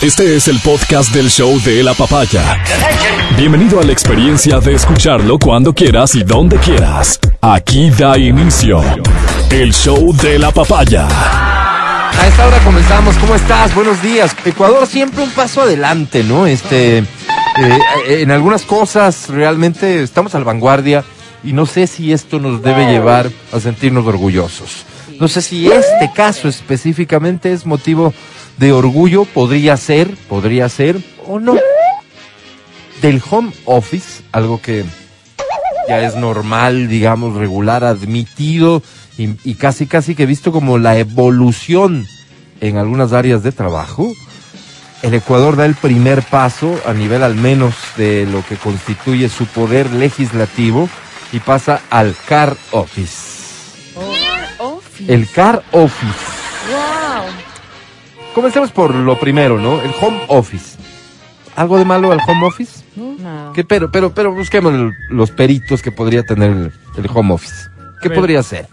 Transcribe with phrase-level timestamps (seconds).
[0.00, 2.62] Este es el podcast del show de la papaya.
[3.36, 7.18] Bienvenido a la experiencia de escucharlo cuando quieras y donde quieras.
[7.40, 8.80] Aquí da inicio
[9.50, 11.08] el show de la papaya.
[11.10, 13.16] A esta hora comenzamos.
[13.16, 13.74] ¿Cómo estás?
[13.74, 14.36] Buenos días.
[14.44, 16.46] Ecuador siempre un paso adelante, ¿no?
[16.46, 17.04] Este, eh,
[18.06, 21.02] en algunas cosas realmente estamos a la vanguardia
[21.42, 24.84] y no sé si esto nos debe llevar a sentirnos orgullosos.
[25.18, 28.14] No sé si este caso específicamente es motivo
[28.58, 31.56] de orgullo, podría ser, podría ser o no.
[33.00, 34.84] Del home office, algo que
[35.88, 38.82] ya es normal, digamos, regular, admitido
[39.16, 42.06] y, y casi, casi que visto como la evolución
[42.60, 44.12] en algunas áreas de trabajo.
[45.02, 49.46] El Ecuador da el primer paso a nivel al menos de lo que constituye su
[49.46, 50.88] poder legislativo
[51.32, 53.38] y pasa al car office.
[54.58, 55.12] Office.
[55.12, 56.18] El car office.
[56.68, 57.47] Wow.
[58.38, 59.80] Comencemos por lo primero, ¿no?
[59.82, 60.78] El home office.
[61.56, 62.84] ¿Algo de malo al home office?
[62.94, 63.52] No.
[63.52, 67.68] ¿Qué pero, pero, pero busquemos el- los peritos que podría tener el, el home office.
[68.00, 68.68] ¿Qué Pero- podría ser?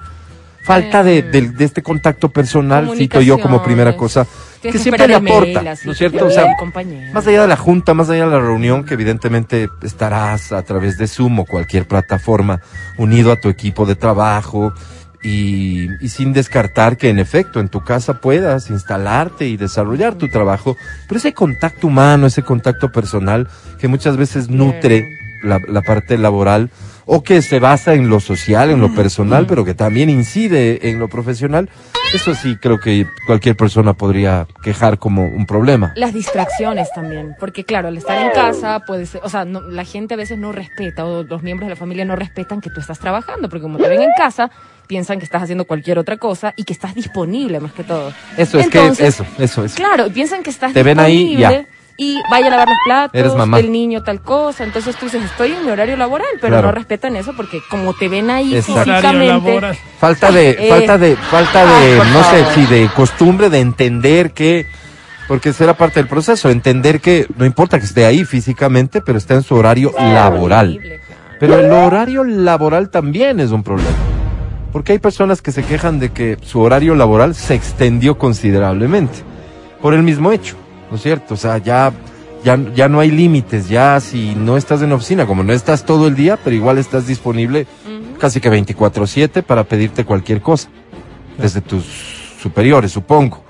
[0.67, 4.71] Falta de, Eh, de- de este contacto personal, cito yo como primera cosa, Tienes que
[4.71, 6.27] que siempre le aporta, mail, así, ¿no es cierto?
[6.27, 6.45] O sea,
[7.11, 10.99] más allá de la junta, más allá de la reunión, que evidentemente estarás a través
[10.99, 12.61] de Zoom o cualquier plataforma
[12.97, 14.73] unido a tu equipo de trabajo
[15.25, 20.29] y, y sin descartar que en efecto en tu casa puedas instalarte y desarrollar tu
[20.29, 23.47] trabajo, pero ese contacto humano, ese contacto personal
[23.79, 25.07] que muchas veces nutre
[25.43, 26.69] la, la parte laboral
[27.07, 30.97] o que se basa en lo social, en lo personal, pero que también incide en
[30.97, 31.69] lo profesional,
[32.15, 35.93] eso sí creo que cualquier persona podría quejar como un problema.
[35.95, 39.85] Las distracciones también, porque claro, al estar en casa puede ser, o sea, no- la
[39.85, 42.79] gente a veces no respeta o los miembros de la familia no respetan que tú
[42.79, 44.49] estás trabajando, porque como te ven en casa,
[44.85, 48.11] piensan que estás haciendo cualquier otra cosa y que estás disponible más que todo.
[48.37, 49.73] Eso es Entonces, que eso, eso es.
[49.73, 51.75] Claro, piensan que estás Te ven ahí, disponible ya.
[51.97, 53.57] y vaya a lavar los platos, Eres mamá.
[53.57, 56.67] del niño tal cosa, entonces tú dices, estoy en mi horario laboral, pero Claro.
[56.67, 59.77] no respetan eso porque como te ven ahí físicamente, laboral.
[59.99, 60.69] Falta de, Eh.
[60.69, 64.65] falta de, falta de, Ay, no sé si de costumbre de entender que,
[65.27, 69.33] porque será parte del proceso, entender que no importa que esté ahí físicamente, pero está
[69.35, 70.75] en su horario laboral.
[70.75, 71.15] horrible, claro.
[71.39, 73.89] Pero el horario laboral también es un problema.
[74.75, 79.19] Porque hay personas que se quejan de que su horario laboral se extendió considerablemente
[79.81, 80.57] por el mismo hecho,
[80.91, 81.35] ¿no es cierto?
[81.35, 81.93] O sea, ya,
[82.43, 86.09] ya, ya no hay límites, ya si no estás en oficina, como no estás todo
[86.09, 87.67] el día, pero igual estás disponible
[88.19, 90.67] casi que 24/7 para pedirte cualquier cosa,
[91.37, 91.85] desde tus
[92.41, 93.45] superiores, supongo.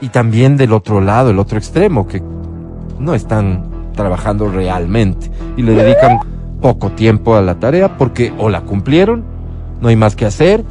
[0.00, 2.20] Y también del otro lado, el otro extremo, que
[2.98, 6.18] no están trabajando realmente y le dedican
[6.60, 9.35] poco tiempo a la tarea porque o la cumplieron,
[9.80, 10.64] no hay más que hacer,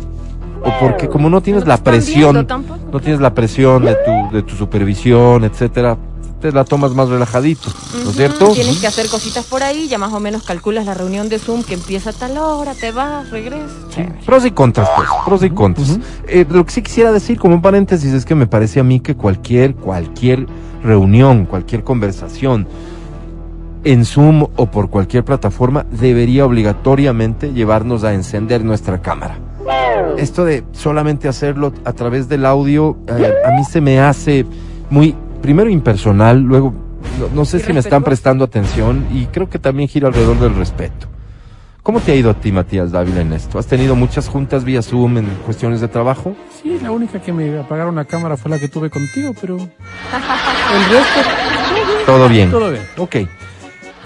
[0.64, 2.48] o porque como no tienes No la presión,
[2.92, 5.98] no tienes la presión de tu, de tu supervisión, etcétera,
[6.42, 8.52] te la tomas más relajadito, ¿no Ujú, es cierto?
[8.52, 11.64] Tienes que hacer cositas por ahí, ya más o menos calculas la reunión de Zoom
[11.64, 13.72] que empieza a tal hora, te vas, regresas.
[13.90, 14.20] Chévere.
[14.26, 16.00] Pros y contras, pues, pros y contras.
[16.28, 19.00] Eh, lo que sí quisiera decir como un paréntesis es que me parece a mí
[19.00, 20.46] que cualquier, cualquier
[20.84, 22.68] reunión, cualquier conversación
[23.86, 29.38] en Zoom o por cualquier plataforma debería obligatoriamente llevarnos a encender nuestra cámara.
[30.18, 34.46] Esto de solamente hacerlo a través del audio, eh, a mí se me hace
[34.90, 36.74] muy, primero impersonal, luego
[37.20, 40.56] no, no sé si me están prestando atención y creo que también gira alrededor del
[40.56, 41.08] respeto.
[41.84, 43.60] ¿Cómo te ha ido a ti, Matías Dávila, en esto?
[43.60, 46.36] ¿Has tenido muchas juntas vía Zoom en cuestiones de trabajo?
[46.64, 49.70] Sí, la única que me apagaron la cámara fue la que tuve contigo, pero el
[50.90, 51.20] resto
[52.08, 52.50] Todo bien.
[52.50, 52.82] todo bien.
[52.98, 53.16] Ok.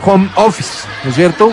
[0.05, 1.51] Home office, ¿no es cierto?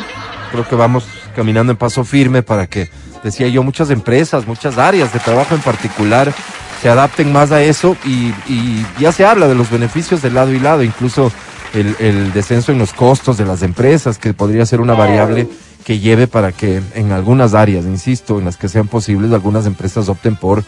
[0.52, 2.88] Creo que vamos caminando en paso firme para que,
[3.22, 6.32] decía yo, muchas empresas, muchas áreas de trabajo en particular
[6.80, 10.52] se adapten más a eso y, y ya se habla de los beneficios de lado
[10.52, 11.32] y lado, incluso
[11.74, 15.48] el, el descenso en los costos de las empresas, que podría ser una variable
[15.84, 20.08] que lleve para que en algunas áreas, insisto, en las que sean posibles, algunas empresas
[20.08, 20.64] opten por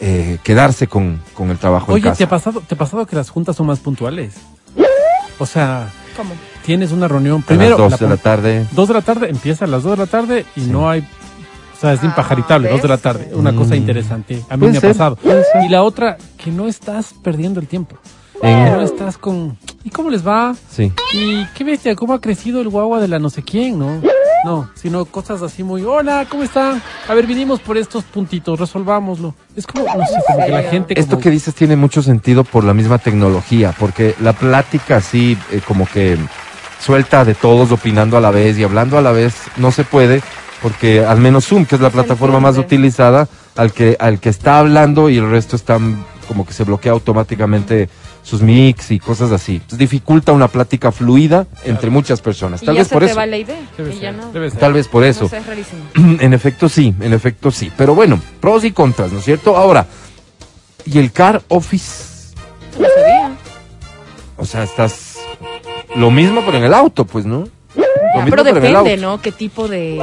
[0.00, 2.24] eh, quedarse con, con el trabajo en Oye, ¿te casa.
[2.24, 4.34] ha, pasado, ¿te ha pasado que las juntas son más puntuales?
[5.38, 6.34] O sea, ¿Cómo?
[6.64, 7.76] Tienes una reunión a las primero.
[7.76, 8.66] dos la de la tarde.
[8.72, 10.70] dos de la tarde, empieza a las dos de la tarde y Sí.
[10.70, 11.00] no hay.
[11.00, 13.30] O sea, es Ah, impajaritable, dos de la tarde.
[13.34, 13.56] Una Mm.
[13.56, 14.42] cosa interesante.
[14.48, 15.18] A mí me ha pasado.
[15.64, 17.96] Y la otra, que no estás perdiendo el tiempo.
[18.40, 19.56] En- Que no estás con.
[19.84, 20.54] ¿Y cómo les va?
[20.70, 20.92] Sí.
[21.12, 24.00] Y qué bestia, cómo ha crecido el guagua de la no sé quién, ¿no?
[24.44, 26.82] No, sino cosas así muy, hola, ¿cómo están?
[27.08, 29.34] A ver, vinimos por estos puntitos, resolvámoslo.
[29.54, 32.42] Es como, no sé, como que la gente Esto como- que dices tiene mucho sentido
[32.42, 36.18] por la misma tecnología, porque la plática así eh, como que
[36.82, 40.20] suelta de todos opinando a la vez y hablando a la vez no se puede,
[40.60, 44.58] porque al menos Zoom, que es la plataforma más utilizada, al que, al que está
[44.58, 47.88] hablando y el resto están como que se bloquea automáticamente
[48.22, 49.54] sus mix y cosas así.
[49.56, 52.60] Entonces, dificulta una plática fluida entre muchas personas.
[52.60, 53.16] Tal vez por eso.
[54.58, 55.30] Tal vez por eso.
[55.94, 57.70] En efecto sí, en efecto sí.
[57.76, 59.56] Pero bueno, pros y contras, ¿no es cierto?
[59.56, 59.86] Ahora,
[60.84, 62.32] ¿y el car office?
[62.78, 63.36] No sabía.
[64.36, 65.18] O sea, estás
[65.96, 67.44] lo mismo pero en el auto, pues, ¿no?
[68.14, 69.02] Lo mismo, Pero en el depende, auto.
[69.02, 69.22] ¿no?
[69.22, 69.98] ¿Qué tipo de,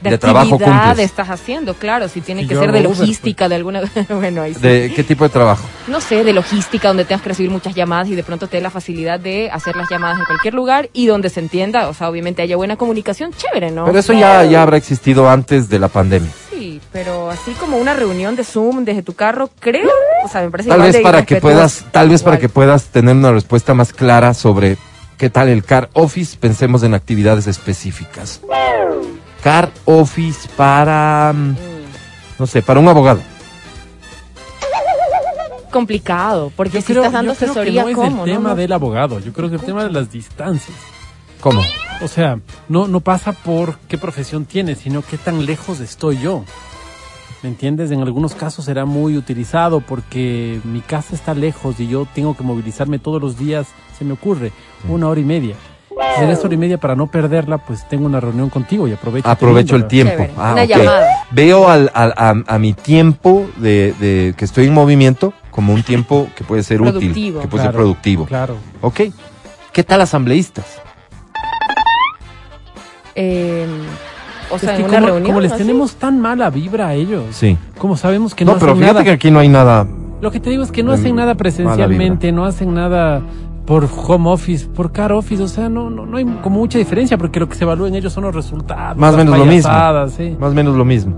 [0.00, 0.98] de, De trabajo cumples.
[1.00, 1.74] estás haciendo?
[1.74, 3.80] Claro, si tiene Si que ser de Uber, logística, de alguna...
[4.08, 4.60] bueno, ahí sí.
[4.60, 5.64] ¿De qué tipo de trabajo?
[5.88, 8.62] No sé, de logística, donde tengas que recibir muchas llamadas y de pronto te dé
[8.62, 12.08] la facilidad de hacer las llamadas en cualquier lugar y donde se entienda, o sea,
[12.08, 13.86] obviamente haya buena comunicación, chévere, ¿no?
[13.86, 16.30] Pero eso ya, ya habrá existido antes de la pandemia.
[16.50, 19.90] Sí, pero así como una reunión de Zoom desde tu carro, creo,
[20.24, 22.48] o sea, me parece Tal igual vez de para que puedas, tal vez para que
[22.48, 24.78] puedas tener una respuesta más clara sobre
[25.18, 28.40] qué tal el car office, pensemos en actividades específicas.
[29.42, 31.54] Car office para, mm,
[32.38, 33.20] no sé, para un abogado.
[35.70, 38.06] complicado, porque Yo si creo, estás dando yo creo asesoría, que no ¿cómo?
[38.06, 38.24] es el no?
[38.24, 38.56] tema No.
[38.56, 40.76] del abogado, yo creo que el tema de las distancias.
[41.40, 41.62] ¿Cómo?
[42.00, 46.44] O sea, no, no pasa por qué profesión tienes, sino qué tan lejos estoy yo.
[47.42, 47.90] ¿Me entiendes?
[47.90, 52.42] En algunos casos será muy utilizado porque mi casa está lejos y yo tengo que
[52.42, 53.66] movilizarme todos los días,
[53.98, 54.52] se me ocurre,
[54.88, 55.54] una hora y media.
[56.16, 58.92] Si en esa hora y media para no perderla, pues tengo una reunión contigo y
[58.92, 59.28] aprovecho.
[59.28, 60.26] Aprovecho el tiempo.
[60.36, 60.68] Ah, Una ok.
[60.68, 61.06] llamada.
[61.30, 65.82] Veo al, al- a, a mi tiempo de, de que estoy en movimiento como un
[65.82, 67.40] tiempo que puede ser útil, Productivo.
[67.42, 68.26] que puede ser productivo.
[68.26, 68.56] Claro.
[68.80, 69.00] Ok.
[69.72, 70.64] ¿Qué tal asambleístas?
[73.14, 73.66] Eh,
[74.50, 75.26] o sea, es que en una como, reunión.
[75.26, 77.56] como les tenemos tan mala vibra a ellos, Sí.
[77.78, 79.04] como sabemos que no, No, pero hacen fíjate nada.
[79.04, 79.86] que aquí no hay nada.
[80.20, 83.20] Lo que te digo es que no hacen nada presencialmente, no hacen nada
[83.66, 87.18] por home office, por car office, o sea, no, no, no hay como mucha diferencia
[87.18, 88.96] porque lo que se evalúa en ellos son los resultados.
[88.96, 89.70] Más o menos lo mismo.
[90.16, 90.36] sí.
[90.38, 91.16] Más o menos lo mismo.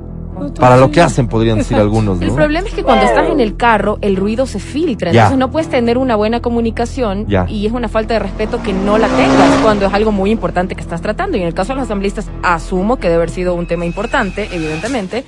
[0.58, 2.34] Para lo que hacen, podrían decir algunos, El ¿no?
[2.34, 5.12] problema es que cuando estás en el carro, el ruido se filtra.
[5.12, 5.22] Ya.
[5.22, 7.46] Entonces no puedes tener una buena comunicación Ya.
[7.48, 10.74] y es una falta de respeto que no la tengas cuando es algo muy importante
[10.74, 11.36] que estás tratando.
[11.36, 14.48] Y en el caso de los asambleístas, asumo que debe haber sido un tema importante,
[14.52, 15.24] evidentemente,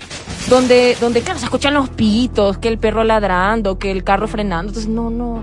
[0.49, 4.71] donde, donde claro, se escuchan los pitos, que el perro ladrando, que el carro frenando.
[4.71, 5.43] Entonces, no, no.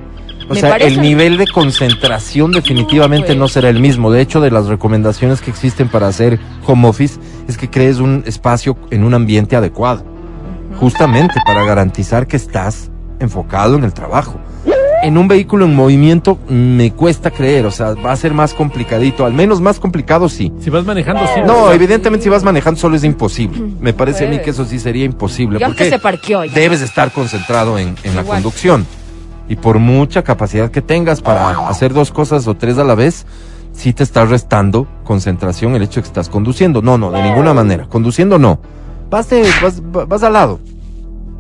[0.50, 3.38] O Me sea, parece- el nivel de concentración definitivamente pues.
[3.38, 4.12] no será el mismo.
[4.12, 8.24] De hecho, de las recomendaciones que existen para hacer home office es que crees un
[8.26, 10.04] espacio en un ambiente adecuado.
[10.80, 14.40] Justamente para garantizar que estás enfocado en el trabajo.
[15.04, 19.26] En un vehículo en movimiento me cuesta creer, o sea, va a ser más complicadito,
[19.26, 20.52] al menos más complicado sí.
[20.60, 21.42] Si vas manejando, sí.
[21.46, 21.76] No, ¿verdad?
[21.76, 23.62] evidentemente si vas manejando solo es imposible.
[23.80, 25.60] Me parece a mí que eso sí sería imposible.
[25.60, 26.54] Que Porque se parqueó ya.
[26.54, 28.86] debes estar concentrado en, en la conducción.
[29.48, 33.26] Y por mucha capacidad que tengas para hacer dos cosas o tres a la vez,
[33.78, 36.82] sí te está restando concentración el hecho de que estás conduciendo.
[36.82, 37.86] No, no, de ninguna manera.
[37.88, 38.60] Conduciendo no.
[39.10, 40.60] Vas, de- vas, vas al lado.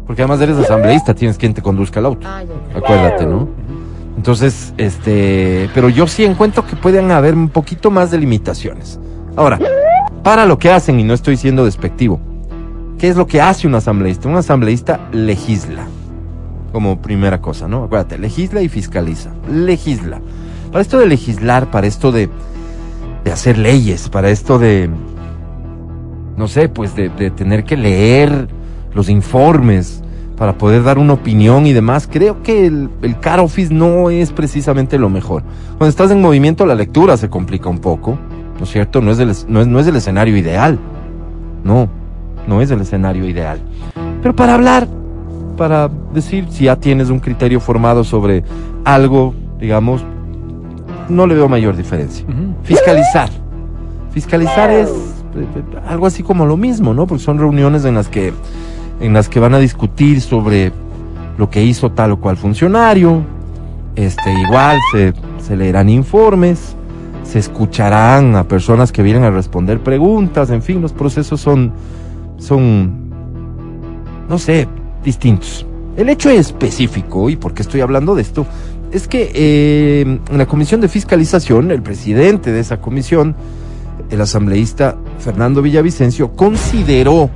[0.06, 2.25] Porque además eres asambleísta, tienes quien te conduzca el auto.
[2.30, 2.44] Ah.
[2.75, 3.50] Acuérdate, ¿no?
[4.16, 9.00] Entonces, este, pero yo sí encuentro que pueden haber un poquito más de limitaciones.
[9.36, 9.60] Ahora,
[10.24, 12.19] para lo que hacen, y no estoy siendo despectivo,
[12.98, 14.30] ¿qué es lo que hace un asambleísta?
[14.30, 15.86] Un asambleísta legisla,
[16.72, 17.84] como primera cosa, ¿no?
[17.84, 19.31] Acuérdate, legisla y fiscaliza.
[19.51, 20.19] Legisla.
[20.71, 22.29] Para esto de legislar, para esto de,
[23.23, 24.89] de hacer leyes, para esto de,
[26.37, 28.47] no sé, pues de, tener que leer
[28.93, 30.03] los informes
[30.37, 34.99] para poder dar una opinión y demás, creo que el, car office no es precisamente
[34.99, 35.43] lo mejor.
[35.77, 38.19] Cuando estás en movimiento la lectura se complica un poco,
[38.57, 39.01] ¿no es cierto?
[39.01, 40.77] No es el, no es, no es el escenario ideal.
[41.63, 41.89] No,
[42.47, 43.59] no es el escenario ideal.
[44.21, 44.88] Pero para hablar,
[45.57, 48.43] para decir si ya tienes un criterio formado sobre
[48.86, 50.05] algo, digamos,
[51.09, 52.25] no le veo mayor diferencia.
[52.63, 53.29] Fiscalizar.
[54.11, 57.07] Fiscalizar es eh, eh, algo así como lo mismo, ¿no?
[57.07, 58.33] Porque son reuniones en las que
[58.99, 60.71] en las que van a discutir sobre
[61.37, 63.21] lo que hizo tal o cual funcionario.
[63.95, 66.75] Este, igual se, se leerán informes,
[67.23, 71.73] se escucharán a personas que vienen a responder preguntas, en fin, los procesos son
[72.37, 73.07] son
[74.29, 74.67] no sé,
[75.03, 75.65] distintos.
[75.95, 78.45] El hecho específico, y por qué estoy hablando de esto,
[78.91, 83.36] es que eh, en la comisión de fiscalización, el presidente de esa comisión,
[84.10, 87.29] el asambleísta Fernando Villavicencio, consideró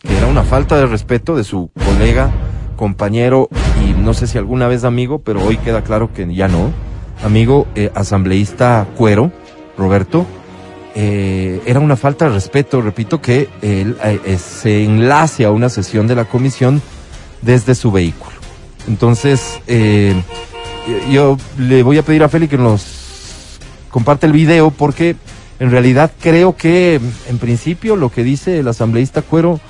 [0.00, 2.30] que era una falta de respeto de su colega,
[2.76, 3.48] compañero
[3.84, 6.70] y no sé si alguna vez amigo, pero hoy queda claro que ya no,
[7.24, 9.32] amigo eh, asambleísta Cuero,
[9.76, 10.26] Roberto,
[10.94, 13.96] eh, era una falta de respeto, repito, que él
[14.38, 16.82] se enlace a una sesión de la comisión
[17.42, 18.36] desde su vehículo.
[18.88, 19.60] Entonces,
[21.10, 23.58] yo le voy a pedir a Feli que nos
[23.90, 25.16] comparte el video porque
[25.58, 29.60] en realidad creo que en principio lo que dice el asambleísta Cuero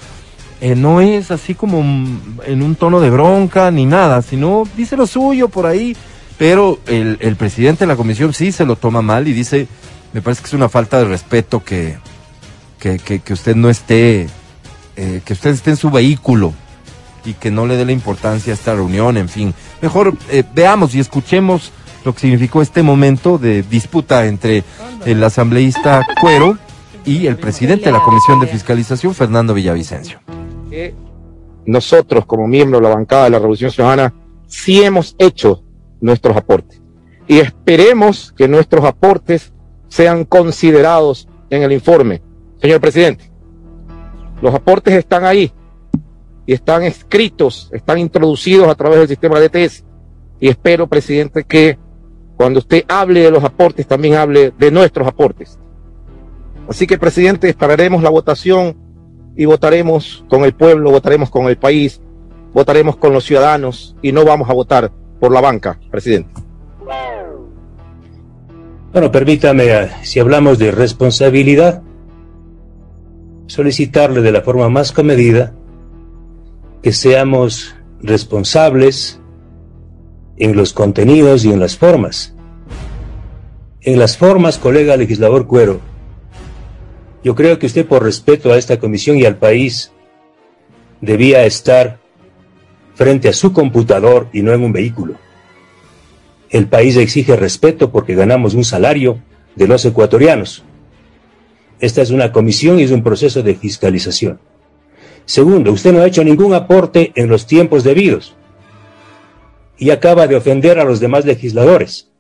[0.61, 5.07] eh, no es así como en un tono de bronca ni nada, sino dice lo
[5.07, 5.97] suyo por ahí,
[6.37, 9.69] pero el, el presidente de la comisión sí se lo toma mal y dice,
[10.13, 11.99] me parece que es una falta de respeto que,
[12.81, 14.27] que, que, que usted no esté,
[14.97, 16.53] eh, que usted esté en su vehículo
[17.25, 19.55] y que no le dé la importancia a esta reunión, en fin.
[19.81, 21.73] Mejor eh, veamos y escuchemos
[22.05, 24.65] lo que significó este momento de disputa entre
[25.05, 26.59] el asambleísta Cuero
[27.05, 30.21] y el presidente de la Comisión de Fiscalización, Fernando Villavicencio.
[31.67, 34.15] nosotros como miembros de la bancada de la Revolución Ciudadana
[34.47, 35.63] sí hemos hecho
[36.01, 36.81] nuestros aportes
[37.27, 39.53] y esperemos que nuestros aportes
[39.89, 42.23] sean considerados en el informe.
[42.61, 43.31] Señor presidente,
[44.41, 45.53] los aportes están ahí
[46.49, 49.85] y están escritos, están introducidos a través del sistema DTS
[50.41, 51.79] y espero, presidente, que
[52.39, 55.59] cuando usted hable de los aportes también hable de nuestros aportes.
[56.67, 58.79] Así que, presidente, esperaremos la votación
[59.37, 62.01] y votaremos con el pueblo, votaremos con el país,
[62.55, 64.91] votaremos con los ciudadanos y no vamos a votar
[65.21, 66.33] por la banca, presidente.
[68.91, 71.83] Bueno, permítame, eh, si hablamos de responsabilidad,
[73.49, 75.53] solicitarle de la forma más comedida
[76.83, 79.21] que seamos responsables
[80.37, 82.35] en los contenidos y en las formas.
[83.81, 85.81] En las formas, colega legislador Cuero,
[87.25, 89.93] yo creo que usted por respeto a esta comisión y al país
[91.01, 91.99] debía estar
[92.95, 95.15] frente a su computador y no en un vehículo.
[96.51, 99.21] El país exige respeto porque ganamos un salario
[99.55, 100.65] de los ecuatorianos.
[101.81, 104.41] Esta es una comisión y es un proceso de fiscalización.
[105.29, 108.35] Segundo, usted no ha hecho ningún aporte en los tiempos debidos
[109.77, 112.11] y acaba de ofender a los demás legisladores.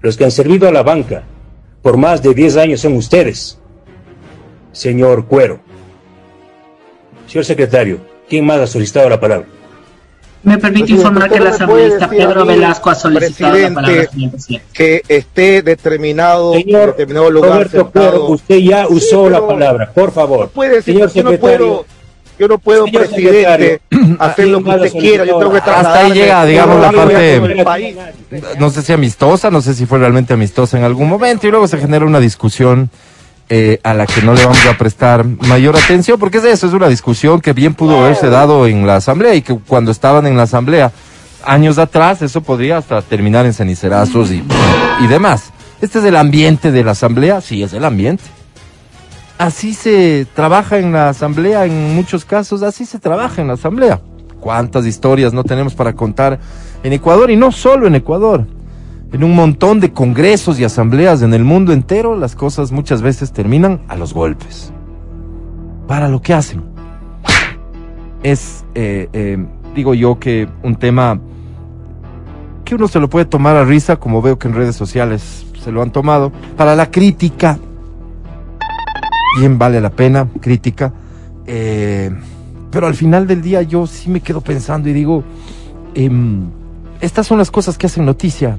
[0.00, 1.22] Los que han servido a la banca
[1.82, 3.60] por más de 10 años son ustedes,
[4.72, 5.60] señor Cuero.
[7.28, 9.46] Señor secretario, ¿quién más ha solicitado la palabra?
[10.46, 13.94] Me permite informar que el ¿cómo me puede asambleísta Pedro Velasco ha solicitado la palabra,
[13.96, 14.66] presidente, señor presidente.
[14.72, 18.26] Que esté determinado, Señor determinado lugar Roberto Cuero, sentado.
[18.30, 20.40] usted ya usó Sí, la palabra, por favor.
[20.42, 21.86] No puede decir, Señor yo no secretario, puedo,
[22.38, 23.80] yo no puedo, Señor presidente,
[24.20, 25.24] hacer lo que ¿quién más usted quiera.
[25.24, 25.80] Yo tengo que solicitado?
[25.80, 27.96] Hasta ahí llega, digamos, la parte- el país.
[28.60, 31.66] no sé si amistosa, no sé si fue realmente amistosa en algún momento y luego
[31.66, 32.88] se genera una discusión
[33.48, 36.72] eh, a la que no le vamos a prestar mayor atención porque es eso, es
[36.72, 40.36] una discusión que bien pudo haberse dado en la asamblea y que cuando estaban en
[40.36, 40.90] la asamblea
[41.44, 44.42] años atrás eso podría hasta terminar en cenicerazos y,
[45.00, 45.52] y demás.
[45.80, 48.24] Este es el ambiente de la asamblea, sí, es el ambiente.
[49.38, 54.00] Así se trabaja en la asamblea, en muchos casos, así se trabaja en la asamblea.
[54.40, 56.38] ¿Cuántas historias no tenemos para contar
[56.82, 58.46] en Ecuador y no solo en Ecuador?
[59.12, 63.32] En un montón de congresos y asambleas en el mundo entero, las cosas muchas veces
[63.32, 64.72] terminan a los golpes.
[65.86, 66.62] Para lo que hacen.
[68.22, 69.38] Es, eh, eh,
[69.74, 71.20] digo yo, que un tema
[72.64, 75.70] que uno se lo puede tomar a risa, como veo que en redes sociales se
[75.70, 76.32] lo han tomado.
[76.56, 77.58] Para la crítica,
[79.38, 80.92] bien vale la pena, crítica.
[81.46, 82.10] eh,
[82.76, 85.24] pero al final del día yo sí me quedo pensando y digo,
[85.94, 86.50] em,
[87.00, 88.58] estas son las cosas que hacen noticia.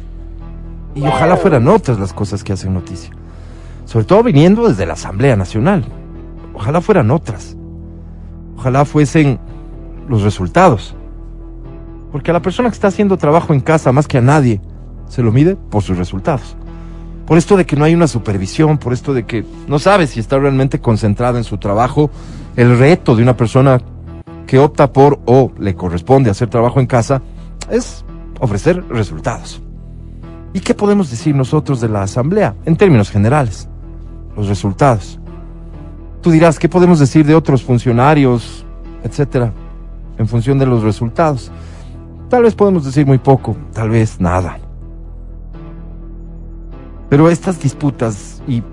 [0.97, 3.11] Y ojalá fueran otras las cosas que hacen noticia.
[3.85, 5.85] Sobre todo viniendo desde la Asamblea Nacional.
[6.55, 7.55] Ojalá fueran otras.
[8.57, 9.39] Ojalá fuesen
[10.09, 10.95] los resultados.
[12.11, 14.59] Porque a la persona que está haciendo trabajo en casa más que a nadie
[15.07, 16.55] se lo mide por sus resultados.
[17.27, 20.19] Por esto de que no hay una supervisión, por esto de que no sabe si
[20.19, 22.09] está realmente concentrada en su trabajo.
[22.55, 23.79] El reto de una persona
[24.47, 27.21] que opta por o le corresponde hacer trabajo en casa
[27.69, 28.03] es
[28.39, 29.61] ofrecer resultados.
[30.57, 33.69] ¿Y qué podemos decir nosotros de la Asamblea en términos generales?
[34.35, 35.19] Los resultados.
[36.19, 38.65] Tú dirás, ¿qué podemos decir de otros funcionarios,
[39.03, 39.53] etcétera,
[40.17, 41.51] en función de los resultados?
[42.27, 44.57] Tal vez podemos decir muy poco, tal vez nada.
[47.07, 48.63] Pero estas disputas y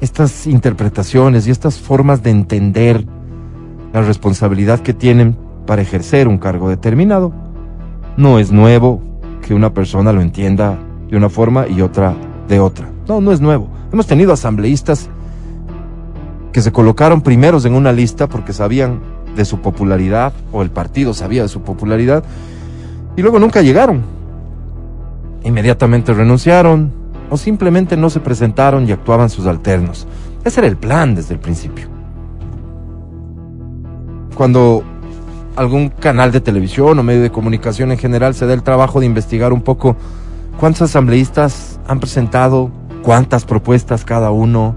[0.00, 3.04] estas interpretaciones y estas formas de entender
[3.92, 5.36] la responsabilidad que tienen
[5.66, 7.32] para ejercer un cargo determinado,
[8.16, 9.11] no es nuevo
[9.42, 10.78] que una persona lo entienda
[11.10, 12.14] de una forma y otra
[12.48, 12.88] de otra.
[13.06, 13.68] No, no es nuevo.
[13.92, 15.10] Hemos tenido asambleístas
[16.52, 19.00] que se colocaron primeros en una lista porque sabían
[19.36, 22.24] de su popularidad o el partido sabía de su popularidad
[23.16, 24.02] y luego nunca llegaron.
[25.44, 26.92] Inmediatamente renunciaron
[27.30, 30.06] o simplemente no se presentaron y actuaban sus alternos.
[30.44, 31.86] Ese era el plan desde el principio.
[34.34, 34.82] Cuando
[35.56, 39.06] algún canal de televisión o medio de comunicación en general se da el trabajo de
[39.06, 39.96] investigar un poco
[40.58, 42.70] cuántos asambleístas han presentado,
[43.02, 44.74] cuántas propuestas cada uno,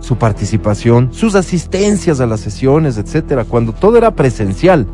[0.00, 3.44] su participación, sus asistencias a las sesiones, etcétera.
[3.44, 4.86] Cuando todo era presencial,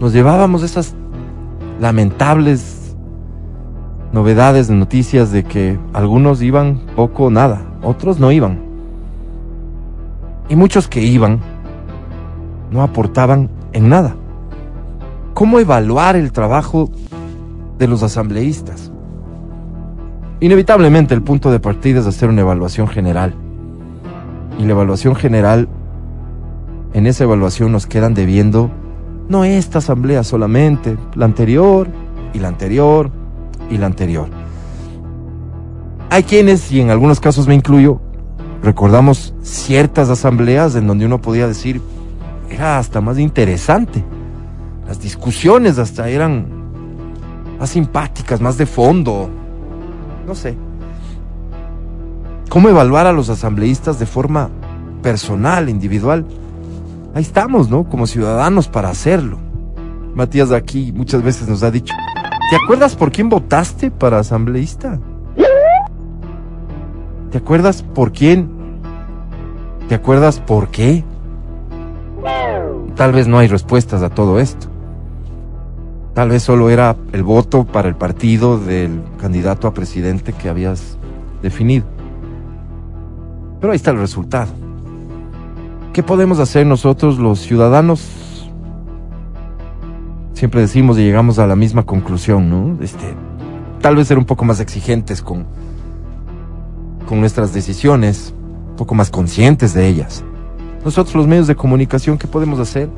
[0.00, 0.94] nos llevábamos esas
[1.80, 2.96] lamentables
[4.12, 8.60] novedades de noticias de que algunos iban poco o nada, otros no iban.
[10.48, 11.40] Y muchos que iban
[12.70, 14.16] no aportaban en nada.
[15.34, 16.90] ¿Cómo evaluar el trabajo
[17.78, 18.90] de los asambleístas?
[20.40, 23.34] Inevitablemente el punto de partida es hacer una evaluación general.
[24.58, 25.68] Y la evaluación general,
[26.92, 28.70] en esa evaluación nos quedan debiendo
[29.28, 31.88] no esta asamblea solamente, la anterior
[32.32, 33.10] y la anterior
[33.70, 34.28] y la anterior.
[36.10, 38.00] Hay quienes, y en algunos casos me incluyo,
[38.62, 41.82] recordamos ciertas asambleas en donde uno podía decir,
[42.50, 44.04] era hasta más interesante.
[44.86, 46.46] Las discusiones hasta eran
[47.58, 49.28] más simpáticas, más de fondo.
[50.26, 50.56] No sé.
[52.48, 54.48] ¿Cómo evaluar a los asambleístas de forma
[55.02, 56.24] personal, individual?
[57.14, 57.84] Ahí estamos, ¿no?
[57.88, 59.38] Como ciudadanos para hacerlo.
[60.14, 61.94] Matías aquí muchas veces nos ha dicho,
[62.50, 64.98] ¿te acuerdas por quién votaste para asambleísta?
[67.30, 68.50] ¿Te acuerdas por quién?
[69.88, 71.04] ¿Te acuerdas por qué?
[72.96, 74.66] Tal vez no hay respuestas a todo esto.
[76.14, 80.98] Tal vez solo era el voto para el partido del candidato a presidente que habías
[81.42, 81.86] definido.
[83.60, 84.50] Pero ahí está el resultado.
[85.92, 88.48] ¿Qué podemos hacer nosotros los ciudadanos?
[90.32, 92.82] Siempre decimos y llegamos a la misma conclusión, ¿no?
[92.82, 93.14] Este,
[93.80, 95.46] tal vez ser un poco más exigentes con,
[97.08, 98.34] con nuestras decisiones,
[98.70, 100.24] un poco más conscientes de ellas.
[100.84, 102.88] Nosotros los medios de comunicación, ¿qué podemos hacer?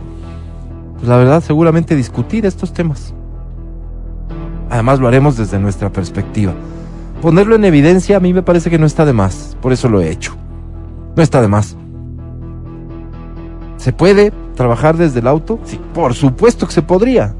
[0.96, 3.14] Pues la verdad, seguramente discutir estos temas.
[4.68, 6.52] Además lo haremos desde nuestra perspectiva.
[7.22, 10.00] Ponerlo en evidencia a mí me parece que no está de más, por eso lo
[10.00, 10.34] he hecho.
[11.16, 11.76] No está de más.
[13.76, 15.58] ¿Se puede trabajar desde el auto?
[15.64, 17.34] Sí, por supuesto que se podría.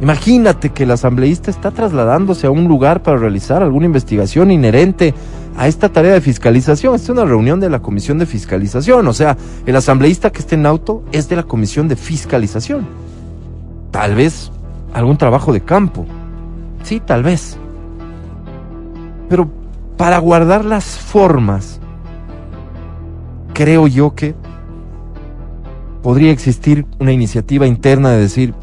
[0.00, 5.14] Imagínate que el asambleísta está trasladándose a un lugar para realizar alguna investigación inherente
[5.56, 6.94] a esta tarea de fiscalización.
[6.94, 9.06] Esta es una reunión de la Comisión de Fiscalización.
[9.06, 12.86] O sea, el asambleísta que esté en auto es de la Comisión de Fiscalización.
[13.90, 14.52] Tal vez
[14.92, 16.06] algún trabajo de campo.
[16.82, 17.56] Sí, tal vez.
[19.28, 19.50] Pero
[19.96, 21.80] para guardar las formas,
[23.54, 24.34] creo yo que
[26.02, 28.54] podría existir una iniciativa interna de decir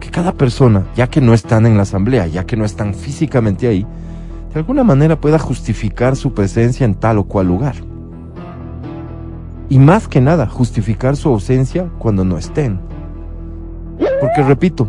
[0.00, 3.68] que cada persona, ya que no están en la asamblea, ya que no están físicamente
[3.68, 3.86] ahí,
[4.56, 7.74] de alguna manera pueda justificar su presencia en tal o cual lugar.
[9.68, 12.80] Y más que nada, justificar su ausencia cuando no estén.
[14.18, 14.88] Porque repito,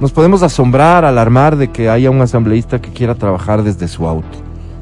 [0.00, 4.38] nos podemos asombrar, alarmar de que haya un asambleísta que quiera trabajar desde su auto.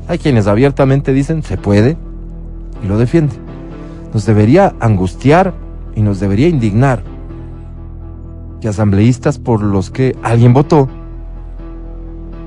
[0.06, 1.96] Hay quienes abiertamente dicen se puede
[2.84, 3.40] y lo defienden
[4.14, 5.52] nos debería angustiar
[5.96, 7.02] y nos debería indignar
[8.60, 10.88] que asambleístas por los que alguien votó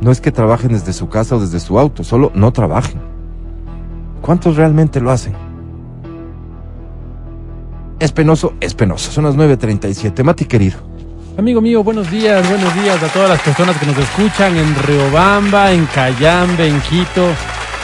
[0.01, 3.01] no es que trabajen desde su casa o desde su auto, solo no trabajen.
[4.21, 5.33] ¿Cuántos realmente lo hacen?
[7.99, 9.11] Es penoso, es penoso.
[9.11, 10.23] Son las 9.37.
[10.23, 10.79] Mati querido.
[11.37, 15.71] Amigo mío, buenos días, buenos días a todas las personas que nos escuchan en Riobamba,
[15.71, 17.27] en Cayambe, en Quito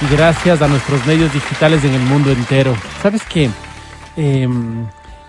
[0.02, 2.74] y gracias a nuestros medios digitales en el mundo entero.
[3.02, 3.50] ¿Sabes qué?
[4.18, 4.48] eh,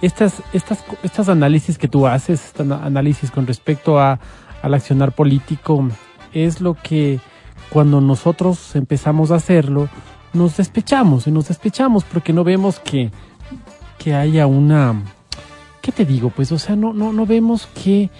[0.01, 4.19] estas, estas, estas análisis que tú haces, este análisis con respecto a,
[4.63, 5.89] al accionar político,
[6.33, 7.21] es lo que
[7.71, 9.89] cuando nosotros empezamos a hacerlo,
[10.33, 13.11] nos despechamos y nos despechamos porque no vemos que,
[13.99, 15.03] que haya una...
[15.81, 16.31] ¿Qué te digo?
[16.31, 18.11] Pues, o sea, no, no, no vemos que...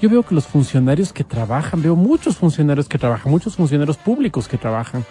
[0.00, 4.48] Yo veo que los funcionarios que trabajan, veo muchos funcionarios que trabajan, muchos funcionarios públicos
[4.48, 5.04] que trabajan.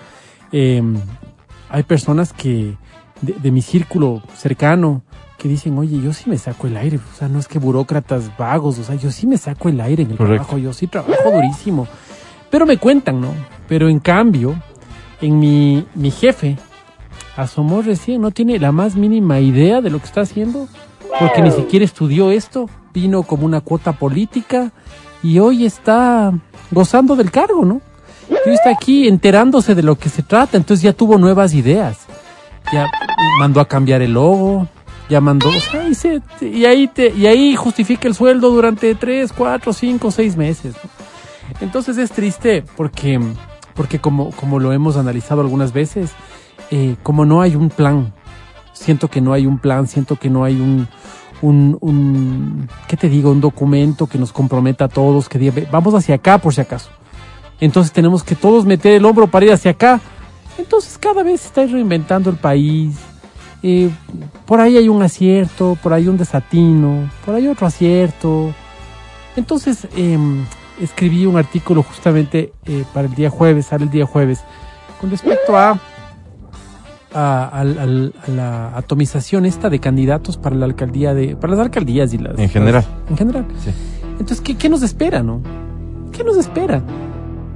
[0.51, 0.81] Eh,
[1.69, 2.75] hay personas que,
[3.21, 5.03] de, mi círculo cercano
[5.37, 6.97] que dicen, oye, yo sí me saco el aire.
[6.97, 10.03] O sea, no es que burócratas vagos, o sea, yo sí me saco el aire
[10.03, 11.87] en el trabajo, yo sí trabajo durísimo.
[12.49, 13.33] Pero me cuentan, ¿no?
[13.67, 14.55] Pero en cambio,
[15.21, 16.57] en mi, mi jefe
[17.35, 20.67] asomó recién, no tiene la más mínima idea de lo que está haciendo,
[21.19, 24.71] porque ni siquiera estudió esto, vino como una cuota política
[25.21, 26.33] y hoy está
[26.71, 27.81] gozando del cargo, ¿no?
[28.29, 32.07] Y hoy está aquí enterándose de lo que se trata, entonces ya tuvo nuevas ideas
[32.71, 32.91] ya
[33.39, 34.67] mandó a cambiar el logo,
[35.09, 35.59] ya mandó, o
[35.93, 40.35] sea, y, y, ahí te, y ahí justifica el sueldo durante tres, cuatro, cinco, seis
[40.35, 40.75] meses.
[41.61, 43.19] Entonces es triste porque,
[43.73, 46.11] porque como, como lo hemos analizado algunas veces,
[46.71, 48.13] eh, como no hay un plan,
[48.73, 50.87] siento que no hay un plan, siento que no hay un,
[51.41, 53.31] un, ¿qué te digo?
[53.31, 56.89] Un documento que nos comprometa a todos, que diga, vamos hacia acá por si acaso.
[57.59, 59.99] Entonces tenemos que todos meter el hombro para ir hacia acá
[60.59, 62.95] entonces cada vez se está reinventando el país.
[63.63, 63.89] Eh,
[64.45, 68.53] por ahí hay un acierto, por ahí un desatino, por ahí otro acierto.
[69.35, 70.45] Entonces, em,
[70.81, 74.41] escribí un artículo justamente eh, para el día jueves, sale el día jueves,
[75.01, 75.79] con respecto a,
[77.13, 77.63] a,
[78.27, 82.49] la atomización esta de candidatos para la alcaldía de, para las alcaldías y las En
[82.49, 82.85] general.
[82.85, 83.45] las- en general.
[83.63, 83.71] Sí.
[84.11, 85.41] Entonces, ¿qué, qué nos espera, no?
[86.11, 86.81] ¿Qué nos espera?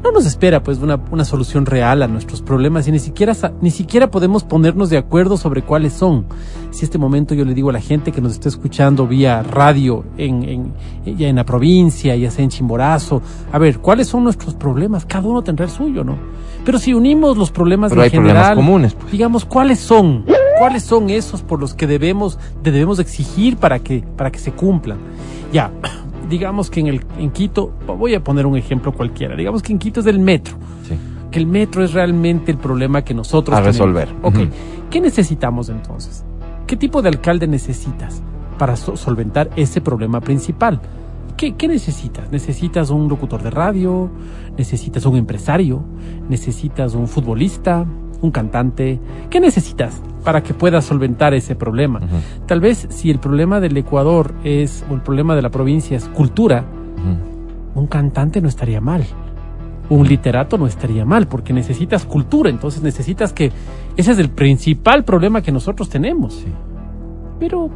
[0.03, 3.71] No nos espera pues una, una solución real a nuestros problemas y ni siquiera ni
[3.71, 6.25] siquiera podemos ponernos de acuerdo sobre cuáles son.
[6.71, 10.03] Si este momento yo le digo a la gente que nos está escuchando vía radio
[10.17, 14.55] en, en, ya en la provincia, ya sea en Chimborazo, a ver, ¿cuáles son nuestros
[14.55, 15.05] problemas?
[15.05, 16.17] Cada uno tendrá el suyo, ¿no?
[16.65, 19.11] Pero si unimos los problemas Pero en hay problemas general, comunes, pues.
[19.11, 20.25] digamos, ¿cuáles son?
[20.59, 24.51] ¿Cuáles son esos por los que debemos, de- debemos exigir para que, para que se
[24.51, 24.97] cumplan?
[25.53, 25.71] Ya,
[26.29, 29.79] digamos que en, el, en Quito, voy a poner un ejemplo cualquiera, digamos que en
[29.79, 30.55] Quito es del metro,
[30.87, 30.95] Sí.
[31.31, 33.77] que el metro es realmente el problema que nosotros A tenemos.
[33.77, 34.09] resolver.
[34.21, 34.35] Ok.
[34.89, 36.23] ¿qué necesitamos entonces?
[36.67, 38.21] ¿Qué tipo de alcalde necesitas
[38.57, 40.79] para so- solventar ese problema principal?
[41.35, 42.31] ¿Qué, ¿Qué necesitas?
[42.31, 44.09] ¿Necesitas un locutor de radio?
[44.57, 45.83] ¿Necesitas un empresario?
[46.29, 47.85] ¿Necesitas un futbolista?
[48.23, 49.01] ¿Un cantante?
[49.29, 51.99] ¿Qué necesitas para que puedas solventar ese problema?
[52.45, 56.07] Tal vez si el problema del Ecuador es, o el problema de la provincia es
[56.07, 56.63] cultura,
[57.75, 59.03] un cantante no estaría mal.
[59.89, 63.51] Un literato no estaría mal, porque necesitas cultura, entonces necesitas que...
[63.97, 66.35] Ese es el principal problema que nosotros tenemos.
[66.35, 66.47] Sí.
[67.41, 67.69] Pero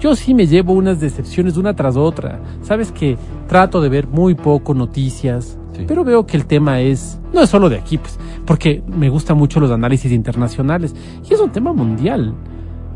[0.00, 2.40] yo sí me llevo unas decepciones una tras otra.
[2.62, 7.20] Sabes que trato de ver muy poco noticias, Pero veo que el tema es...
[7.32, 10.94] No es solo de aquí, pues, porque me gustan mucho los análisis internacionales.
[11.28, 12.34] Y es un tema mundial.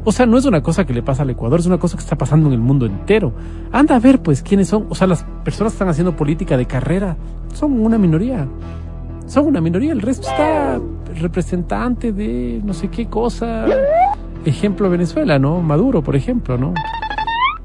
[0.05, 2.03] O sea, no es una cosa que le pasa al Ecuador, es una cosa que
[2.03, 3.33] está pasando en el mundo entero.
[3.71, 4.87] Anda a ver, pues, quiénes son.
[4.89, 7.17] O sea, las personas que están haciendo política de carrera
[7.55, 8.49] son una minoría.
[9.27, 9.93] Son una minoría.
[9.93, 10.81] El resto está
[11.15, 13.67] representante de no sé qué cosa.
[14.45, 15.61] Ejemplo Venezuela, ¿no?
[15.63, 16.75] Maduro, por ejemplo, ¿no?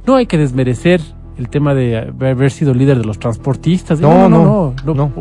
[0.06, 1.02] No hay que desmerecer
[1.38, 4.00] el tema de haber sido líder de los transportistas.
[4.00, 4.94] No, no, no.
[4.94, 5.12] no,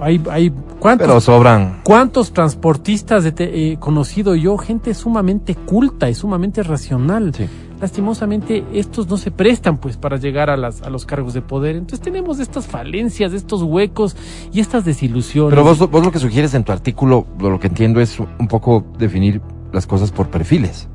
[0.00, 1.80] Hay, hay, ¿cuántos, Pero sobran.
[1.84, 4.56] ¿Cuántos transportistas he he conocido yo?
[4.56, 7.34] Gente sumamente culta y sumamente racional.
[7.34, 7.46] Sí.
[7.80, 11.76] Lastimosamente, estos no se prestan pues para llegar a, las, a los cargos de poder.
[11.76, 14.16] Entonces tenemos estas falencias, estos huecos
[14.52, 15.50] y estas desilusiones.
[15.50, 18.48] Pero vos, vos lo que sugieres en tu artículo, lo lo que entiendo es un
[18.48, 19.40] poco definir
[19.72, 20.88] las cosas por perfiles.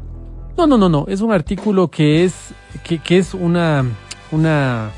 [0.57, 1.05] No, no, no, no.
[1.07, 3.85] Es un artículo que es, que, que es una,
[4.33, 4.89] una,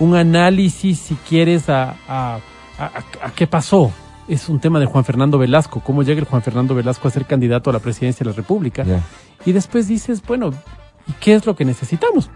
[0.00, 2.38] un análisis, si quieres, a, a,
[2.78, 3.92] a- a qué pasó.
[4.28, 7.24] Es un tema de Juan Fernando Velasco, cómo llega el Juan Fernando Velasco a ser
[7.26, 8.84] candidato a la presidencia de la República.
[9.44, 10.50] Y después dices, bueno,
[11.08, 12.30] ¿y qué es lo que necesitamos?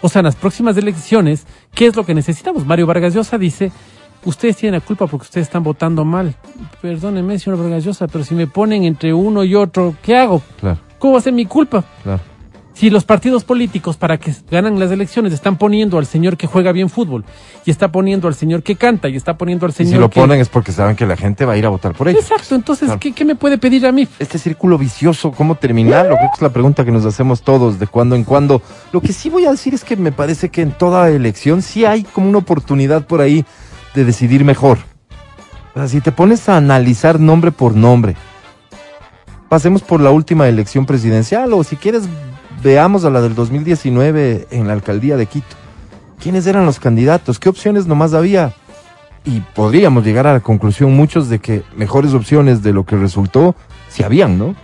[0.00, 2.64] O sea, en las próximas elecciones, ¿qué es lo que necesitamos?
[2.66, 3.72] Mario Vargas Llosa dice,
[4.24, 6.34] ustedes tienen la culpa porque ustedes están votando mal.
[6.80, 10.40] Perdónenme, señor Vargas Llosa, pero si me ponen entre uno y otro, ¿qué hago?
[10.60, 11.82] Claro, ¿Cómo va a ser mi culpa?
[12.04, 12.20] claro.
[12.74, 16.72] Si los partidos políticos para que ganan las elecciones están poniendo al señor que juega
[16.72, 17.24] bien fútbol
[17.64, 20.10] y está poniendo al señor que canta y está poniendo al Y señor si lo
[20.10, 20.20] que...
[20.20, 22.22] ponen es porque saben que la gente va a ir a votar por ellos.
[22.22, 22.98] Exacto, entonces, Claro.
[23.00, 24.08] ¿qué, qué me puede pedir a mí?
[24.18, 26.16] Este círculo vicioso, ¿cómo terminarlo?
[26.16, 28.60] Creo que es la pregunta que nos hacemos todos de cuando en cuando.
[28.92, 31.84] Lo que sí voy a decir es que me parece que en toda elección sí
[31.84, 33.44] hay como una oportunidad por ahí
[33.94, 34.78] de decidir mejor.
[35.74, 38.16] O sea, si te pones a analizar nombre por nombre,
[39.48, 42.02] pasemos por la última elección presidencial o si quieres
[42.64, 45.54] veamos a la del 2019 en la alcaldía de Quito.
[46.20, 47.38] ¿Quiénes eran los candidatos?
[47.38, 48.52] ¿Qué opciones nomás había?
[49.24, 53.54] Y podríamos llegar a la conclusión muchos de que mejores opciones de lo que resultó,
[53.88, 54.54] sí habían, ¿no?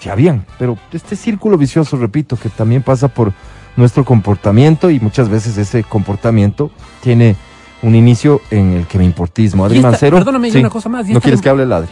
[0.00, 0.46] Sí habían.
[0.58, 3.32] Pero este círculo vicioso, repito, que también pasa por
[3.76, 6.70] nuestro comportamiento y muchas veces ese comportamiento
[7.02, 7.36] tiene
[7.82, 9.64] un inicio en el que me importismo.
[9.64, 10.16] Adri esta- Mancero.
[10.18, 10.58] perdóname, y sí.
[10.58, 11.88] una cosa más, y ¿No quieres que hable el Adri?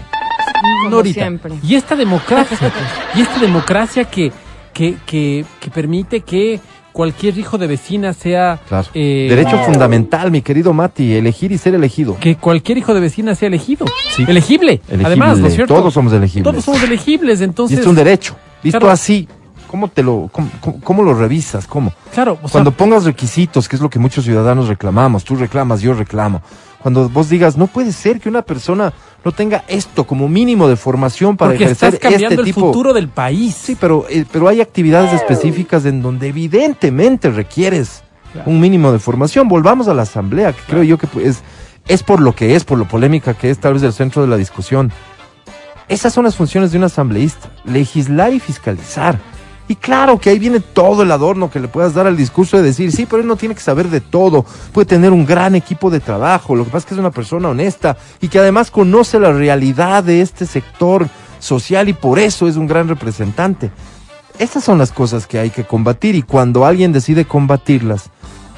[0.82, 1.20] Como No ahorita.
[1.20, 1.54] siempre.
[1.62, 2.56] Y esta democracia,
[3.14, 4.32] y esta democracia que,
[4.78, 6.60] que, que, que permite que
[6.92, 8.60] cualquier hijo de vecina sea...
[8.68, 8.86] Claro.
[8.94, 12.16] eh, Derecho fundamental, mi querido Mati, elegir y ser elegido.
[12.20, 13.86] Que cualquier hijo de vecina sea elegido.
[14.14, 14.24] Sí.
[14.28, 15.04] Elegible, Elegible.
[15.06, 15.74] además, ¿no es cierto?
[15.74, 16.44] Todos somos elegibles.
[16.52, 17.80] Todos somos elegibles, Y entonces...
[17.80, 18.36] es un derecho.
[18.62, 18.92] Visto Claro.
[18.92, 19.26] así,
[19.68, 21.66] ¿cómo te lo, cómo, cómo- cómo lo revisas?
[21.66, 21.92] ¿Cómo?
[22.14, 25.80] Claro, o sea, Cuando pongas requisitos, que es lo que muchos ciudadanos reclamamos, tú reclamas,
[25.80, 26.40] yo reclamo.
[26.88, 30.76] Cuando vos digas, no puede ser que una persona no tenga esto como mínimo de
[30.76, 32.60] formación para porque ejercer estás cambiando este el tipo.
[32.62, 33.54] futuro del país.
[33.54, 38.50] Sí, pero, eh, pero hay actividades específicas en donde evidentemente requieres Claro.
[38.50, 39.48] un mínimo de formación.
[39.48, 41.42] Volvamos a la asamblea, que creo yo que es,
[41.88, 44.28] es por lo que es, por lo polémica que es, tal vez el centro de
[44.28, 44.90] la discusión.
[45.88, 49.18] Esas son las funciones de un asambleísta, legislar y fiscalizar.
[49.68, 52.62] Y claro que ahí viene todo el adorno que le puedas dar al discurso de
[52.62, 55.90] decir, sí, pero él no tiene que saber de todo, puede tener un gran equipo
[55.90, 59.20] de trabajo, lo que pasa es que es una persona honesta y que además conoce
[59.20, 61.06] la realidad de este sector
[61.38, 63.70] social y por eso es un gran representante.
[64.38, 68.10] Estas son las cosas que hay que combatir y cuando alguien decide combatirlas,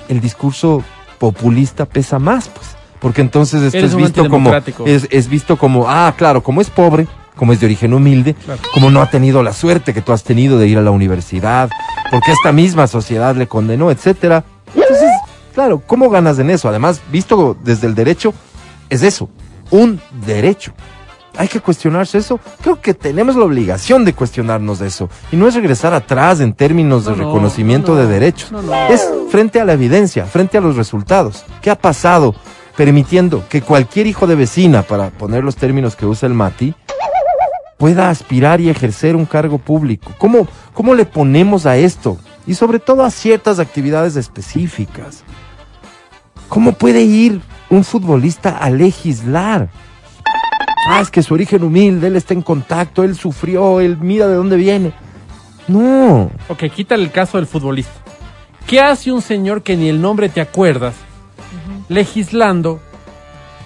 [0.09, 0.85] el discurso
[1.19, 2.77] populista pesa más, pues.
[3.01, 4.53] Porque entonces esto es visto como,
[4.85, 7.09] es, es visto como, ah, claro, como es pobre,
[7.41, 8.61] como es de origen humilde, Claro.
[8.75, 11.71] como no ha tenido la suerte que tú has tenido de ir a la universidad,
[12.11, 14.45] porque esta misma sociedad le condenó, etcétera.
[14.75, 15.09] Entonces,
[15.55, 16.69] claro, ¿cómo ganas en eso?
[16.69, 18.35] Además, visto desde el derecho,
[18.91, 19.31] es eso,
[19.71, 20.73] un derecho.
[21.39, 22.39] Hay que cuestionarse eso.
[22.61, 25.09] Creo que tenemos la obligación de cuestionarnos de eso.
[25.33, 28.07] Y no es regresar atrás en términos de No, no, reconocimiento no, no.
[28.07, 28.53] de derechos.
[28.53, 28.75] No, no.
[28.89, 31.47] Es frente a la evidencia, frente a los resultados.
[31.63, 32.35] ¿Qué ha pasado
[32.77, 36.75] permitiendo que cualquier hijo de vecina, para poner los términos que usa el Mati,
[37.81, 40.13] pueda aspirar y ejercer un cargo público?
[40.19, 42.19] ¿Cómo, cómo le ponemos a esto?
[42.47, 45.25] Y sobre todo a ciertas actividades específicas.
[46.51, 47.41] ¿Cómo puede ir
[47.71, 49.71] un futbolista a legislar?
[50.89, 54.35] Ah, es que su origen humilde, él está en contacto, él sufrió, él mira de
[54.35, 54.93] dónde viene.
[55.67, 56.31] No.
[56.49, 57.93] Ok, quítale el caso del futbolista.
[58.67, 60.95] ¿Qué hace un señor que ni el nombre te acuerdas,
[61.89, 62.79] legislando,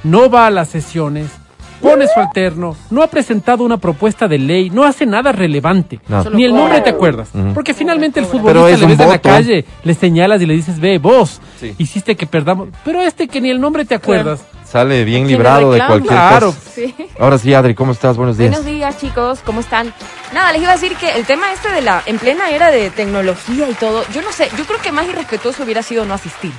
[0.04, 1.30] no va a las sesiones,
[1.80, 6.24] pone su alterno, no ha presentado una propuesta de ley, no hace nada relevante, No.
[6.30, 7.28] Ni el nombre te acuerdas?
[7.52, 10.98] Porque finalmente el futbolista le ves en la calle, le señalas y le dices, ve,
[10.98, 11.74] vos, Sí.
[11.78, 12.68] hiciste que perdamos.
[12.84, 15.78] Pero este que ni el nombre te acuerdas, Sale bien ¿A quién le librado de
[15.78, 16.46] cualquier Claro.
[16.46, 16.70] cosa.
[16.74, 16.94] Sí.
[17.20, 18.16] Ahora sí, Adri, ¿cómo estás?
[18.16, 18.50] Buenos días.
[18.50, 19.92] Buenos días, chicos, ¿cómo están?
[20.32, 22.90] Nada, les iba a decir que el tema este de la, en plena era de
[22.90, 26.50] tecnología y todo, yo no sé, yo creo que más irrespetuoso hubiera sido no asistir.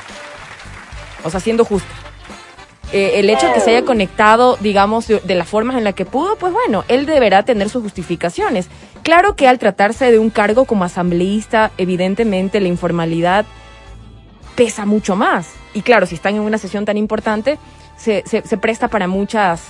[1.25, 1.89] O sea, siendo justo.
[2.95, 5.91] Eh, el hecho de que se haya conectado, digamos, de, de la forma en la
[5.91, 8.69] que pudo, pues bueno, él deberá tener sus justificaciones.
[9.03, 13.45] Claro que al tratarse de un cargo como asambleísta, evidentemente la informalidad
[14.55, 15.49] pesa mucho más.
[15.73, 17.59] Y claro, si están en una sesión tan importante,
[17.97, 19.61] se, se, se presta para muchas,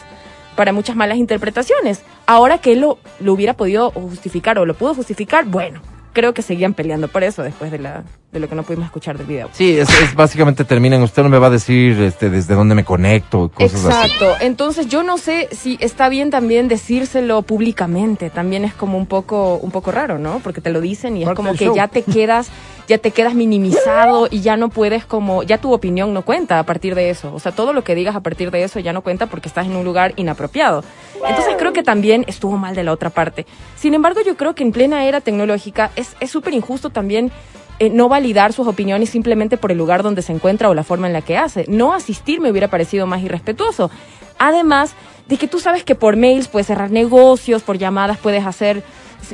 [0.56, 2.04] para muchas malas interpretaciones.
[2.28, 5.82] Ahora que él lo, lo hubiera podido justificar o lo pudo justificar, bueno,
[6.16, 9.18] creo que seguían peleando por eso después de, la, de lo que no pudimos escuchar
[9.18, 9.50] del video.
[9.52, 12.74] Sí, es, es básicamente termina en usted no me va a decir este, desde dónde
[12.74, 14.14] me conecto, cosas así.
[14.14, 14.36] Exacto.
[14.40, 18.30] Entonces yo no sé si está bien también decírselo públicamente.
[18.30, 20.40] También es como un poco, un poco raro, ¿no?
[20.40, 21.76] Porque te lo dicen y es como que show.
[21.76, 22.48] ya te quedas,
[22.88, 26.64] ya te quedas minimizado y ya no puedes como, ya tu opinión no cuenta a
[26.64, 27.34] partir de eso.
[27.34, 29.66] O sea, todo lo que digas a partir de eso ya no cuenta porque estás
[29.66, 30.84] en un lugar inapropiado.
[31.28, 33.46] Entonces creo que también estuvo mal de la otra parte.
[33.76, 37.32] Sin embargo, yo creo que en plena era tecnológica es súper injusto también
[37.78, 41.08] eh, no validar sus opiniones simplemente por el lugar donde se encuentra o la forma
[41.08, 41.66] en la que hace.
[41.68, 43.92] No asistir me hubiera parecido más irrespetuoso.
[44.40, 44.94] Además
[45.28, 48.82] de que tú sabes que por mails puedes cerrar negocios, por llamadas puedes hacer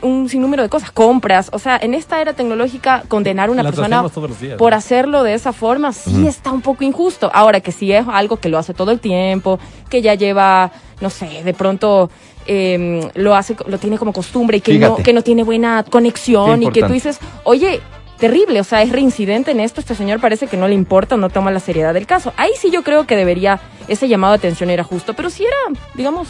[0.02, 1.50] un sinnúmero de cosas, compras.
[1.54, 4.04] O sea, en esta era tecnológica, condenar a una Las persona
[4.39, 7.30] días, por hacerlo de esa forma sí está un poco injusto.
[7.34, 11.10] Ahora que si es algo que lo hace todo el tiempo, que ya lleva, no
[11.10, 12.10] sé, de pronto
[12.48, 16.63] eh, lo hace, lo tiene como costumbre y que no, que no tiene buena conexión
[16.63, 17.82] y que tú dices, oye,
[18.22, 21.30] terrible, o sea, es reincidente en esto, este señor parece que no le importa, no
[21.30, 22.34] toma la seriedad del caso.
[22.38, 25.80] Ahí sí yo creo que debería, ese llamado de atención era justo, pero si era,
[25.96, 26.30] digamos,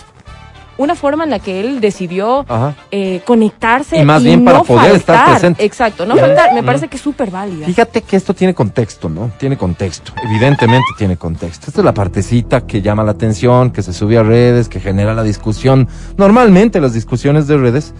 [0.78, 2.46] una forma en la que él decidió
[2.92, 5.64] eh, conectarse Y más bien no para poder estar presente.
[5.64, 7.66] Exacto, no faltar, me parece que es súper válida.
[7.66, 9.32] Fíjate que esto tiene contexto, ¿no?
[9.38, 10.14] Tiene contexto.
[10.24, 11.68] Evidentemente tiene contexto.
[11.68, 15.14] Esta es la partecita que llama la atención, que se sube a redes, que genera
[15.14, 15.88] la discusión.
[16.18, 17.94] Normalmente las discusiones de redes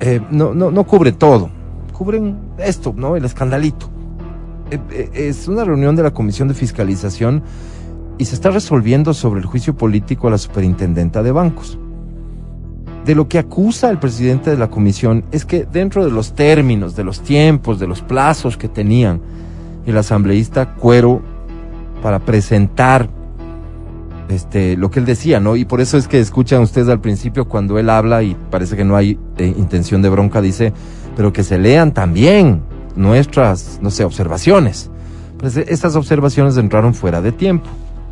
[0.00, 1.50] eh, no, no, no cubre todo.
[1.92, 3.16] Cubren esto, ¿no?
[3.16, 3.88] El escandalito.
[4.70, 7.42] Eh, eh, es una reunión de la Comisión de Fiscalización
[8.18, 11.78] y se está resolviendo sobre el juicio político a la superintendenta de bancos.
[13.06, 16.96] De lo que acusa el presidente de la comisión es que dentro de los términos,
[16.96, 19.20] de los tiempos, de los plazos que tenían,
[19.86, 21.22] el asambleísta Cuero
[22.02, 23.08] para presentar
[24.28, 25.54] este lo que él decía, ¿no?
[25.54, 28.84] Y por eso es que escuchan ustedes al principio cuando él habla y parece que
[28.84, 30.72] no hay eh, intención de bronca, dice,
[31.14, 32.62] pero que se lean también
[32.96, 34.90] nuestras, no sé, observaciones.
[35.38, 37.68] Pues eh, esas observaciones entraron fuera de tiempo.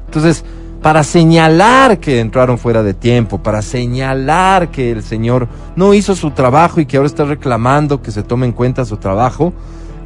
[0.06, 0.44] Entonces,
[0.84, 6.32] para señalar que entraron fuera de tiempo, para señalar que el señor no hizo su
[6.32, 9.54] trabajo y que ahora está reclamando que se tome en cuenta su trabajo,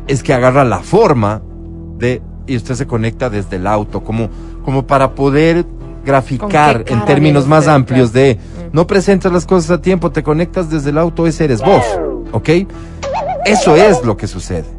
[0.07, 1.43] es que agarra la forma
[1.97, 4.29] de y usted se conecta desde el auto, como,
[4.65, 5.67] como para poder
[6.05, 8.69] graficar ¿Con qué en términos más amplios de Mm.
[8.71, 11.85] no presentas las cosas a tiempo, te conectas desde el auto, ese eres vos,
[12.31, 12.51] ¿ok?
[13.45, 14.78] Eso es lo que sucede.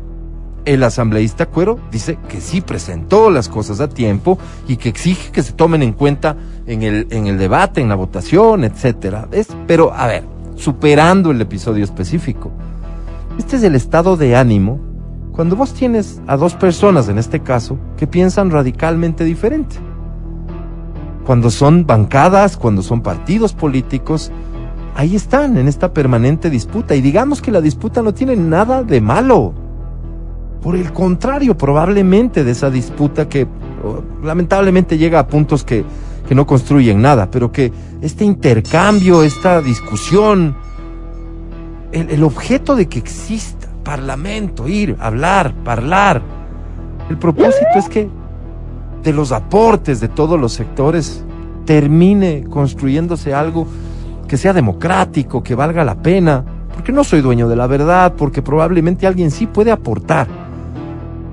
[0.69, 5.41] El asambleísta Cuero dice que sí presentó las cosas a tiempo y que exige que
[5.41, 6.35] se tomen en cuenta
[6.67, 9.27] en el, en el debate, en la votación, etcétera.
[9.31, 10.25] Es, pero, a ver,
[10.57, 12.51] superando el episodio específico.
[13.39, 14.79] Este es el estado de ánimo
[15.31, 19.75] cuando vos tienes a dos personas, en este caso, que piensan radicalmente diferente.
[21.25, 24.31] Cuando son bancadas, cuando son partidos políticos,
[24.93, 26.93] ahí están en esta permanente disputa.
[26.93, 29.58] Y digamos que la disputa no tiene nada de malo.
[30.61, 33.47] Por el contrario, probablemente de esa disputa que
[34.23, 35.85] lamentablemente llega a puntos que,
[36.27, 40.55] que no construyen nada, pero que este intercambio, esta discusión,
[41.91, 46.21] el, el objeto de que exista parlamento, ir, hablar, hablar,
[47.09, 48.09] el propósito es que
[49.01, 51.23] de los aportes de todos los sectores
[51.65, 53.65] termine construyéndose algo
[54.27, 56.43] que sea democrático, que valga la pena,
[56.73, 60.48] porque no soy dueño de la verdad, porque probablemente alguien sí puede aportar.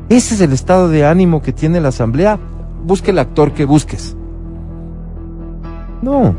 [0.08, 2.38] Ese es el estado de ánimo que tiene la asamblea.
[2.84, 4.16] Busque el actor que busques.
[6.02, 6.34] No.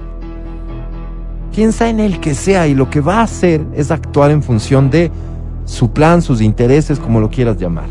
[1.53, 4.89] Piensa en el que sea y lo que va a hacer es actuar en función
[4.89, 5.11] de
[5.65, 7.89] su plan, sus intereses, como lo quieras llamar.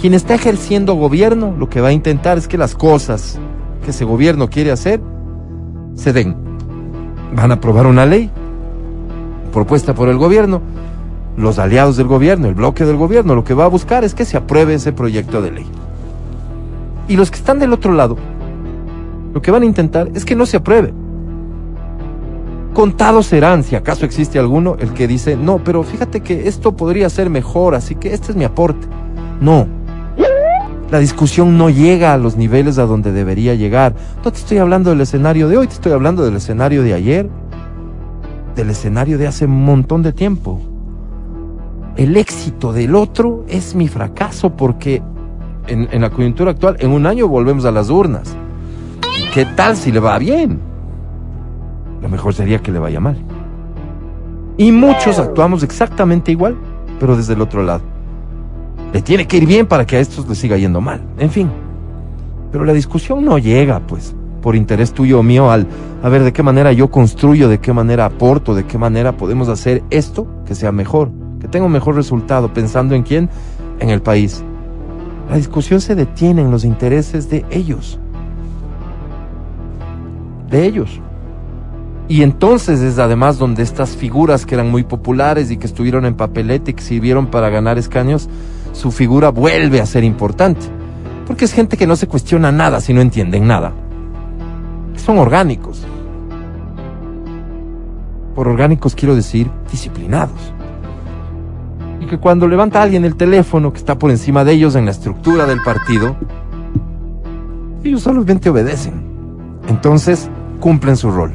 [0.00, 3.38] Quien está ejerciendo gobierno, lo que va a intentar es que las cosas
[3.84, 5.00] que ese gobierno quiere hacer
[5.94, 6.36] se den.
[7.34, 8.30] Van a aprobar una ley
[9.52, 10.62] propuesta por el gobierno.
[11.40, 14.26] Los aliados del gobierno, el bloque del gobierno, lo que va a buscar es que
[14.26, 15.66] se apruebe ese proyecto de ley.
[17.08, 18.18] Y los que están del otro lado,
[19.32, 20.92] lo que van a intentar es que no se apruebe.
[22.74, 27.08] Contados serán, si acaso existe alguno, el que dice, no, pero fíjate que esto podría
[27.08, 28.86] ser mejor, así que este es mi aporte.
[29.40, 29.66] No.
[30.90, 33.94] La discusión no llega a los niveles a donde debería llegar.
[34.22, 37.30] No te estoy hablando del escenario de hoy, te estoy hablando del escenario de ayer,
[38.54, 40.60] del escenario de hace un montón de tiempo.
[42.00, 45.02] El éxito del otro es mi fracaso porque
[45.66, 48.34] en, en la coyuntura actual, en un año volvemos a las urnas.
[49.18, 50.58] ¿Y qué tal si le va bien?
[52.00, 53.18] Lo mejor sería que le vaya mal.
[54.56, 56.56] Y muchos actuamos exactamente igual,
[56.98, 57.82] pero desde el otro lado.
[58.94, 61.02] Le tiene que ir bien para que a estos les siga yendo mal.
[61.18, 61.50] En fin.
[62.50, 65.66] Pero la discusión no llega, pues, por interés tuyo o mío, al
[66.02, 69.50] a ver de qué manera yo construyo, de qué manera aporto, de qué manera podemos
[69.50, 71.10] hacer esto que sea mejor,
[71.40, 73.28] que tenga un mejor resultado, pensando en quién,
[73.80, 74.44] en el país.
[75.28, 77.98] La discusión se detiene en los intereses de ellos.
[80.48, 81.00] De ellos.
[82.08, 86.14] Y entonces es además donde estas figuras que eran muy populares y que estuvieron en
[86.14, 88.28] papelete y que sirvieron para ganar escaños,
[88.72, 90.66] su figura vuelve a ser importante.
[91.26, 93.72] Porque es gente que no se cuestiona nada si no entienden nada.
[94.96, 95.86] Son orgánicos.
[98.34, 100.52] Por orgánicos quiero decir disciplinados.
[102.10, 104.90] Y que cuando levanta alguien el teléfono que está por encima de ellos en la
[104.90, 106.16] estructura del partido,
[107.84, 109.00] ellos solamente obedecen.
[109.68, 111.32] Entonces cumplen su rol.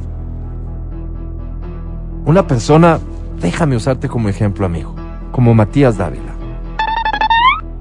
[2.25, 2.99] Una persona,
[3.39, 4.93] déjame usarte como ejemplo, amigo,
[5.31, 6.35] como Matías Dávila.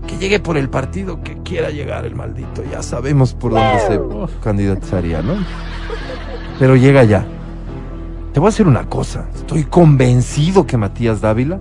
[0.07, 4.01] Que llegue por el partido que quiera llegar el maldito, ya sabemos por dónde se
[4.41, 5.35] candidatizaría, ¿no?
[6.61, 7.27] Pero llega ya.
[8.33, 11.59] Te voy a decir una cosa, estoy convencido que Matías Dávila,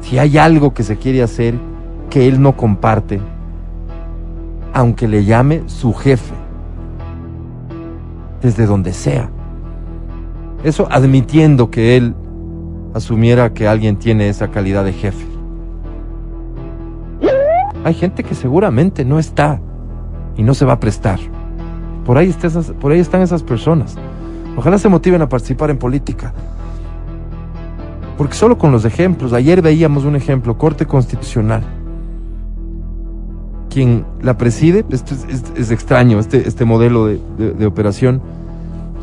[0.00, 1.54] si hay algo que se quiere hacer
[2.10, 3.20] que él no comparte,
[4.72, 6.34] aunque le llame su jefe,
[8.40, 9.30] desde donde sea,
[10.64, 12.14] eso admitiendo que él
[12.94, 15.26] asumiera que alguien tiene esa calidad de jefe.
[17.84, 19.60] Hay gente que seguramente no está
[20.36, 21.18] y no se va a prestar.
[22.04, 23.96] Por ahí, están esas personas.
[24.56, 26.32] Ojalá se motiven a participar en política.
[28.18, 31.62] Porque solo con los ejemplos, ayer veíamos un ejemplo, Corte Constitucional.
[33.70, 38.20] Quien la preside, esto es, es, es extraño, este, este modelo de, de, de operación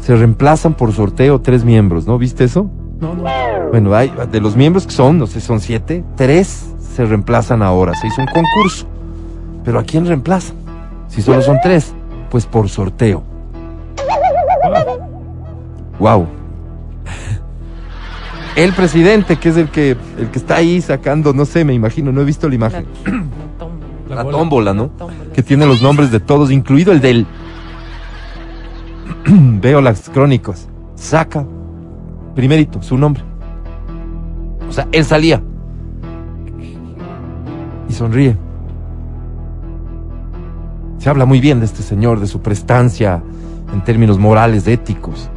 [0.01, 2.17] se reemplazan por sorteo tres miembros, ¿no?
[2.19, 2.69] ¿Viste eso?
[2.99, 3.23] No, no.
[3.71, 7.93] Bueno, hay, de los miembros que son, no sé, son siete, tres se reemplazan ahora.
[7.95, 8.85] Se hizo un concurso.
[9.63, 10.55] Pero ¿a quién reemplazan?
[11.07, 11.93] Si solo son tres,
[12.29, 13.23] pues por sorteo.
[15.99, 16.27] Wow.
[18.55, 22.11] El presidente, que es el que, el que está ahí sacando, no sé, me imagino,
[22.13, 22.85] no he visto la imagen.
[24.07, 24.37] La, La bola.
[24.37, 24.83] tómbola, ¿no?
[24.83, 25.33] La tómbola.
[25.33, 27.25] Que tiene los nombres de todos, incluido el del.
[29.27, 30.69] Veo las crónicas.
[30.95, 31.45] Saca,
[32.33, 33.23] primerito, su nombre.
[34.69, 35.43] O sea, él salía.
[37.89, 38.37] Y sonríe.
[40.97, 43.21] Se habla muy bien de este señor, de su prestancia
[43.73, 45.29] en términos morales, éticos.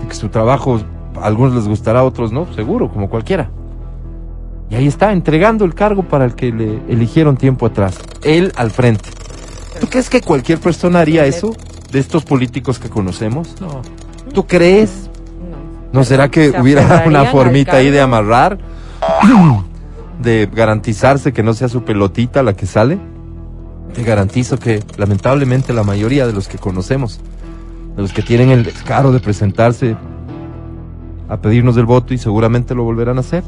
[0.00, 0.80] De que su trabajo
[1.22, 3.50] a algunos les gustará, a otros no, seguro, como cualquiera.
[4.70, 7.98] Y ahí está, entregando el cargo para el que le eligieron tiempo atrás.
[8.22, 9.10] Él al frente.
[9.80, 11.54] ¿Tú crees que cualquier persona haría eso
[11.90, 13.56] de estos políticos que conocemos?
[13.60, 13.82] No.
[14.34, 15.08] ¿Tú crees?
[15.92, 16.00] No.
[16.00, 18.58] ¿No será que Se hubiera una formita ahí de amarrar?
[20.18, 22.98] De garantizarse que no sea su pelotita la que sale?
[23.94, 27.20] Te garantizo que lamentablemente la mayoría de los que conocemos,
[27.94, 29.96] de los que tienen el descaro de presentarse
[31.28, 33.44] a pedirnos el voto y seguramente lo volverán a hacer,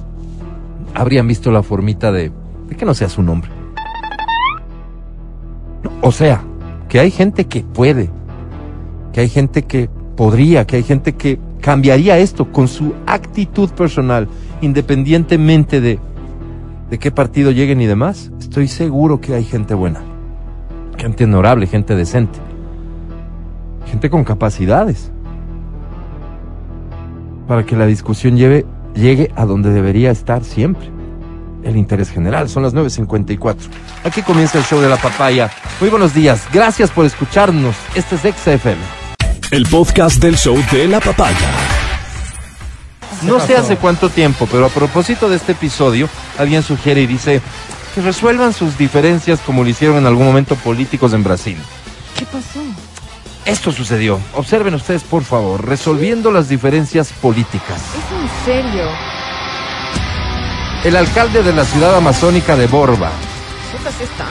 [0.95, 2.31] habrían visto la formita de,
[2.68, 3.51] de que no sea su nombre.
[6.03, 6.43] O sea,
[6.89, 8.11] que hay gente que puede,
[9.12, 14.28] que hay gente que podría, que hay gente que cambiaría esto con su actitud personal,
[14.61, 15.99] independientemente de,
[16.91, 18.31] de qué partido lleguen y demás.
[18.41, 20.01] Estoy seguro que hay gente buena,
[20.99, 22.39] gente honorable, gente decente,
[23.87, 25.12] gente con capacidades,
[27.51, 30.88] para que la discusión lleve, llegue a donde debería estar siempre
[31.64, 32.48] el interés general.
[32.48, 33.57] Son las 9.54.
[34.05, 35.51] Aquí comienza el show de la papaya.
[35.80, 36.44] Muy buenos días.
[36.53, 37.74] Gracias por escucharnos.
[37.96, 38.76] Este es XFM.
[39.51, 41.51] El podcast del show de la papaya.
[43.22, 47.40] No sé hace cuánto tiempo, pero a propósito de este episodio, alguien sugiere y dice
[47.96, 51.57] que resuelvan sus diferencias como lo hicieron en algún momento políticos en Brasil.
[52.16, 52.61] ¿Qué pasó?
[53.45, 54.20] Esto sucedió.
[54.34, 57.80] Observen ustedes, por favor, resolviendo las diferencias políticas.
[57.80, 58.84] Es en serio.
[60.84, 63.11] El alcalde de la ciudad amazónica de Borba
[63.97, 64.26] sí está.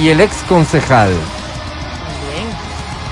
[0.00, 2.46] y el ex concejal Bien.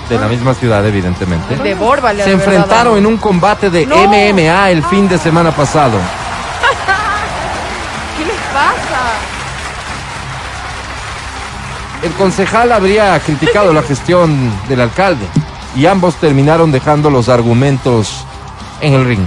[0.08, 3.96] de la misma ciudad, evidentemente, De Borba le se enfrentaron en un combate de No.
[3.96, 5.98] MMA el fin de semana pasado.
[12.02, 15.26] El concejal habría criticado la gestión del alcalde
[15.76, 18.24] y ambos terminaron dejando los argumentos
[18.80, 19.26] en el ring.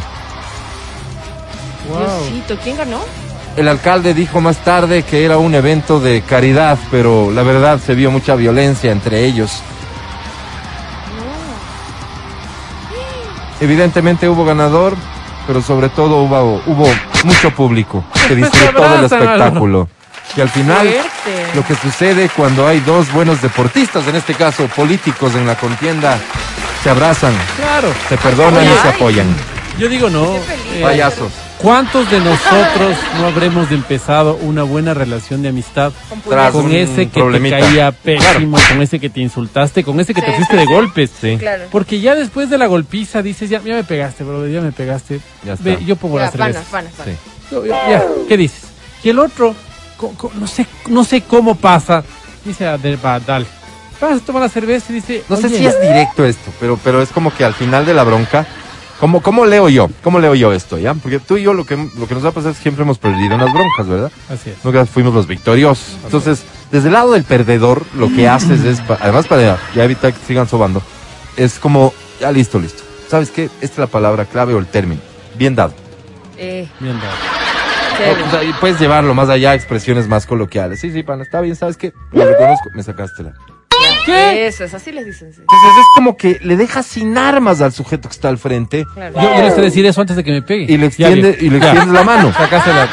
[1.88, 3.02] Diosito, ¿quién ganó?
[3.56, 7.94] El alcalde dijo más tarde que era un evento de caridad, pero la verdad se
[7.94, 9.62] vio mucha violencia entre ellos.
[13.62, 14.96] Evidentemente hubo ganador,
[15.46, 16.88] pero sobre todo hubo, hubo
[17.24, 19.88] mucho público que disfrutó del espectáculo.
[20.36, 21.56] Y al final, Fuerte.
[21.56, 26.18] lo que sucede cuando hay dos buenos deportistas, en este caso políticos en la contienda,
[26.84, 27.94] se abrazan, Claro.
[28.10, 29.28] se perdonan y se apoyan.
[29.78, 30.36] Yo digo no.
[30.36, 31.32] eh, Payasos.
[31.60, 35.94] ¿Cuántos de nosotros no habremos empezado una buena relación de amistad
[36.28, 37.56] Tras con ese que problemita.
[37.58, 40.66] te caía pésimo, con ese que te insultaste, con ese que te Sí, fuiste de
[40.66, 41.10] golpes?
[41.22, 41.38] Sí.
[41.40, 41.64] Claro.
[41.72, 45.22] Porque ya después de la golpiza dices, ya, ya me pegaste, bro, ya me pegaste.
[45.46, 45.64] Ya está.
[45.64, 46.62] Ve, yo pongo Ya, la cerveza.
[46.70, 47.16] panas, panas, panas.
[47.50, 47.56] Sí.
[47.56, 48.64] Yo- yo- ya, ¿qué dices?
[49.02, 49.56] Y el otro,
[50.40, 52.04] no sé, no sé cómo pasa.
[52.46, 53.46] Dice, "Ah, de- va, dale.
[54.02, 56.78] Vas a tomar la cerveza y dice, No sé "Oye, si es directo esto, pero,
[56.84, 58.46] pero es como que al final de la bronca,
[59.00, 59.90] ¿cómo, ¿cómo leo yo?
[60.04, 60.94] ¿Cómo leo yo esto, ya?
[60.94, 62.84] Porque tú y yo lo que, lo que nos va a pasar es que siempre
[62.84, 64.12] hemos perdido en las broncas, ¿verdad?
[64.30, 64.58] Así es.
[64.64, 65.98] Nunca fuimos los victoriosos.
[66.04, 70.12] Entonces, desde el lado del perdedor, lo que haces es, pa- además para ya evitar
[70.14, 70.82] que sigan sobando,
[71.38, 72.84] es como, ya listo, listo.
[73.10, 73.46] ¿Sabes qué?
[73.62, 75.00] Esta es la palabra clave o el término.
[75.36, 75.74] Bien dado.
[76.38, 77.43] Eh, Bien dado.
[77.98, 78.24] Chévere.
[78.24, 80.80] O sea, y puedes llevarlo más allá a expresiones más coloquiales.
[80.80, 81.94] Sí, sí, pana, está bien, ¿sabes qué?
[82.12, 83.34] Lo reconozco, me sacaste la.
[84.06, 84.48] ¿Qué?
[84.48, 85.32] Eso es, así les dicen.
[85.34, 85.40] sí.
[85.42, 89.16] Entonces es como que le dejas sin armas al sujeto que está al frente Claro.
[89.16, 90.66] Yo, yo le sé decir eso antes de que me pegue.
[90.72, 91.68] y le extiende, y le Ya.
[91.68, 92.34] extiendes la mano.
[92.34, 92.90] Sacaste la-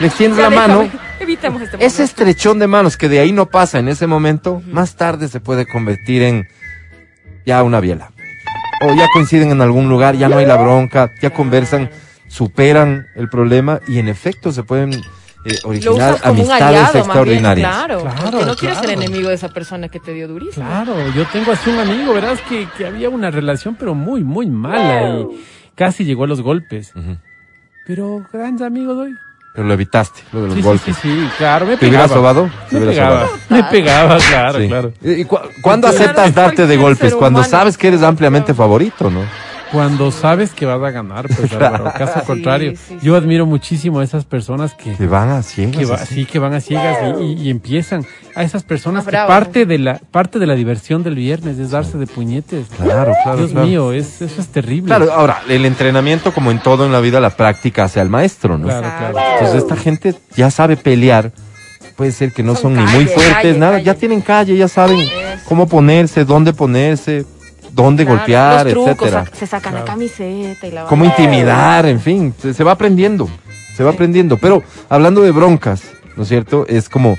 [0.00, 0.78] Le extiendes la mano.
[0.82, 4.60] déjame, Evitemos este Ese estrechón de manos que de ahí no pasa en ese momento,
[4.66, 6.48] más tarde se puede convertir en
[7.46, 8.10] ya una biela.
[8.84, 11.90] O ya coinciden en algún lugar, ya no hay la bronca, ya conversan,
[12.32, 14.94] superan el problema y en efecto se pueden
[15.44, 17.70] eh, originar amistades bien, extraordinarias.
[17.70, 18.00] claro.
[18.00, 19.02] Claro, porque no quieres ser claro.
[19.02, 20.64] enemigo de esa persona que te dio durísimo.
[20.66, 24.46] Claro, yo tengo así un amigo, verás que, que había una relación pero muy, muy
[24.46, 25.26] mala y
[25.74, 26.92] casi llegó a los golpes.
[27.86, 29.14] Pero grandes amigos hoy.
[29.54, 30.96] Pero lo evitaste, lo de los Sí, sí, golpes.
[30.96, 32.32] sí, sí, claro, me ¿Te hubieras pegaba.
[32.32, 32.50] sobado?
[32.70, 33.38] Te Me hubieras pegaba, sobado.
[33.50, 34.68] me pegaba, claro, Sí.
[34.68, 34.92] claro.
[35.02, 37.14] ¿Y cu- cuándo Claro, aceptas darte de golpes?
[37.14, 37.50] Cuando humano.
[37.50, 39.20] sabes que eres ampliamente favorito, ¿no?
[39.72, 42.74] Cuando sabes que vas a ganar, pues Álvaro, caso Sí, contrario.
[42.76, 45.76] sí, Yo admiro muchísimo a esas personas que, Que van a ciegas.
[45.76, 46.14] que va- así.
[46.14, 48.04] sí que van a ciegas y, y- y empiezan
[48.34, 51.70] a esas personas Ah, que parte de la parte de la diversión del viernes es
[51.70, 52.66] darse de puñetes.
[52.76, 53.66] Claro, claro, Dios claro.
[53.66, 54.86] mío, es, eso es terrible.
[54.88, 58.58] Claro, ahora, el entrenamiento, como en todo en la vida, la práctica hace al maestro,
[58.58, 58.66] ¿no?
[58.66, 59.18] claro, claro.
[59.34, 61.32] Entonces, esta gente ya sabe pelear.
[61.96, 63.72] Puede ser que no son, Son ni muy fuertes, calle, nada.
[63.72, 63.84] calle.
[63.84, 64.98] Ya tienen calle, ya saben
[65.46, 67.24] cómo ponerse, dónde ponerse,
[67.72, 69.24] dónde Claro, golpear, los trucos, etcétera.
[69.24, 72.34] sac- se sacan la camiseta y la Cómo intimidar, en fin.
[72.40, 73.28] Se, se va aprendiendo.
[73.76, 73.94] Se va Sí.
[73.96, 74.36] aprendiendo.
[74.38, 75.82] Pero hablando de broncas,
[76.16, 76.66] ¿no es cierto?
[76.68, 77.16] Es como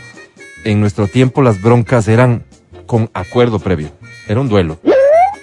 [0.63, 2.43] en nuestro tiempo las broncas eran
[2.85, 3.89] con acuerdo previo.
[4.27, 4.79] Era un duelo.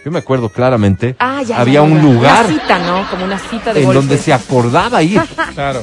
[0.04, 1.14] Yo me acuerdo claramente.
[1.18, 2.02] Ah, ya, había ya, un ya.
[2.02, 3.10] lugar Una cita, ¿no?
[3.10, 4.02] Como una cita de en golpes.
[4.02, 5.20] donde se acordaba ir.
[5.54, 5.82] Claro.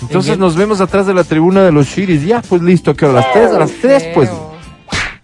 [0.00, 2.24] Entonces nos vemos atrás de la tribuna de los Shiris.
[2.24, 4.30] Ya, pues listo, que a las tres, a las tres, pues.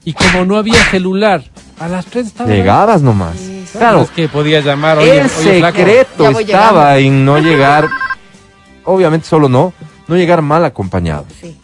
[0.05, 1.43] Y como no había celular,
[1.79, 2.51] a las 3 estaba.
[2.51, 3.37] llegabas nomás.
[3.39, 3.65] Sí.
[3.73, 7.89] Claro, Es que podía llamar, oye, el oye, secreto estaba en no llegar,
[8.85, 9.73] obviamente solo no,
[10.09, 11.27] no llegar mal acompañado.
[11.41, 11.59] Sí.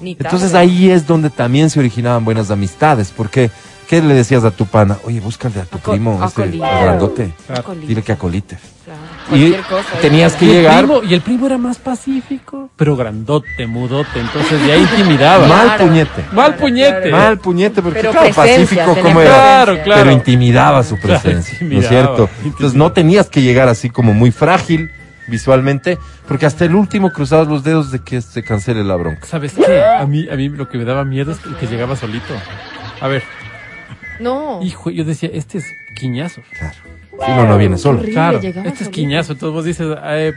[0.00, 0.28] Ni tarde.
[0.28, 3.50] Entonces ahí es donde también se originaban buenas amistades, porque
[3.88, 4.96] ¿qué le decías a tu pana?
[5.04, 6.56] Oye, búscale a tu Aco- primo, acolite.
[6.58, 7.32] grandote,
[7.86, 8.58] dile que acolite.
[9.30, 9.98] Cualquier cosa.
[10.02, 14.20] tenías que Y el, llegar primo, y el primo era más pacífico, pero grandote, mudote,
[14.20, 15.46] entonces ya intimidaba.
[15.46, 15.86] mal Claro.
[15.86, 16.24] puñete.
[16.32, 17.10] Mal puñete.
[17.10, 19.30] Mal puñete, porque Pero claro, pacífico como era.
[19.30, 20.00] Claro, claro.
[20.02, 22.28] Pero intimidaba su Claro, presencia, ¿no es cierto?
[22.44, 24.90] Entonces no tenías que llegar así como muy frágil
[25.28, 29.26] visualmente, porque hasta el último cruzabas los dedos de que se cancele la bronca.
[29.26, 29.80] ¿Sabes qué?
[29.84, 32.34] A mí, a mí lo que me daba miedo es que, que llegaba solito.
[33.00, 33.22] A ver,
[34.18, 34.58] No.
[34.62, 36.42] hijo, yo decía, este es quiñazo.
[36.58, 36.74] Claro.
[37.24, 38.02] Si no, no viene solo.
[38.02, 39.32] Claro, este es quiñazo.
[39.32, 40.32] Entonces vos dices, eh,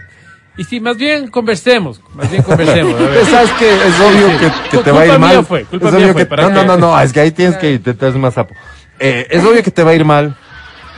[0.57, 2.93] y sí, más bien conversemos, más bien conversemos.
[2.99, 3.25] a ver.
[3.31, 4.37] ¿Sabes que Es obvio Sí.
[4.39, 5.45] que, que Cu- te va a ir mía mal.
[5.45, 6.55] fue, culpa es mía obvio fue, que, ¿para no, qué?
[6.55, 8.53] no, no, no, es que ahí tienes que ir, te traes más sapo.
[8.99, 10.35] Eh, es obvio que te va a ir mal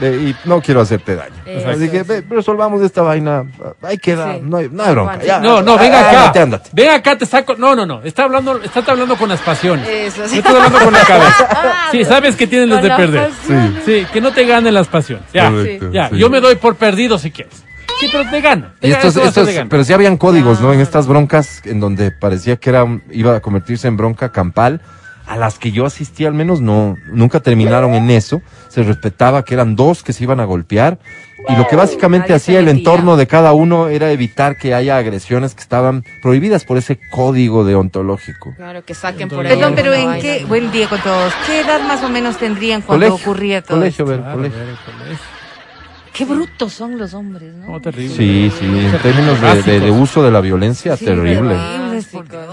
[0.00, 1.34] eh, y no quiero hacerte daño.
[1.46, 2.06] Eso, Así que eso.
[2.08, 3.44] ve, resolvamos esta vaina.
[3.82, 4.40] Ahí queda, Sí.
[4.42, 5.18] no, hay, no hay bronca.
[5.24, 5.40] ya.
[5.40, 6.20] No, no, venga acá.
[6.22, 6.70] Ándate, ándate.
[6.72, 7.54] Ven acá, te saco.
[7.56, 8.02] No, no, no.
[8.02, 9.88] Está hablando, está hablando con las pasiones.
[9.88, 10.38] Eso, No sí.
[10.38, 11.48] estás hablando con la cabeza.
[11.58, 13.30] Ah, Sí, sabes que tienes con de perder.
[13.30, 13.82] pasiones.
[13.84, 15.24] Sí, que no te ganen las pasiones.
[15.32, 16.08] Ya, Correcto, ya.
[16.10, 16.18] sí.
[16.18, 17.62] Yo me doy por perdido si quieres.
[18.00, 18.74] Sí, pero te gana.
[18.80, 20.72] Te Y estos, estos, pero sí habían códigos, ¿no?
[20.72, 24.82] En estas broncas en donde parecía que era, iba a convertirse en bronca campal,
[25.26, 28.42] a las que yo asistí al menos no, nunca terminaron en eso.
[28.68, 30.98] Se respetaba que eran dos que se iban a golpear.
[31.48, 34.96] Y lo que básicamente Nadie hacía el entorno de cada uno era evitar que haya
[34.96, 38.52] agresiones que estaban prohibidas por ese código deontológico.
[38.56, 39.52] Claro, que saquen por ahí.
[39.54, 42.82] Perdón, Perdón, pero ¿en qué, buen día con todos, qué edad más o menos tendrían
[42.82, 44.10] cuando Colegio, ocurría todo colegio, esto?
[44.10, 44.58] ver, Claro, colegio.
[44.58, 45.35] ver, colegio.
[46.16, 47.72] Qué brutos son los hombres, ¿no?
[47.72, 48.14] No, terrible.
[48.14, 51.54] Sí, sí, en términos de, de- de uso de la violencia, Sí, terrible.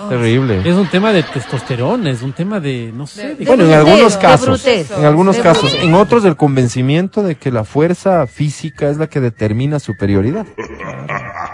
[0.10, 0.62] Terrible.
[0.70, 3.72] Es un tema de testosterona, es un tema de, no sé, de, de Bueno, en
[3.74, 8.90] algunos casos, en algunos De casos, en otros del convencimiento de que la fuerza física
[8.90, 10.46] es la que determina superioridad.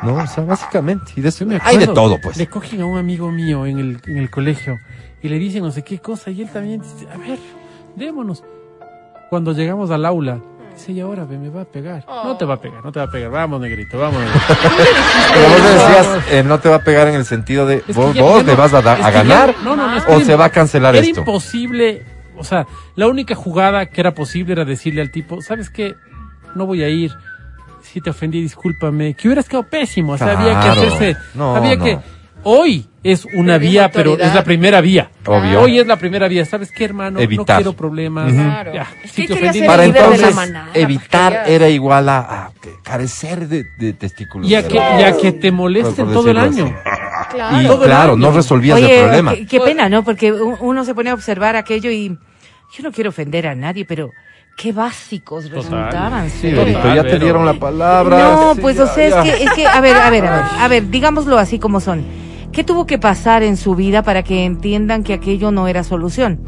[0.03, 1.11] No, o sea, básicamente.
[1.15, 2.37] Y de eso me hay de acuerdo, todo, pues.
[2.37, 4.79] Le cogen a un amigo mío en el, en el colegio
[5.21, 7.37] y le dicen no sé qué cosa y él también dice, a ver,
[7.95, 8.43] démonos.
[9.29, 10.39] Cuando llegamos al aula,
[10.87, 12.05] y ahora me va a pegar.
[12.07, 13.29] No te va a pegar, no te va a pegar.
[13.31, 14.19] Vamos, negrito, vamos.
[14.21, 14.39] negrito.
[15.33, 18.13] Pero vos decías, eh, no te va a pegar en el sentido de Es vos,
[18.13, 20.03] ya- vos ya le no- vas a, da- a ya- ganar no, no, no, es
[20.07, 21.19] o que se va a cancelar Era esto.
[21.21, 22.05] imposible,
[22.37, 22.65] o sea,
[22.95, 25.95] la única jugada que era posible era decirle al tipo, ¿sabes qué?
[26.55, 27.11] No voy a ir.
[27.81, 29.13] Si te ofendí, discúlpame.
[29.15, 30.13] Que hubieras quedado pésimo.
[30.13, 31.17] O sea, había que hacerse.
[31.33, 31.83] No, había no.
[31.85, 31.99] que.
[32.43, 35.09] Hoy es una vía, pero es la primera vía.
[35.25, 35.61] Obvio.
[35.61, 36.45] Hoy es la primera vía.
[36.45, 37.19] ¿Sabes qué, hermano?
[37.19, 37.57] Evitar.
[37.57, 38.31] No quiero problemas.
[38.33, 38.73] Claro.
[38.73, 42.09] Ya, Es si que te quería ofendí, ser Para entonces, manada, evitar quería- era igual
[42.09, 42.51] a,
[42.83, 44.49] carecer de, de testículos.
[44.49, 46.65] y a que, y a que te molesten Por todo el año.
[46.65, 47.35] así.
[47.35, 47.61] Claro.
[47.61, 49.33] Y Todo claro, no resolvías el problema.
[49.35, 50.03] qué, qué pena, ¿no?
[50.03, 54.11] Porque uno se pone a observar aquello y yo no quiero ofender a nadie, pero
[54.57, 56.29] qué básicos resultaban.
[56.29, 56.51] Sí.
[56.51, 58.17] Verito, ya te dieron la palabra.
[58.17, 59.21] No, Sí, pues ya, o sea, ya.
[59.23, 61.79] es que, es que, a ver, a ver, a ver, a ver, digámoslo así como
[61.79, 62.03] son.
[62.51, 66.39] ¿Qué tuvo que pasar en su vida para que entiendan que aquello no era solución?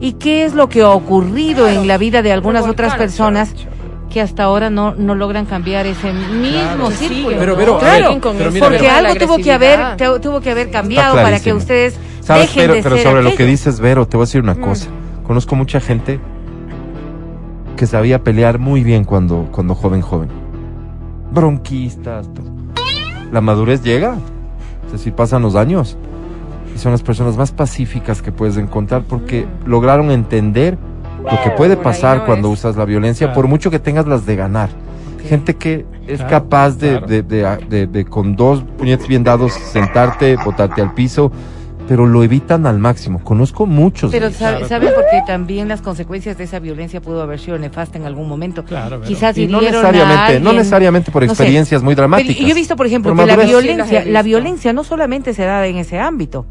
[0.00, 3.54] ¿Y qué es lo que ha ocurrido en la vida de algunas otras personas
[4.10, 7.36] que hasta ahora no, no logran cambiar ese mismo círculo?
[7.38, 11.38] Pero, claro, pero mira, porque algo tuvo que haber, te- tuvo que haber cambiado para
[11.38, 12.48] que ustedes ¿Sabes?
[12.48, 14.54] dejen Pero, de pero ser sobre lo que dices, Vero, te voy a decir una
[14.56, 14.88] cosa.
[15.24, 16.18] Conozco mucha gente
[17.76, 20.28] que sabía pelear muy bien cuando, cuando joven, joven.
[21.32, 22.50] Bronquistas, todo.
[23.32, 24.16] La madurez llega.
[24.92, 25.96] Es decir, pasan los años.
[26.74, 30.76] Y son las personas más pacíficas que puedes encontrar porque lograron entender
[31.22, 32.60] lo que puede Por pasar no cuando es.
[32.60, 33.34] usas la violencia, Claro.
[33.40, 34.70] por mucho que tengas las de ganar.
[35.28, 37.06] Gente que es Claro, capaz de, claro.
[37.06, 41.30] de, de- de- de con dos puñetes bien dados sentarte, botarte al piso,
[41.88, 43.22] pero lo evitan al máximo.
[43.22, 44.10] Conozco muchos.
[44.10, 44.38] de Pero ellos.
[44.38, 48.04] sabe- Claro, saben porque también las consecuencias de esa violencia pudo haber sido nefasta en
[48.06, 48.64] algún momento.
[48.64, 51.32] Claro, pero- Quizás Y no a necesariamente, no necesariamente por no sé.
[51.42, 52.36] experiencias muy Pero dramáticas.
[52.36, 53.42] yo he visto, por ejemplo, Por que la.
[53.42, 56.46] Sí, violencia, la violencia no solamente se da en ese ámbito,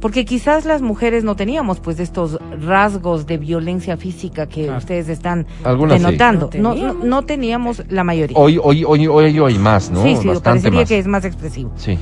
[0.00, 4.78] porque quizás las mujeres no teníamos pues estos rasgos de violencia física que Claro.
[4.78, 6.04] ustedes están Algunas sí.
[6.04, 6.50] denotando.
[6.54, 7.04] No No, no, teníamos.
[7.04, 8.38] no teníamos la mayoría.
[8.38, 10.02] Hoy, hoy, hoy, hoy, hoy más, ¿no?
[10.02, 10.88] sí, sí, Bastante parecería más.
[10.88, 11.72] que es más expresivo.
[11.76, 11.98] Sí.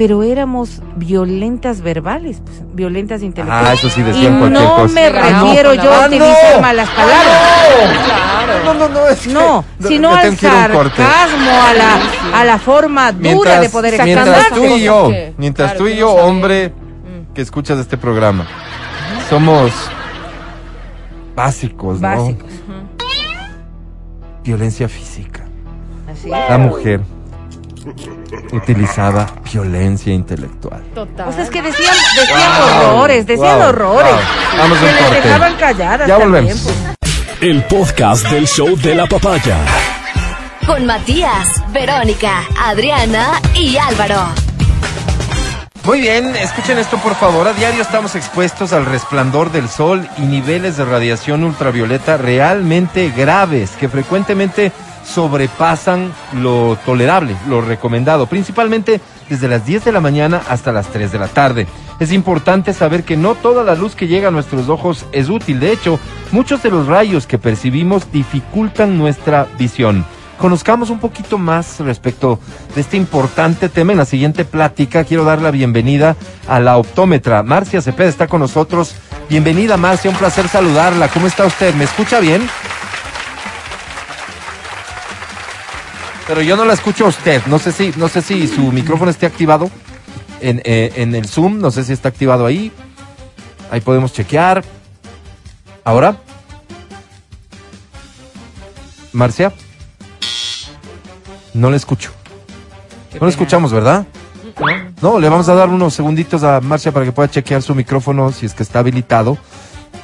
[0.00, 3.68] Pero éramos violentas verbales, pues, violentas intelectuales.
[3.68, 4.94] Ah, eso sí y decían cualquier no cosa.
[4.94, 5.44] me Ah, no.
[5.44, 6.06] refiero yo a Ah, no.
[6.06, 8.06] utilizar malas palabras.
[8.06, 8.64] Claro.
[8.64, 12.58] No, no, no, es que- No, sino me al a sarcasmo, a la, a la
[12.58, 16.10] forma dura de poder sacando mientras tú y yo, que- mientras claro, tú y yo,
[16.14, 17.34] hombre, Mm.
[17.34, 18.46] que escuchas este programa,
[19.28, 19.70] somos
[21.36, 22.08] básicos, ¿no?
[22.08, 22.50] Básicos.
[24.42, 25.44] Violencia física.
[26.10, 26.30] Así.
[26.30, 27.00] La mujer
[28.52, 30.82] utilizaba violencia intelectual.
[30.94, 31.28] Total.
[31.28, 32.38] O sea, es que decían, decían
[32.92, 34.12] Wow, decían decían wow, horrores.
[34.12, 34.58] wow.
[34.58, 36.62] Vamos a que les dejaban calladas Ya también, volvemos.
[36.62, 36.76] pues.
[37.40, 39.56] El podcast del show de la papaya.
[40.66, 44.26] Con Matías, Verónica, Adriana y Álvaro.
[45.84, 47.48] Muy bien, escuchen esto por favor.
[47.48, 53.70] A diario estamos expuestos al resplandor del sol y niveles de radiación ultravioleta realmente graves
[53.80, 54.70] que frecuentemente
[55.12, 61.12] sobrepasan lo tolerable, lo recomendado, principalmente desde las 10 de la mañana hasta las 3
[61.12, 61.66] de la tarde.
[61.98, 65.60] Es importante saber que no toda la luz que llega a nuestros ojos es útil.
[65.60, 65.98] De hecho,
[66.32, 70.04] muchos de los rayos que percibimos dificultan nuestra visión.
[70.38, 72.40] Conozcamos un poquito más respecto
[72.74, 73.92] de este importante tema.
[73.92, 76.16] En la siguiente plática quiero dar la bienvenida
[76.48, 77.42] a la optómetra.
[77.42, 78.94] Marcia Cepeda está con nosotros.
[79.28, 81.08] Bienvenida Marcia, un placer saludarla.
[81.08, 81.74] ¿Cómo está usted?
[81.74, 82.48] ¿Me escucha bien?
[86.30, 87.42] Pero yo no la escucho a usted.
[87.46, 89.68] No sé si, no sé si su micrófono esté activado
[90.40, 91.58] en, eh, en el Zoom.
[91.58, 92.70] No sé si está activado ahí.
[93.68, 94.62] Ahí podemos chequear.
[95.82, 96.18] ¿Ahora?
[99.12, 99.52] Marcia.
[101.52, 102.12] No le escucho.
[103.20, 104.06] No le escuchamos, ¿verdad?
[105.02, 108.30] No, le vamos a dar unos segunditos a Marcia para que pueda chequear su micrófono
[108.30, 109.36] si es que está habilitado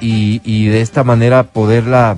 [0.01, 2.16] y, y de esta manera poderla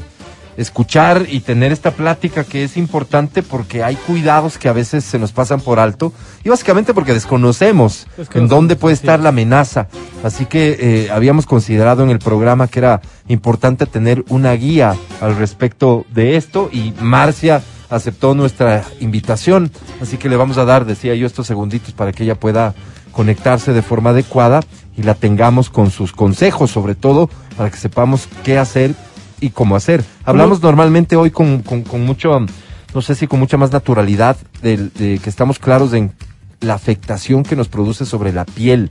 [0.59, 5.19] escuchar y tener esta plática que es importante porque hay cuidados que a veces se
[5.19, 9.87] nos pasan por alto y básicamente porque desconocemos en dónde puede estar la amenaza.
[10.25, 15.37] Así que eh, habíamos considerado en el programa que era importante tener una guía al
[15.37, 19.71] respecto de esto y Marcia aceptó nuestra invitación.
[20.03, 22.75] Así que le vamos a dar, decía yo, estos segunditos para que ella pueda
[23.13, 24.61] conectarse de forma adecuada
[24.97, 28.95] y la tengamos con sus consejos, sobre todo para que sepamos qué hacer
[29.41, 30.05] y cómo hacer.
[30.25, 32.45] Hablamos normalmente hoy con, con, con mucho,
[32.95, 36.13] no sé si con mucha más naturalidad, de, de que estamos claros en
[36.61, 38.91] la afectación que nos produce sobre la piel,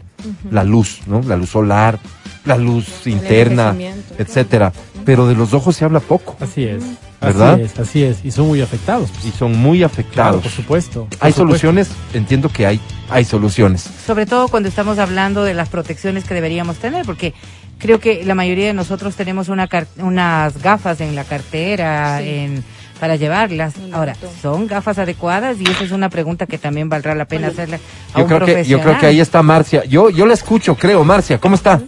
[0.52, 1.22] la luz, ¿no?
[1.22, 2.00] La luz solar,
[2.46, 3.76] la luz interna,
[4.18, 4.72] etcétera.
[5.04, 6.36] Pero de los ojos se habla poco.
[6.40, 6.84] Así es.
[7.20, 7.54] ¿Verdad?
[7.56, 8.26] Así es, así es.
[8.26, 9.10] Y son muy afectados.
[9.10, 9.26] pues.
[9.26, 10.44] Y son muy Claro, afectados.
[10.44, 11.06] por supuesto.
[11.06, 11.42] por hay supuesto.
[11.42, 12.80] soluciones, entiendo que hay,
[13.10, 13.90] hay soluciones.
[14.06, 17.34] Sobre todo cuando estamos hablando de las protecciones que deberíamos tener, porque
[17.80, 22.30] creo que la mayoría de nosotros tenemos una car- unas gafas en la cartera, Sí.
[22.30, 22.64] en
[23.00, 23.76] para llevarlas.
[23.78, 24.32] Un Ahora, auto.
[24.42, 25.58] ¿son gafas adecuadas?
[25.60, 27.80] Y esa es una pregunta que también valdrá la pena hacerle
[28.14, 29.86] a Yo un creo que, yo creo que ahí está Marcia.
[29.86, 31.80] Yo, yo la escucho, creo, Marcia, ¿cómo está?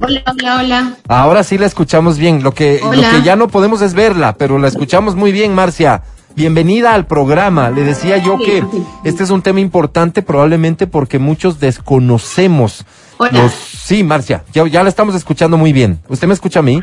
[0.00, 0.96] Hola, hola, hola.
[1.08, 2.42] Ahora sí la escuchamos bien.
[2.42, 6.02] Lo que, lo que ya no podemos es verla, pero la escuchamos muy bien, Marcia.
[6.36, 7.70] Bienvenida al programa.
[7.70, 8.82] Le decía yo Sí, que sí.
[9.04, 12.84] este es un tema importante probablemente porque muchos desconocemos
[13.18, 13.30] Hola.
[13.44, 13.52] los...
[13.52, 16.00] Sí, Marcia, ya, ya la estamos escuchando muy bien.
[16.08, 16.80] ¿Usted me escucha a mí?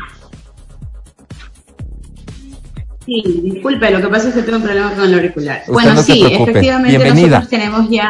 [3.04, 5.58] Sí, disculpe, lo que pasa es que tengo un problema con el auricular.
[5.62, 7.40] Usted bueno, no sí, efectivamente Bienvenida.
[7.40, 8.08] nosotros tenemos ya,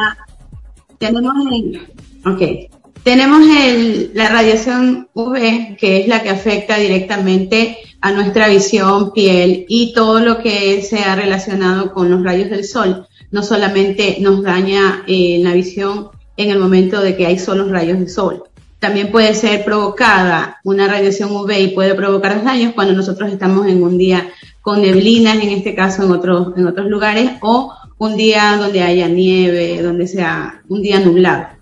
[0.99, 1.89] tenemos el,
[2.27, 2.71] ok,
[3.03, 9.65] tenemos el, la radiación UV, que es la que afecta directamente a nuestra visión, piel
[9.69, 13.07] y todo lo que sea relacionado con los rayos del sol.
[13.31, 18.01] No solamente nos daña eh, la visión en el momento de que hay solos rayos
[18.01, 18.43] de sol.
[18.81, 23.81] También puede ser provocada una radiación UV y puede provocar daños cuando nosotros estamos en
[23.83, 24.29] un día
[24.61, 29.07] con neblinas, en este caso en otros, en otros lugares, o un día donde haya
[29.07, 31.62] nieve, donde sea un día nublado.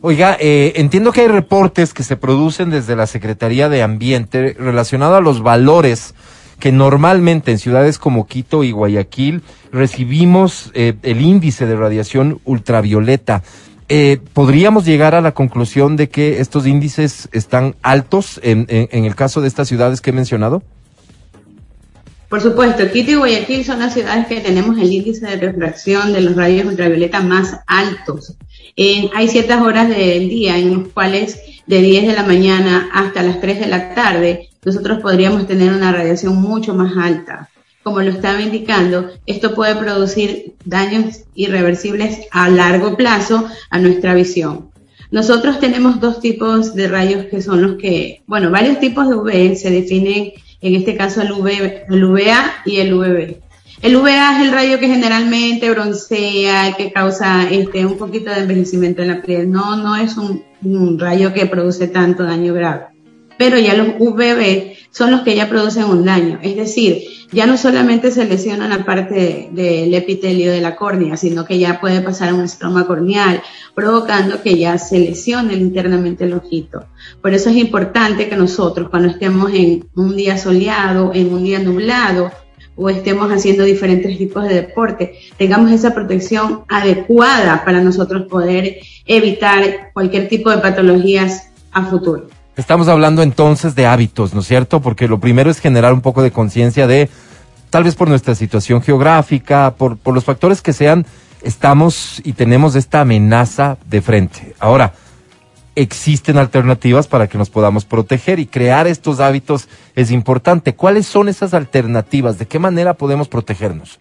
[0.00, 5.16] Oiga, eh, entiendo que hay reportes que se producen desde la Secretaría de Ambiente relacionado
[5.16, 6.14] a los valores
[6.58, 13.42] que normalmente en ciudades como Quito y Guayaquil recibimos eh, el índice de radiación ultravioleta.
[13.88, 19.40] Eh, ¿Podríamos llegar a la conclusión de que estos índices están altos en, el caso
[19.40, 20.62] de estas ciudades que he mencionado?
[22.32, 26.22] Por supuesto, Quito y Guayaquil son las ciudades que tenemos el índice de refracción de
[26.22, 28.38] los rayos ultravioleta más altos.
[29.14, 33.38] Hay ciertas horas del día en los cuales de 10 de la mañana hasta las
[33.42, 37.50] 3 de la tarde nosotros podríamos tener una radiación mucho más alta.
[37.82, 44.70] Como lo estaba indicando, esto puede producir daños irreversibles a largo plazo a nuestra visión.
[45.10, 49.54] Nosotros tenemos dos tipos de rayos que son los que, bueno, varios tipos de UV
[49.54, 51.48] se definen, en este caso el, UV,
[51.90, 53.36] el UVA y el UVB.
[53.82, 59.02] El UVA es el rayo que generalmente broncea, que causa este, un poquito de envejecimiento
[59.02, 59.50] en la piel.
[59.50, 62.91] No, no es un rayo que produce tanto daño grave.
[63.38, 66.38] Pero ya los UVB son los que ya producen un daño.
[66.42, 67.02] Es decir,
[67.32, 71.58] ya no solamente se lesiona la parte de- del epitelio de la córnea, sino que
[71.58, 73.42] ya puede pasar un estroma corneal,
[73.74, 76.84] provocando que ya se lesione internamente el ojito.
[77.22, 81.58] Por eso es importante que nosotros, cuando estemos en un día soleado, en un día
[81.58, 82.30] nublado,
[82.74, 89.90] o estemos haciendo diferentes tipos de deporte, tengamos esa protección adecuada para nosotros poder evitar
[89.92, 92.28] cualquier tipo de patologías a futuro.
[92.56, 94.82] Estamos hablando entonces de hábitos, ¿no es cierto?
[94.82, 97.08] Porque lo primero es generar un poco de conciencia de,
[97.70, 101.06] tal vez por nuestra situación geográfica, por, los factores que sean,
[101.40, 104.54] estamos y tenemos esta amenaza de frente.
[104.58, 104.92] Ahora,
[105.74, 110.74] existen alternativas para que nos podamos proteger y crear estos hábitos es importante.
[110.74, 112.38] ¿Cuáles son esas alternativas?
[112.38, 113.98] ¿De qué manera podemos protegernos?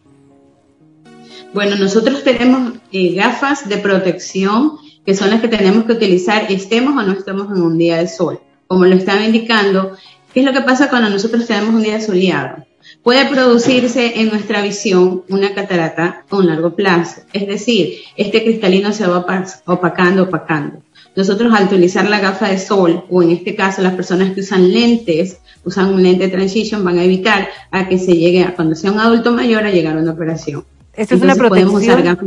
[1.54, 6.96] Bueno, nosotros tenemos eh, gafas de protección que son las que tenemos que utilizar estemos
[6.96, 8.40] o no estemos en un día de sol.
[8.68, 9.98] Como lo estaba indicando,
[10.34, 12.66] ¿qué es lo que pasa cuando nosotros tenemos un día soleado?
[13.04, 17.22] Puede producirse en nuestra visión una catarata a un largo plazo.
[17.34, 19.26] Es decir, este cristalino se va
[19.66, 20.84] opacando, opacando.
[21.16, 24.72] Nosotros al utilizar la gafa de sol, o en este caso las personas que usan
[24.72, 28.92] lentes, usan un lente transition, van a evitar a que se llegue, a, cuando sea
[28.92, 30.64] un adulto mayor, a llegar a una operación.
[30.96, 32.18] Esto es una protección.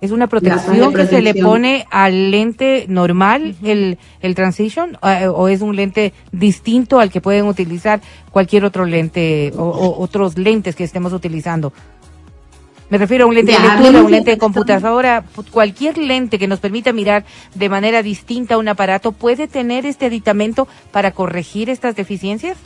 [0.00, 5.48] Es una protección que se le pone al lente normal, el, el Transition, eh, o
[5.48, 10.84] es un lente distinto al que pueden utilizar cualquier otro lente o, otros lentes que
[10.84, 11.72] estemos utilizando.
[12.90, 16.60] Me refiero a un lente de lectura, un lente de computadora, cualquier lente que nos
[16.60, 17.24] permita mirar
[17.54, 22.56] de manera distinta un aparato, ¿puede tener este aditamento para corregir estas deficiencias?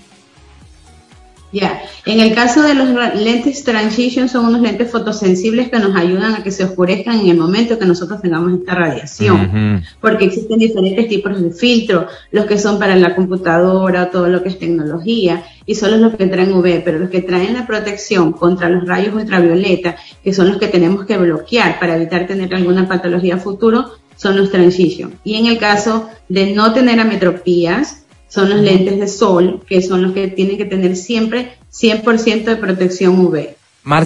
[1.52, 6.34] Ya, en el caso de los lentes transition son unos lentes fotosensibles que nos ayudan
[6.34, 11.08] a que se oscurezcan en el momento que nosotros tengamos esta radiación, porque existen diferentes
[11.08, 15.74] tipos de filtros, los que son para la computadora, todo lo que es tecnología, y
[15.74, 19.96] solo los que traen UV, pero los que traen la protección contra los rayos ultravioleta,
[20.24, 24.50] que son los que tenemos que bloquear para evitar tener alguna patología futuro, son los
[24.50, 25.18] transition.
[25.24, 28.01] Y en el caso de no tener ametropías,
[28.32, 32.56] son los lentes de sol, que son los que tienen que tener siempre 100% de
[32.56, 33.32] protección UV.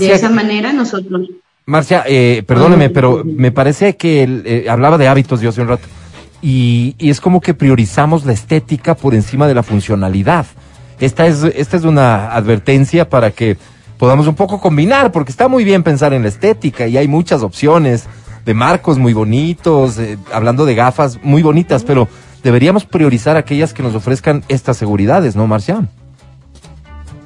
[0.00, 1.28] de esa manera nosotros...
[1.64, 5.86] Marcia, eh, perdóneme, pero me parece que eh, hablaba de hábitos yo hace un rato,
[6.42, 10.46] y, y, es como que priorizamos la estética por encima de la funcionalidad.
[10.98, 13.56] Esta es, esta es una advertencia para que
[13.96, 17.42] podamos un poco combinar, porque está muy bien pensar en la estética y hay muchas
[17.42, 18.06] opciones
[18.44, 22.08] de marcos muy bonitos, eh, hablando de gafas muy bonitas, pero
[22.46, 25.88] deberíamos priorizar aquellas que nos ofrezcan estas seguridades, ¿no, Marcia?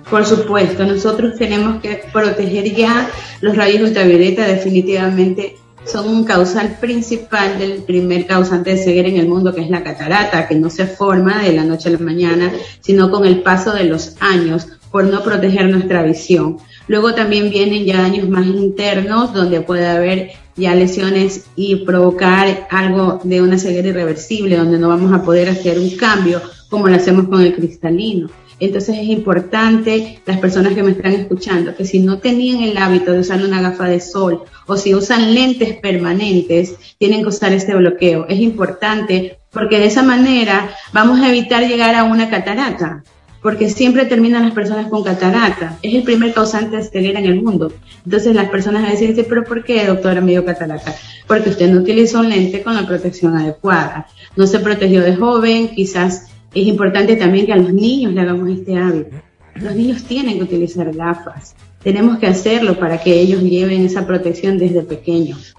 [0.09, 3.11] Por supuesto, nosotros tenemos que proteger ya
[3.43, 9.29] los rayos ultravioleta, definitivamente son un causal principal del primer causante de ceguera en el
[9.29, 12.51] mundo, que es la catarata, que no se forma de la noche a la mañana,
[12.81, 16.57] sino con el paso de los años por no proteger nuestra visión.
[16.89, 23.20] Luego también vienen ya daños más internos, donde puede haber ya lesiones y provocar algo
[23.24, 27.28] de una ceguera irreversible, donde no vamos a poder hacer un cambio como lo hacemos
[27.28, 28.30] con el cristalino.
[28.61, 33.12] Entonces es importante, las personas que me están escuchando, que si no tenían el hábito
[33.12, 37.74] de usar una gafa de sol o si usan lentes permanentes, tienen que usar este
[37.74, 38.26] bloqueo.
[38.28, 43.03] Es importante porque de esa manera vamos a evitar llegar a una catarata
[43.43, 45.78] porque siempre terminan las personas con catarata.
[45.82, 47.72] Es el primer causante de ceguera en el mundo.
[48.05, 50.95] Entonces las personas a veces dicen, pero ¿por qué, doctora, me dio catarata?
[51.26, 54.07] Porque usted no utilizó un lente con la protección adecuada.
[54.36, 58.49] No se protegió de joven, quizás es importante también que a los niños le hagamos
[58.51, 59.16] este hábito.
[59.55, 61.55] Los niños tienen que utilizar gafas.
[61.82, 65.55] Tenemos que hacerlo para que ellos lleven esa protección desde pequeños.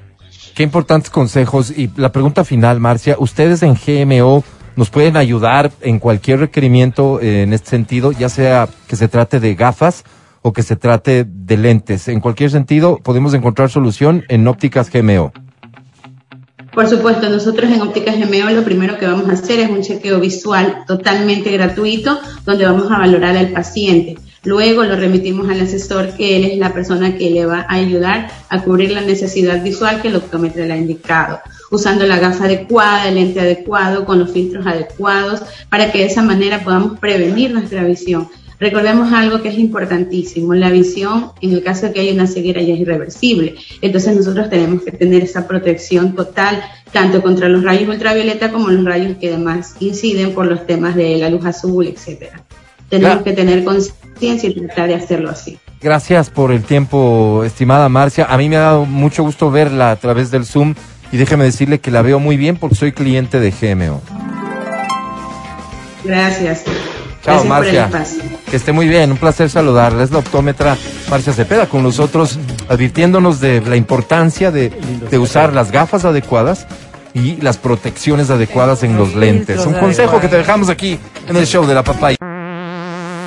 [0.53, 1.71] Qué importantes consejos.
[1.75, 4.43] Y la pregunta final, Marcia, ustedes en GMO
[4.75, 9.39] nos pueden ayudar en cualquier requerimiento eh, en este sentido, ya sea que se trate
[9.39, 10.03] de gafas
[10.41, 12.07] o que se trate de lentes.
[12.07, 15.31] En cualquier sentido, podemos encontrar solución en ópticas GMO.
[16.73, 20.21] Por supuesto, nosotros en Ópticas GMO lo primero que vamos a hacer es un chequeo
[20.21, 24.15] visual totalmente gratuito donde vamos a valorar al paciente.
[24.43, 28.31] Luego lo remitimos al asesor que él es la persona que le va a ayudar
[28.49, 31.39] a cubrir la necesidad visual que el optómetra le ha indicado
[31.71, 36.21] usando la gafa adecuada, el lente adecuado, con los filtros adecuados, para que de esa
[36.21, 38.29] manera podamos prevenir nuestra visión.
[38.59, 42.61] Recordemos algo que es importantísimo, la visión en el caso de que haya una ceguera
[42.61, 43.55] ya es irreversible.
[43.81, 46.61] Entonces nosotros tenemos que tener esa protección total,
[46.91, 51.17] tanto contra los rayos ultravioleta como los rayos que además inciden por los temas de
[51.17, 52.45] la luz azul, etcétera.
[52.91, 55.57] Tenemos que tener conciencia y tratar de hacerlo así.
[55.81, 58.25] Gracias por el tiempo, estimada Marcia.
[58.29, 60.75] A mí me ha dado mucho gusto verla a través del Zoom
[61.11, 64.01] y déjeme decirle que la veo muy bien porque soy cliente de GMO.
[66.03, 66.63] Gracias.
[67.23, 67.89] Chao, Marcia.
[68.49, 70.03] Que esté muy bien, un placer saludarla.
[70.03, 70.77] Es la optómetra
[71.09, 72.37] Marcia Cepeda con nosotros,
[72.67, 76.67] advirtiéndonos de la importancia de, de usar las gafas adecuadas
[77.13, 79.65] y las protecciones adecuadas en los lentes.
[79.65, 82.17] Un consejo que te dejamos aquí en el show de la papaya.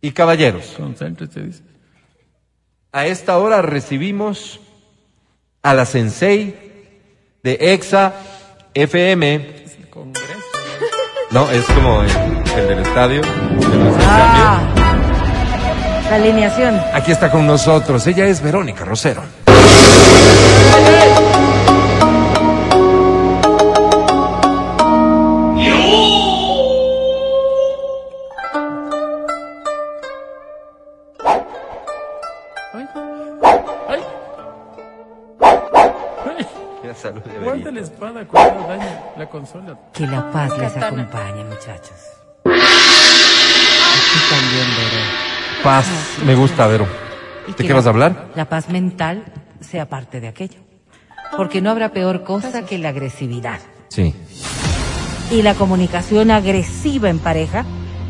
[0.00, 1.62] y caballeros, Concéntrese, dice.
[2.92, 4.60] a esta hora recibimos
[5.62, 6.54] a la sensei
[7.42, 8.14] de EXA
[8.74, 9.56] FM.
[11.30, 12.08] No, es como el,
[12.56, 13.20] el del estadio.
[13.20, 14.62] el Ah,
[16.08, 16.80] la alineación.
[16.94, 18.06] Aquí está con nosotros.
[18.06, 19.22] Ella es Verónica Rosero.
[19.46, 21.37] Ay,
[37.08, 37.70] salud Verito.
[37.70, 39.78] la espada cuando daña la consola.
[39.92, 41.02] Que la paz les Katana.
[41.02, 41.96] acompañe, muchachos.
[42.44, 45.04] Aquí también, Vero.
[45.62, 45.86] Paz,
[46.24, 46.86] me gusta, Vero.
[47.46, 48.26] ¿De qué la- vas a hablar?
[48.34, 49.24] La paz mental
[49.60, 50.58] sea parte de aquello.
[51.36, 53.60] Porque no habrá peor cosa que la agresividad.
[53.88, 54.14] Sí.
[55.30, 57.64] Y la comunicación agresiva en pareja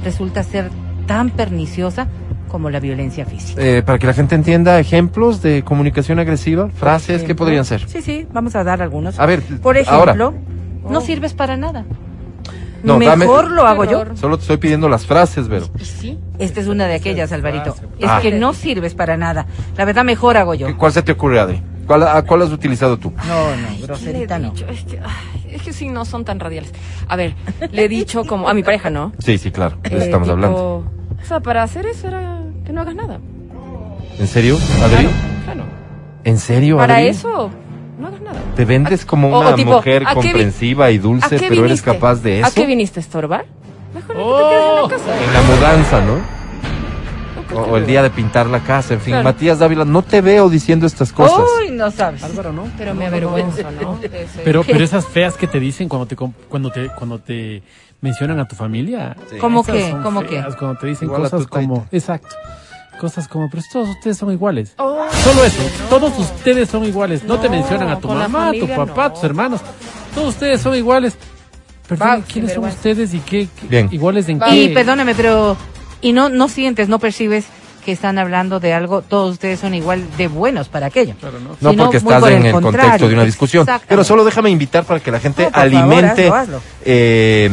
[0.04, 0.70] resulta ser
[1.06, 2.06] tan perniciosa
[2.48, 3.62] como la violencia física.
[3.62, 7.88] Eh, para que la gente entienda, ejemplos de comunicación agresiva, frases, ¿qué ejemplo, podrían ser?
[7.88, 9.18] Sí, sí, vamos a dar algunos.
[9.18, 10.12] A ver, Por ahora.
[10.12, 10.34] ejemplo,
[10.88, 11.84] no sirves para nada.
[12.82, 14.04] No, dame- Mejor lo hago yo.
[14.14, 15.66] Solo te estoy pidiendo las frases, Vero.
[15.82, 16.16] Sí.
[16.38, 17.74] Esta es una de aquellas, Alvarito.
[17.98, 18.20] Es Ah.
[18.22, 19.46] que no sirves para nada.
[19.76, 20.68] La verdad, mejor hago yo.
[20.68, 21.60] ¿Qué- ¿Cuál se te ocurre, Adri?
[21.88, 23.12] ¿Cuál, a cuál has utilizado tú?
[23.26, 24.50] No, no, ¿Qué le groserita no.
[24.52, 24.66] dicho?
[24.68, 26.72] Es que, ay, es que sí, no son tan radiales.
[27.08, 27.34] A ver,
[27.72, 29.12] le he dicho como a mi pareja, ¿no?
[29.18, 29.78] Sí, sí, claro.
[29.82, 30.58] de eso Eh, estamos tipo, hablando.
[31.20, 32.37] O sea, para hacer eso era
[32.68, 33.18] que no hagas nada.
[34.18, 35.08] ¿En serio, Adri?
[35.46, 35.62] Claro.
[36.24, 37.08] ¿En serio, Para Adri?
[37.08, 37.50] eso,
[37.98, 38.40] no hagas nada.
[38.56, 41.64] Te vendes como una o tipo, mujer ¿a qué vi- comprensiva y ¿A dulce, pero
[41.64, 42.48] eres capaz de eso.
[42.48, 43.46] ¿A qué viniste a estorbar?
[43.94, 44.86] Mejor que te Oh.
[44.88, 45.24] quedes en la casa.
[45.24, 46.14] En la mudanza, ¿no?
[47.54, 49.12] O, o el día de pintar la casa, en fin.
[49.12, 49.24] Claro.
[49.24, 51.40] Matías Dávila, no te veo diciendo estas cosas.
[51.62, 52.22] Uy, no sabes.
[52.22, 52.68] Álvaro, ¿no?
[52.76, 53.98] Pero me avergüenzo, ¿no?
[54.44, 57.62] Pero, pero esas feas que te dicen cuando te cuando te cuando te
[58.00, 59.16] mencionan a tu familia.
[59.40, 59.96] ¿Cómo esas qué?
[60.02, 60.44] ¿Cómo qué?
[60.58, 61.48] Cuando te dicen Igual cosas taita.
[61.68, 62.36] como, exacto.
[63.00, 64.74] Cosas como, pero todos ustedes son iguales.
[64.78, 67.22] Oh, Solo eso, todos ustedes son iguales.
[67.24, 69.14] No, te mencionan a tu mamá, a tu papá, a no.
[69.14, 69.60] tus hermanos.
[70.14, 71.16] Todos ustedes son iguales.
[71.88, 73.88] Perdón, ¿quiénes son ustedes y qué, qué- Bien.
[73.92, 74.50] iguales en Va.
[74.50, 74.64] qué?
[74.64, 75.56] Y perdóname, pero
[76.00, 77.46] y no no sientes, no percibes
[77.84, 81.14] que están hablando de algo, todos ustedes son igual de buenos para aquello.
[81.18, 81.72] Claro, ¿no?
[81.72, 83.66] Porque estás por en el contexto de una discusión.
[83.88, 86.60] Pero solo déjame invitar para que la gente No, por favor, alimente, hazlo, hazlo.
[86.84, 87.50] eh,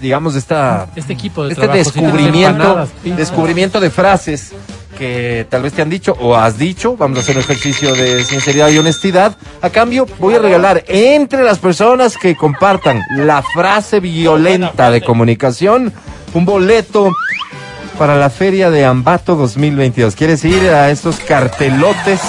[0.00, 4.52] digamos, esta, Este equipo de este trabajo, descubrimiento, descubrimiento de frases
[4.98, 6.96] que tal vez te han dicho o has dicho.
[6.96, 9.36] Vamos a hacer un ejercicio de sinceridad y honestidad.
[9.62, 15.92] A cambio, voy a regalar entre las personas que compartan la frase violenta de comunicación
[16.34, 17.10] un boleto
[17.98, 20.14] para la feria de Ambato 2022.
[20.14, 22.20] ¿Quieres ir a estos cartelotes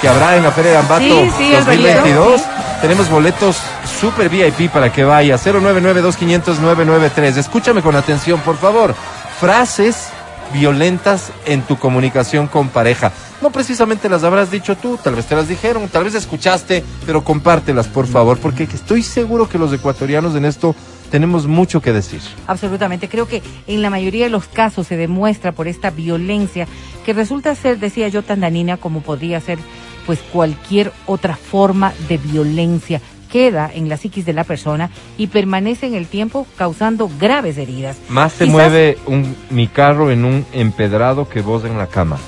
[0.00, 2.40] que habrá en la feria de Ambato Sí, sí, Alvarito, 2022?
[2.40, 2.46] sí.
[2.80, 3.56] Tenemos boletos
[4.00, 5.36] super VIP para que vaya.
[5.36, 7.36] 099-2500-993.
[7.36, 8.94] Escúchame con atención, por favor.
[9.40, 10.10] Frases
[10.52, 13.12] violentas en tu comunicación con pareja.
[13.42, 17.22] No precisamente las habrás dicho tú, tal vez te las dijeron, tal vez escuchaste, pero
[17.22, 20.74] compártelas, por favor, porque estoy seguro que los ecuatorianos en esto
[21.10, 22.20] tenemos mucho que decir.
[22.46, 23.08] Absolutamente.
[23.08, 26.66] Creo que en la mayoría de los casos se demuestra por esta violencia
[27.04, 29.58] que resulta ser, decía yo, tan dañina como podría ser
[30.06, 33.00] pues cualquier otra forma de violencia.
[33.30, 34.88] Queda en la psiquis de la persona
[35.18, 37.98] y permanece en el tiempo causando graves heridas.
[38.08, 42.18] Más se Quizás- mueve un, mi carro en un empedrado que vos en la cama.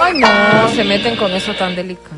[0.00, 2.16] Ay, no, se meten con eso tan delicado.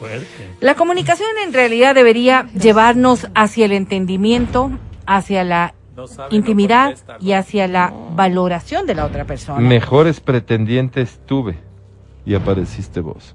[0.00, 0.45] Fuerte.
[0.60, 4.70] La comunicación en realidad debería llevarnos hacia el entendimiento,
[5.04, 9.60] hacia la No sabe, no intimidad y hacia la valoración de la otra persona.
[9.60, 11.58] Mejores pretendientes tuve
[12.24, 13.34] y apareciste vos.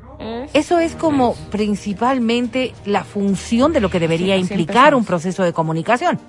[0.53, 6.19] Eso es como principalmente la función de lo que debería implicar un proceso de comunicación.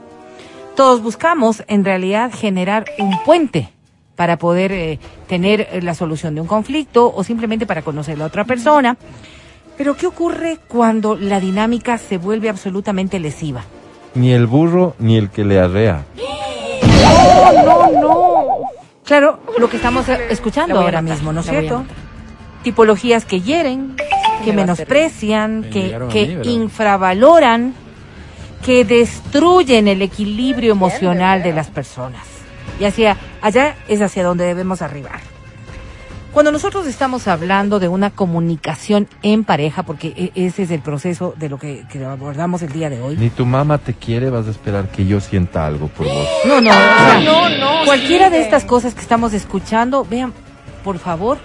[0.77, 3.73] Todos buscamos en realidad generar un puente
[4.15, 8.19] para poder eh, tener eh, la solución de un conflicto o simplemente para conocer a
[8.19, 8.97] la otra persona.
[9.83, 13.65] Pero ¿qué ocurre cuando la dinámica se vuelve absolutamente lesiva?
[14.15, 16.05] Ni el burro ni el que le arrea.
[19.05, 21.85] Claro, lo que estamos escuchando ahora anotar, mismo, ¿no es cierto?
[22.63, 23.97] Tipologías que hieren,
[24.45, 27.75] que me menosprecian, Me que, que infravaloran,
[28.65, 32.25] que destruyen el equilibrio emocional de las personas.
[32.79, 35.33] Y hacia allá es hacia donde debemos arribar.
[36.33, 41.35] Cuando nosotros estamos hablando de una comunicación en pareja, porque e- ese es el proceso
[41.37, 43.19] de lo que, que abordamos el día de hoy.
[43.19, 46.29] Ni tu mamá te quiere, vas a esperar que yo sienta algo por vos.
[46.47, 50.33] No, no, o sea, no, no, cualquiera de estas cosas que estamos escuchando, vean,
[50.83, 51.37] por favor,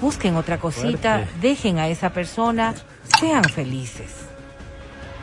[0.00, 1.32] busquen otra cosita, Fuerte.
[1.42, 2.74] dejen a esa persona,
[3.20, 4.10] sean felices.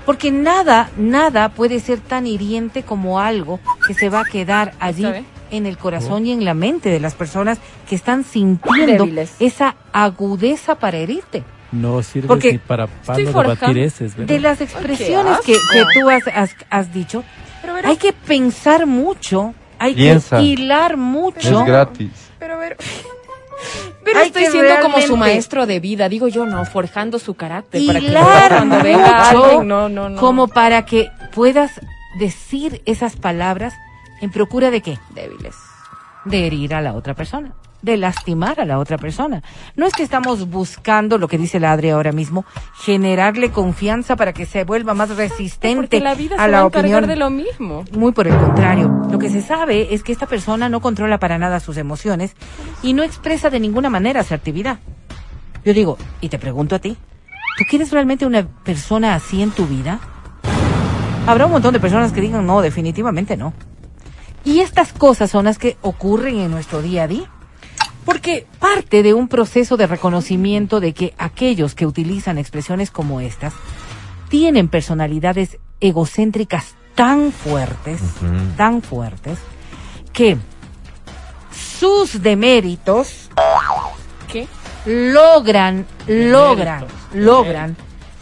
[0.05, 5.05] Porque nada, nada puede ser tan hiriente como algo que se va a quedar allí
[5.51, 9.07] en el corazón y en la mente de las personas que están sintiendo
[9.39, 11.43] esa agudeza para herirte.
[11.71, 16.27] No sirve ni para pan de batir heces, De las expresiones que, que, tú has,
[16.27, 17.23] has, has dicho,
[17.83, 21.61] hay que pensar mucho, hay que hilar mucho.
[21.61, 22.11] Es gratis.
[22.39, 22.77] Pero, ver
[24.03, 27.99] pero estoy siendo como su maestro de vida, digo yo, no, forjando su carácter para
[27.99, 30.19] que cuando venga alguien, no, no, no.
[30.19, 31.71] Como para que puedas
[32.19, 33.73] decir esas palabras
[34.21, 34.99] en procura de qué?
[35.13, 35.55] Débiles.
[36.25, 39.41] De herir a la otra persona de lastimar a la otra persona.
[39.75, 42.45] No es que estamos buscando, lo que dice la Adri ahora mismo,
[42.75, 47.07] generarle confianza para que se vuelva más resistente la vida a la opinión.
[47.07, 47.83] de lo mismo.
[47.93, 48.91] Muy por el contrario.
[49.09, 52.35] Lo que se sabe es que esta persona no controla para nada sus emociones
[52.83, 54.79] y no expresa de ninguna manera asertividad.
[55.65, 56.97] Yo digo, y te pregunto a ti,
[57.57, 59.99] ¿tú quieres realmente una persona así en tu vida?
[61.27, 63.53] Habrá un montón de personas que digan, no, definitivamente no.
[64.43, 67.29] Y estas cosas son las que ocurren en nuestro día a día.
[68.05, 73.53] Porque parte de un proceso de reconocimiento de que aquellos que utilizan expresiones como estas
[74.29, 78.01] tienen personalidades egocéntricas tan fuertes,
[78.57, 79.39] tan fuertes,
[80.13, 80.37] que
[81.51, 83.29] sus deméritos
[84.27, 84.47] ¿Qué?
[84.85, 87.75] logran, logran, logran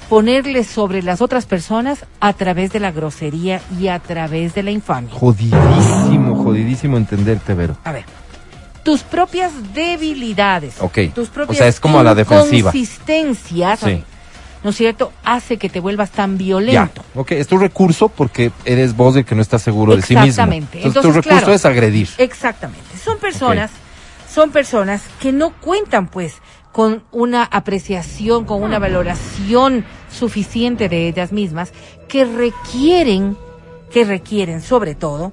[0.10, 4.72] ponerle sobre las otras personas a través de la grosería y a través de la
[4.72, 5.14] infamia.
[5.14, 7.78] Jodidísimo, jodidísimo entenderte, Vero.
[7.84, 8.05] A ver
[8.84, 11.14] tus propias debilidades, Ok.
[11.14, 12.70] tus propias o sea, es como la defensiva.
[12.70, 13.82] inconsistencias,
[14.64, 17.03] ¿no es cierto?, hace que te vuelvas tan violento.
[17.14, 17.22] Ya.
[17.22, 20.28] Ok, es tu recurso porque eres vos el que no está seguro de sí mismo.
[20.28, 20.78] Exactamente.
[20.84, 22.10] Entonces, tu recurso es agredir.
[22.18, 22.97] Exactamente.
[22.97, 23.72] Son personas,
[24.34, 26.36] son personas que no cuentan, pues,
[26.72, 31.74] con una apreciación, con una valoración suficiente de ellas mismas,
[32.07, 33.38] que requieren,
[33.91, 35.32] que requieren, sobre todo,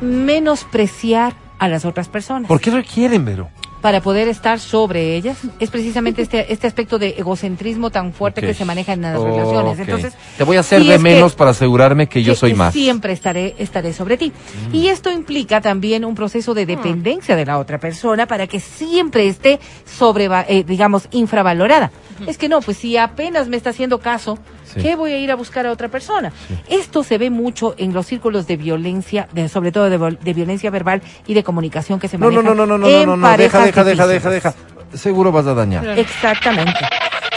[0.00, 2.48] menospreciar a las otras personas.
[2.48, 3.48] ¿Por qué requieren, Vero?
[3.84, 5.36] Para poder estar sobre ellas.
[5.60, 9.78] Es precisamente este, este aspecto de egocentrismo tan fuerte que se maneja en las relaciones.
[9.78, 12.72] Entonces, te voy a hacer de menos para asegurarme que, yo soy más.
[12.72, 14.32] Siempre estaré, estaré sobre ti.
[14.70, 14.74] Mm.
[14.74, 16.64] Y esto implica también un proceso de ah.
[16.64, 21.92] dependencia de la otra persona para que siempre esté sobre, eh, digamos, infravalorada.
[22.26, 24.38] Es que no, pues si apenas me está haciendo caso,
[24.80, 26.32] ¿Qué voy a ir a buscar a otra persona?
[26.68, 31.02] Esto se ve mucho en los círculos de violencia, de, sobre todo de, violencia verbal
[31.26, 33.64] y de comunicación que se no, manejan no, no, no, no, no, no, no, deja,
[33.64, 34.54] deja, deja, deja, deja.
[34.94, 35.98] Seguro vas a dañar.
[35.98, 36.80] Exactamente.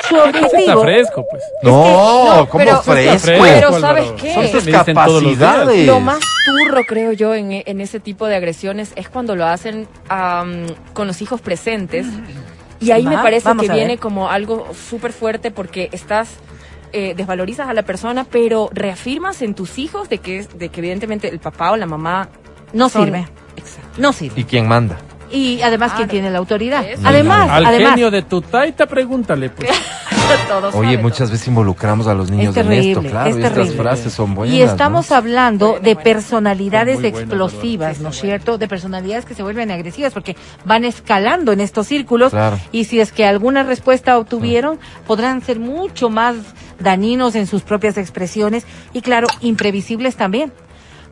[0.08, 0.58] Su objetivo.
[0.58, 1.44] Está fresco, pues.
[1.64, 3.32] No, ¿cómo fresco?
[3.42, 4.34] Pero ¿sabes qué?
[4.34, 5.86] Son tus capacidades.
[5.86, 9.88] Lo más turro, creo yo, en, en, ese tipo de agresiones es cuando lo hacen
[10.94, 12.06] con los hijos presentes.
[12.80, 16.30] Y ahí me parece que viene como algo súper fuerte porque estás
[16.94, 21.30] eh, desvalorizas a la persona, pero reafirmas en tus hijos de que, de que evidentemente
[21.30, 22.30] el papá o la mamá
[22.74, 23.28] no sirve.
[23.98, 24.42] No sirve.
[24.42, 24.98] ¿Y quién manda?
[25.32, 26.86] Y además, ¿quién tiene la autoridad?
[27.04, 29.70] Además, Al genio de tu taita, pregúntale, pues.
[30.74, 34.56] Oye, muchas veces involucramos a los niños en esto, claro, y estas frases son buenas.
[34.56, 38.58] Y estamos hablando de personalidades explosivas, ¿no es cierto?
[38.58, 42.34] De personalidades que se vuelven agresivas porque van escalando en estos círculos
[42.72, 46.36] y si es que alguna respuesta obtuvieron, podrán ser mucho más
[46.80, 50.52] dañinos en sus propias expresiones y claro, imprevisibles también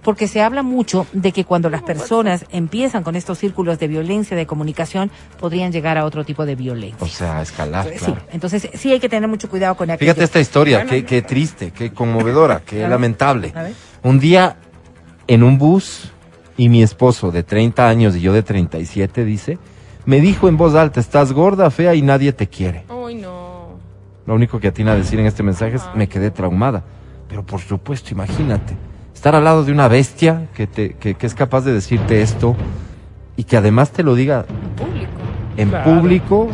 [0.06, 4.38] porque se habla mucho de que cuando las personas empiezan con estos círculos de violencia
[4.38, 7.00] de comunicación, podrían llegar a otro tipo de violencia.
[7.00, 7.88] O sea, escalar.
[7.98, 10.12] Sí, entonces sí hay que tener mucho cuidado con aquello.
[10.12, 13.52] Fíjate esta historia, qué, qué triste, qué conmovedora, qué lamentable.
[14.04, 14.58] Un día
[15.26, 16.12] en un bus
[16.56, 19.58] y mi esposo de 30 años y yo de 37 dice,
[20.06, 22.86] me dijo en voz alta, estás gorda, fea y nadie te quiere.
[22.90, 23.70] Uy, no.
[24.28, 26.84] Lo único que atina a decir en este mensaje es, me quedé traumada.
[27.28, 28.78] Pero por supuesto, imagínate
[29.26, 32.56] estar al lado de una bestia que, te, que, es capaz de decirte esto
[33.36, 34.46] y que además te lo diga
[35.58, 36.48] en público.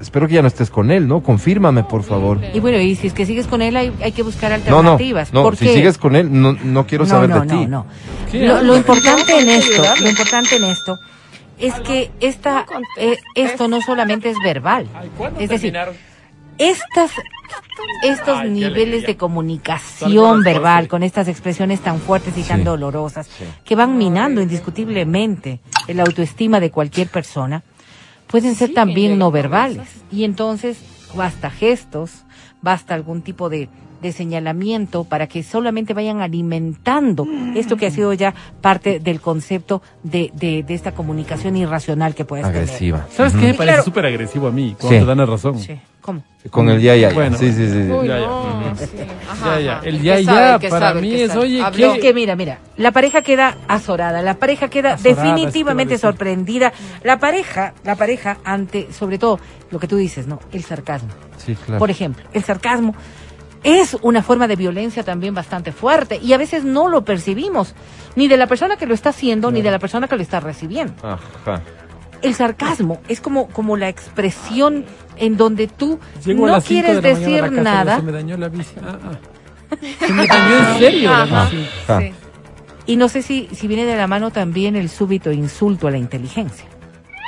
[0.00, 1.24] Espero que ya no estés con él, ¿no?
[1.24, 2.38] Confírmame, por favor.
[2.54, 5.32] Y bueno, y si es que sigues con él, hay, hay que buscar alternativas.
[5.32, 7.66] No, no, si sigues con él, no, no quiero saber de ti.
[7.66, 7.84] No,
[8.32, 10.96] no, lo, importante en esto, lo importante en esto
[11.58, 12.64] es que esta,
[12.96, 14.86] eh, esto no solamente es verbal.
[15.36, 15.76] Es decir,
[16.58, 17.12] estas,
[18.02, 23.28] estos niveles de comunicación verbal con estas expresiones tan fuertes y tan dolorosas
[23.64, 27.62] que van minando indiscutiblemente el autoestima de cualquier persona,
[28.26, 29.88] pueden ser también no verbales.
[30.10, 30.78] Y entonces
[31.14, 32.24] basta gestos,
[32.60, 33.68] basta algún tipo de,
[34.02, 39.80] de señalamiento para que solamente vayan alimentando esto que ha sido ya parte del concepto
[40.02, 43.06] de, de, de esta comunicación irracional que puedes Agresiva.
[43.10, 44.76] ¿Sabes qué me parece claro- súper agresivo a mí?
[44.78, 45.00] Cuando Sí.
[45.00, 45.52] te dan la razón.
[45.60, 45.78] tener.
[45.78, 45.82] Sí.
[46.02, 46.24] ¿Cómo?
[46.50, 47.14] Con el ya, ya, ya.
[47.14, 47.38] Bueno.
[47.38, 47.84] Sí, sí, sí.
[47.84, 47.92] sí.
[47.92, 48.26] Uy, Ya, ya.
[48.26, 48.84] no, sí.
[49.30, 49.72] Ajá, Ya, ya.
[49.76, 49.86] ajá.
[49.86, 51.94] El ya, para sabe, mí que es, oye, Habló.
[51.94, 56.72] Es que mira, mira, la pareja queda azorada, la pareja queda Azorada, definitivamente sorprendida.
[57.04, 59.38] La pareja, la pareja ante, sobre todo,
[59.70, 60.40] lo que tú dices, ¿no?
[60.50, 61.10] El sarcasmo.
[61.36, 61.78] Sí, claro.
[61.78, 62.96] Por ejemplo, el sarcasmo
[63.64, 67.74] es una forma de violencia también bastante fuerte y a veces no lo percibimos,
[68.16, 70.40] ni de la persona que lo está haciendo, ni de la persona que lo está
[70.40, 70.94] recibiendo.
[71.02, 71.62] Ajá.
[72.22, 74.84] El sarcasmo es como, como la expresión
[75.16, 78.74] en donde tú Llego no quieres de decir nada Se me dañó la bici.
[78.80, 79.76] Ah, ah.
[80.06, 81.44] Se me dañó en serio la Ajá.
[81.50, 81.68] bici.
[81.88, 82.00] Ajá.
[82.00, 82.12] Sí.
[82.86, 85.98] y no sé si, si viene de la mano también el súbito insulto a la
[85.98, 86.66] inteligencia.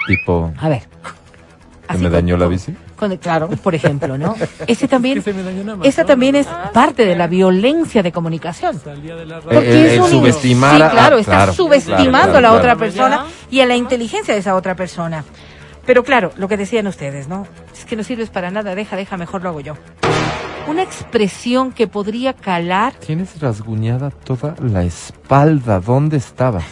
[0.06, 0.82] Tipo, A ver.
[1.90, 2.74] ¿se me dañó la bici?
[2.96, 4.34] Con- claro, por ejemplo, ¿no?
[4.66, 8.78] Ese también, Que una esa también es parte de la violencia de comunicación.
[8.80, 11.32] Salía de la Eh, Porque el- es el un subestimar sí, a- claro, ah, está
[11.32, 15.24] claro, subestimando claro, a la otra persona y a la inteligencia de esa otra persona.
[15.86, 17.46] Pero claro, lo que decían ustedes, ¿no?
[17.74, 19.74] Es que no sirves para nada, deja, deja, mejor lo hago yo.
[20.66, 25.80] Una expresión que podría calar Tienes rasguñada toda la espalda.
[25.80, 26.64] ¿Dónde estabas?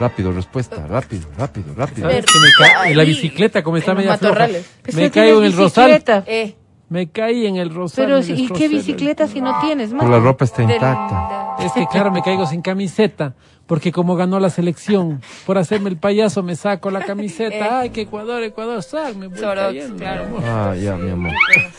[0.00, 0.86] Rápido, respuesta.
[0.86, 2.08] Rápido, rápido, rápido.
[2.08, 4.70] ¿Sabes que me ca- en la bicicleta, como está en los media floja, matorrales.
[4.82, 5.86] Pues me caigo en tienes el rosal.
[5.90, 6.24] bicicleta.
[6.26, 6.56] Eh,
[6.88, 8.04] Me caí en el rosal.
[8.04, 9.90] Pero, me ¿y destrocé qué el- bicicleta si no tienes?
[9.98, 11.56] Pero la ropa está intacta.
[11.60, 13.34] Es que claro, me caigo sin camiseta,
[13.66, 17.80] porque como ganó la selección, por hacerme el payaso me saco la camiseta.
[17.80, 20.24] Ay, que Ecuador, Ecuador, sac, me voy Sorox, cayendo, claro.
[20.24, 20.42] mi amor.
[20.46, 21.32] Ah, ya, mi amor.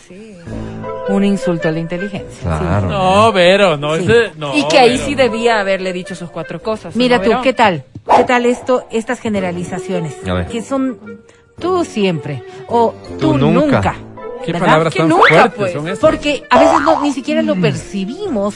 [0.07, 0.35] sí.
[1.09, 2.41] Un insulto a la inteligencia.
[2.57, 2.87] Claro.
[2.89, 4.03] No, Vero, no, Sí.
[4.03, 6.95] ese- no, y que ahí sí debía haberle dicho sus cuatro cosas.
[6.95, 7.31] Mira ¿no, tú?
[7.43, 7.83] ¿qué tal?
[8.15, 10.15] ¿Qué tal esto, estas generalizaciones?
[10.27, 10.47] A ver.
[10.47, 10.97] Que son
[11.59, 13.59] tú siempre o tú, Tú nunca.
[13.77, 13.95] nunca.
[14.45, 14.65] Qué ¿verdad?
[14.67, 15.73] palabras Que tan nunca, fuertes pues.
[15.73, 15.99] son estas.
[15.99, 18.55] Porque a veces no, ni siquiera lo percibimos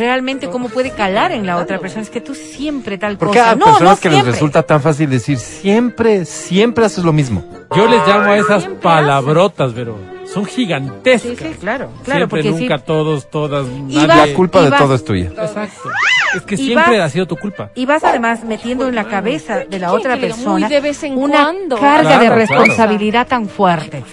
[0.00, 2.02] realmente cómo puede calar en la otra persona.
[2.02, 3.50] Es que tú siempre tal Porque cosa.
[3.52, 4.22] hay no, personas no que siempre.
[4.22, 7.44] les resulta tan fácil decir siempre, siempre haces lo mismo.
[7.76, 9.96] Yo les llamo a esas Siempre palabrotas, Vero.
[10.32, 11.22] Son gigantescas.
[11.22, 12.60] Sí, sí, claro, claro, Siempre, porque sí.
[12.62, 14.06] nunca, todos, todas, nadie.
[14.06, 15.26] vas- La culpa de vas- todo es tuya.
[15.26, 15.90] Exacto.
[16.36, 17.70] Es que siempre vas- ha sido tu culpa.
[17.74, 21.18] Y vas además metiendo en la cabeza de la otra persona muy de vez en
[21.18, 21.76] una cuando.
[21.78, 22.36] carga Claro, de claro.
[22.36, 24.04] responsabilidad tan fuerte.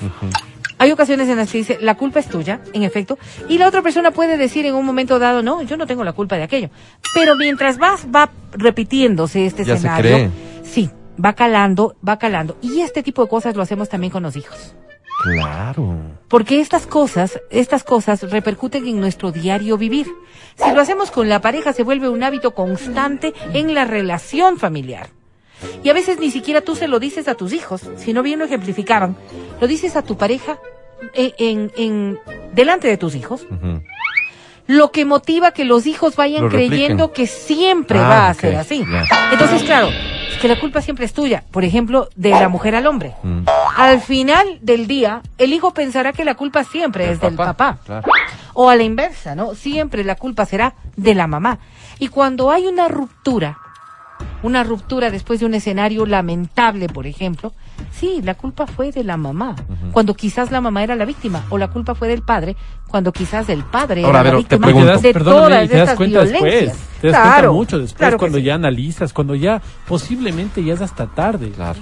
[0.79, 3.17] Hay ocasiones en las que dice, la culpa es tuya, en efecto,
[3.49, 6.13] y la otra persona puede decir en un momento dado, no, yo no tengo la
[6.13, 6.69] culpa de aquello.
[7.13, 10.29] Pero mientras vas, va repitiéndose este Ya se escenario, cree.
[10.63, 10.89] sí,
[11.23, 12.57] va calando, va calando.
[12.61, 14.75] Y este tipo de cosas lo hacemos también con los hijos.
[15.23, 15.95] Claro.
[16.27, 20.05] Porque estas cosas, estas cosas repercuten en nuestro diario vivir.
[20.55, 25.09] Si lo hacemos con la pareja, se vuelve un hábito constante en la relación familiar.
[25.83, 28.39] Y a veces ni siquiera tú se lo dices a tus hijos, si no bien
[28.39, 29.15] lo ejemplificaban,
[29.59, 30.57] lo dices a tu pareja
[31.13, 32.19] en, en, en-
[32.53, 33.45] delante de tus hijos,
[34.67, 38.55] lo que motiva que los hijos vayan Lo creyendo que siempre Ah, va a ser
[38.55, 38.83] así.
[39.31, 42.85] Entonces, claro, es que la culpa siempre es tuya, por ejemplo, de la mujer al
[42.85, 43.13] hombre.
[43.23, 43.43] Mm.
[43.77, 47.77] Al final del día, el hijo pensará que la culpa siempre es del papá.
[47.85, 48.11] Claro.
[48.53, 49.55] O a la inversa, ¿no?
[49.55, 51.59] Siempre la culpa será de la mamá.
[51.99, 53.57] Y cuando hay una ruptura,
[54.43, 57.53] una ruptura después de un escenario lamentable, por ejemplo,
[57.91, 59.55] sí, la culpa fue de la mamá,
[59.91, 62.55] cuando quizás la mamá era la víctima, o la culpa fue del padre,
[62.87, 64.87] cuando quizás el padre Ahora, era la te víctima pregunto.
[64.87, 66.43] te das, de todas y te das estas cuenta violencias.
[66.53, 66.77] después.
[67.01, 68.43] Te das cuenta Claro, mucho después, claro cuando sí.
[68.43, 71.49] ya analizas, cuando ya posiblemente ya es hasta tarde.
[71.51, 71.79] Claro.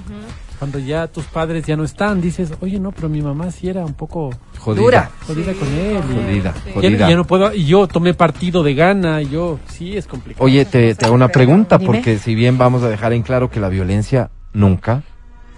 [0.60, 3.84] Cuando ya tus padres ya no están, dices, oye, no, pero mi mamá sí era
[3.86, 4.30] un poco
[4.60, 4.82] Jodida.
[4.84, 5.12] Dura.
[5.28, 6.02] jodida con él.
[6.02, 7.10] Jodida, Ya, jodida.
[7.10, 10.46] ya no puedo, y yo tomé partido de gana, y yo, sí, es complicado.
[10.46, 11.88] Oye, te, te hago una pregunta, Dime.
[11.88, 15.04] porque si bien vamos a dejar en claro que la violencia nunca,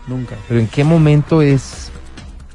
[0.07, 0.35] Nunca.
[0.47, 1.91] pero ¿en qué momento es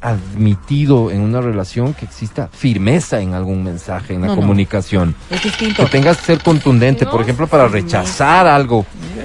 [0.03, 4.41] admitido en una relación que exista firmeza en algún mensaje, en la No, no.
[4.41, 5.15] comunicación?
[5.31, 5.85] Es distinto.
[5.85, 8.85] Que tengas que ser contundente, por ejemplo, para rechazar algo.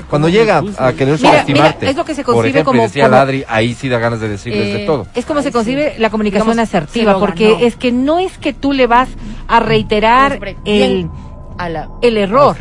[0.10, 1.78] Cuando llega a querer Mira, subestimarte.
[1.80, 3.99] mira, es lo que se por concibe ejemplo, como- decía como- Ladri, ahí sí da
[3.99, 5.08] ganas de decirles de Eh, todo.
[5.16, 5.99] Es como se concibe sí.
[6.02, 7.66] la comunicación Digamos, asertiva, porque ganó.
[7.66, 9.10] es que no es que tú le vas
[9.48, 11.12] a reiterar el, bien
[11.58, 11.90] a la...
[12.02, 12.56] el error,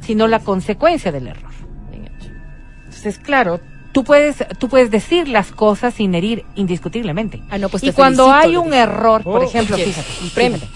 [0.00, 1.50] sino la consecuencia del error.
[1.90, 2.30] Bien hecho.
[2.84, 3.60] Entonces, claro,
[3.92, 7.42] tú puedes, tú puedes decir las cosas sin herir indiscutiblemente.
[7.50, 9.84] Ah, no, pues y cuando felicito, hay un error, por Oh, ejemplo, ¿qué?
[9.84, 10.68] fíjate, fíjate,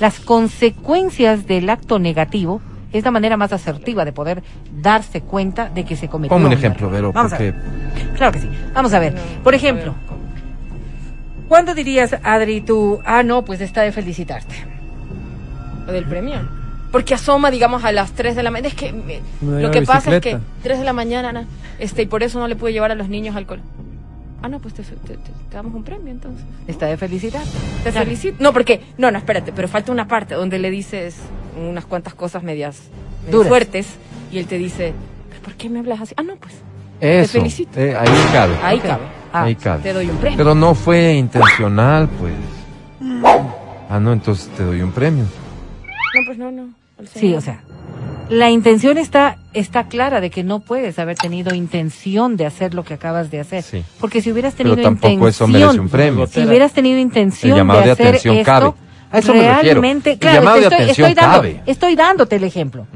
[0.00, 2.60] las consecuencias del acto negativo
[2.92, 4.42] es la manera más asertiva de poder
[4.82, 6.92] darse cuenta de que se cometió Ponme un un ejemplo, error.
[6.96, 8.14] Vero, Vamos a porque ver.
[8.16, 8.48] Claro que sí.
[8.74, 9.14] Vamos a ver.
[9.14, 9.94] No, Por a ejemplo.
[11.48, 14.54] ¿cuándo dirías, Adri, tú, ah, no, pues está de felicitarte?
[15.86, 16.61] Lo del premio.
[16.92, 18.68] Porque asoma, digamos, a las 3 de la mañana.
[18.68, 20.40] Es que me- Me lo que pasa es que bicicleta.
[20.62, 21.46] 3 de la mañana, Ana,
[21.78, 23.62] este, y por eso no le pude llevar a los niños al cole.
[24.42, 26.44] Ah, no, pues te, te- te- te damos un premio entonces.
[26.66, 27.42] Está de felicidad.
[27.84, 28.36] Te felicito.
[28.40, 31.16] No, porque, no, no, espérate, pero falta una parte donde le dices
[31.56, 32.80] unas cuantas cosas medias,
[33.20, 33.48] medias Duras.
[33.48, 33.86] fuertes
[34.32, 34.92] y él te dice,
[35.30, 36.14] ¿pero por qué me hablas así?
[36.18, 36.54] Ah, no, pues,
[37.00, 37.32] Eso.
[37.38, 37.78] felicito.
[37.80, 38.54] eh, ahí cabe.
[38.62, 38.84] ahí Ok.
[38.84, 39.02] cabe.
[39.32, 39.82] Ah, ahí cabe.
[39.84, 40.36] Te doy un premio.
[40.36, 42.34] Pero no fue intencional, pues.
[43.88, 45.24] Ah, no, entonces te doy un premio.
[45.24, 46.68] No, pues no, no.
[47.02, 47.60] Al Sí, o sea,
[48.28, 52.84] la intención está, está clara de que no puedes haber tenido intención de hacer lo
[52.84, 53.62] que acabas de hacer.
[53.62, 53.84] Sí.
[54.00, 56.26] Porque si hubieras Pero tenido tampoco eso merece intención, un premio.
[56.26, 58.72] si hubieras tenido intención El llamado de de hacer atención esto, cabe.
[59.10, 61.62] A eso me realmente, El claro, llamado de estoy, atención estoy dando, cabe.
[61.66, 62.86] estoy dándote el ejemplo.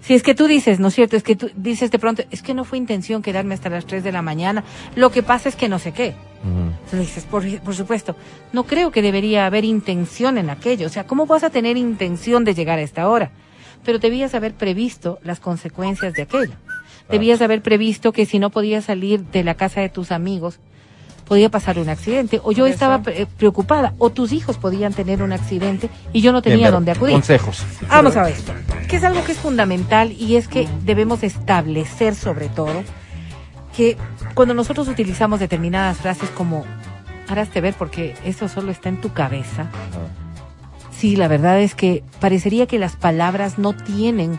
[0.00, 1.14] Si es que tú dices, ¿no es cierto?
[1.16, 4.02] Es que tú dices de pronto, es que no fue intención quedarme hasta las 3
[4.02, 4.64] de la mañana,
[4.96, 6.14] lo que pasa es que no sé qué.
[6.42, 8.16] Entonces dices, por, por supuesto,
[8.52, 10.86] no creo que debería haber intención en aquello.
[10.86, 13.30] O sea, ¿cómo vas a tener intención de llegar a esta hora?
[13.84, 16.52] Pero debías haber previsto las consecuencias de aquello.
[17.10, 20.60] Debías haber previsto que si no podías salir de la casa de tus amigos,
[21.26, 22.40] podía pasar un accidente.
[22.44, 23.94] O yo estaba pre- preocupada.
[23.98, 27.14] O tus hijos podían tener un accidente y yo no tenía Bien, dónde acudir.
[27.14, 27.64] Consejos.
[27.88, 28.34] Vamos a ver
[28.88, 32.82] que es algo que es fundamental y es que debemos establecer sobre todo
[33.76, 33.96] que
[34.34, 36.64] cuando nosotros utilizamos determinadas frases como
[37.28, 39.70] haraste ver porque eso solo está en tu cabeza,
[41.00, 44.38] sí, la verdad es que parecería que las palabras no tienen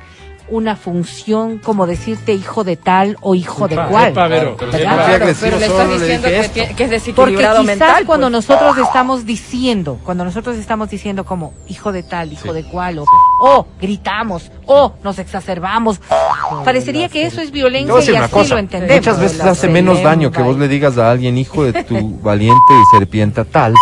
[0.52, 4.12] una función como decirte hijo de tal o hijo de cual.
[4.14, 6.28] pero le estás diciendo
[6.76, 8.06] que, es Porque quizás mental.
[8.06, 8.32] cuando pues.
[8.34, 12.54] nosotros estamos diciendo, cuando nosotros estamos diciendo como hijo de tal, hijo Sí.
[12.54, 13.06] de cual, o,
[13.42, 16.02] o gritamos, o nos exacerbamos,
[16.66, 18.56] parecería que eso es violencia y así cosa.
[18.56, 18.98] lo entendemos.
[18.98, 22.60] Muchas veces hace menos daño que vos le digas a alguien hijo de tu valiente
[22.74, 23.74] y serpiente tal,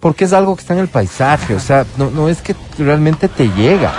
[0.00, 1.54] porque es algo que está en el paisaje.
[1.54, 3.92] O sea, no, no es que realmente te llega.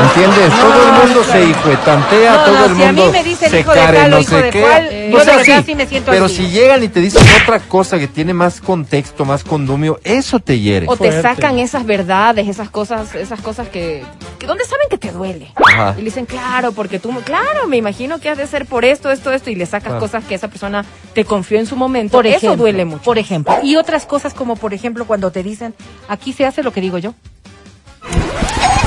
[0.00, 0.48] ¿Entiendes?
[0.50, 1.32] No, todo el mundo claro.
[1.32, 3.78] se hijuetantea, No, todo no, el si a mundo mí me dicen se hijo de
[3.80, 4.60] care, tal o no hijo sé de qué.
[4.60, 6.34] cual, O yo sea, de verdad sí, sí me siento pero así.
[6.36, 10.58] si llegan y te dicen otra cosa que tiene más contexto, más condumio, eso te
[10.58, 10.86] hiere.
[10.88, 11.22] O te Fuerte.
[11.22, 14.02] sacan esas verdades, esas cosas, esas cosas que,
[14.38, 15.52] que donde saben que te duele.
[15.56, 15.94] Ajá.
[15.96, 19.10] Y le dicen, claro, porque tú, claro, me imagino que has de ser por esto,
[19.10, 20.00] esto, esto, y le sacas Claro.
[20.00, 22.16] cosas que esa persona te confió en su momento.
[22.16, 23.02] Por Eso ejemplo, duele mucho.
[23.02, 25.74] Por ejemplo, y otras cosas como por ejemplo cuando te dicen,
[26.08, 27.14] aquí se hace lo que digo yo.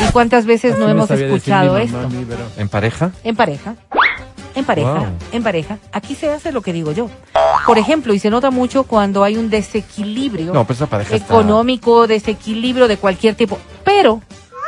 [0.01, 2.09] ¿Y cuántas veces no hemos escuchado esto?
[2.09, 2.43] mí, Vero.
[2.57, 3.11] ¿En pareja?
[3.23, 3.75] En pareja.
[4.55, 5.07] En pareja, Wow.
[5.33, 5.79] en pareja.
[5.91, 7.09] Aquí se hace lo que digo yo.
[7.65, 11.01] Por ejemplo, y se nota mucho cuando hay un desequilibrio No, pues está...
[11.13, 13.57] económico, desequilibrio de cualquier tipo.
[13.83, 14.21] Pero,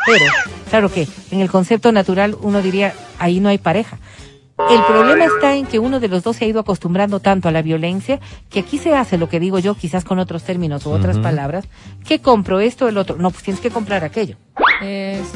[0.05, 0.25] pero,
[0.69, 3.97] claro que en el concepto natural uno diría, ahí no hay pareja.
[4.69, 7.51] El problema está en que uno de los dos se ha ido acostumbrando tanto a
[7.51, 8.19] la violencia
[8.49, 11.65] que aquí se hace lo que digo yo, quizás con otros términos u otras palabras,
[12.05, 13.17] que compro esto o el otro.
[13.17, 14.35] No, pues tienes que comprar aquello.
[14.81, 15.31] Es-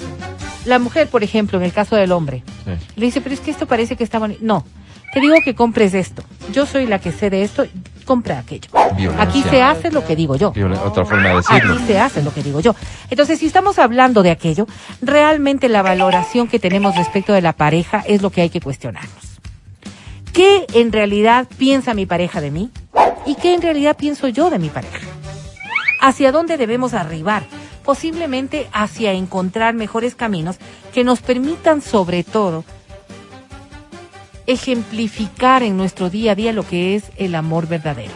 [0.66, 2.72] La mujer, por ejemplo, en el caso del hombre, Sí.
[2.96, 4.40] le dice, pero es que esto parece que está bonito.
[4.44, 4.64] No,
[5.14, 6.24] te digo que compres esto.
[6.54, 7.66] Yo soy la que sé de esto,
[8.06, 8.70] compra aquello.
[8.96, 9.24] Violencia.
[9.24, 10.54] Aquí se hace lo que digo yo.
[10.54, 11.74] Violen- Otra forma de decirlo.
[11.76, 12.76] Aquí se hace lo que digo yo.
[13.10, 14.68] Entonces, si estamos hablando de aquello,
[15.02, 19.40] realmente la valoración que tenemos respecto de la pareja es lo que hay que cuestionarnos.
[20.34, 22.70] ¿Qué en realidad piensa mi pareja de mí?
[23.26, 25.00] ¿Y qué en realidad pienso yo de mi pareja?
[26.02, 27.44] ¿Hacia dónde debemos arribar?
[27.84, 30.58] Posiblemente hacia encontrar mejores caminos
[30.94, 32.64] que nos permitan sobre todo
[34.52, 38.14] ejemplificar en nuestro día a día lo que es el amor verdadero.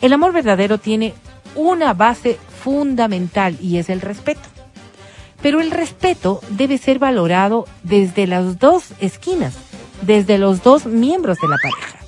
[0.00, 1.14] El amor verdadero tiene
[1.54, 4.40] una base fundamental y es el respeto.
[5.42, 9.54] Pero el respeto debe ser valorado desde las dos esquinas,
[10.02, 11.98] desde los dos miembros de la pareja.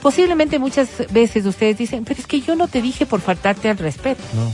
[0.00, 3.78] Posiblemente muchas veces ustedes dicen, pero es que yo no te dije por faltarte al
[3.78, 4.22] respeto.
[4.34, 4.52] No.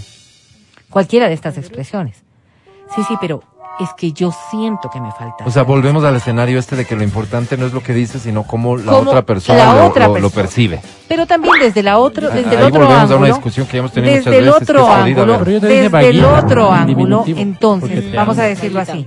[0.90, 2.16] Cualquiera de estas expresiones.
[2.94, 3.42] Sí, sí, pero
[3.80, 5.44] es que yo siento que me falta.
[5.44, 8.22] O sea, volvemos al escenario este de que lo importante no es lo que dices,
[8.22, 10.42] sino cómo la Cómo otra persona, la lo, otra lo- lo persona.
[10.42, 10.80] percibe.
[11.08, 13.18] Pero también desde la otro, desde el Ahí otro volvemos a ángulo.
[13.18, 17.24] una discusión que ya hemos tenido desde muchas el otro ángulo, desde el otro ángulo,
[17.26, 19.06] entonces, vamos a decirlo así.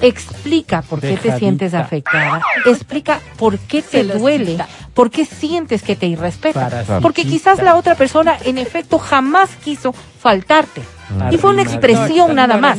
[0.00, 2.42] Explica por qué te sientes afectada.
[2.66, 4.58] Explica por qué te duele.
[4.94, 6.84] ¿Por qué sientes que te irrespeta?
[7.00, 10.82] Porque quizás la otra persona en efecto jamás quiso faltarte.
[11.30, 12.78] Y fue una expresión nada más.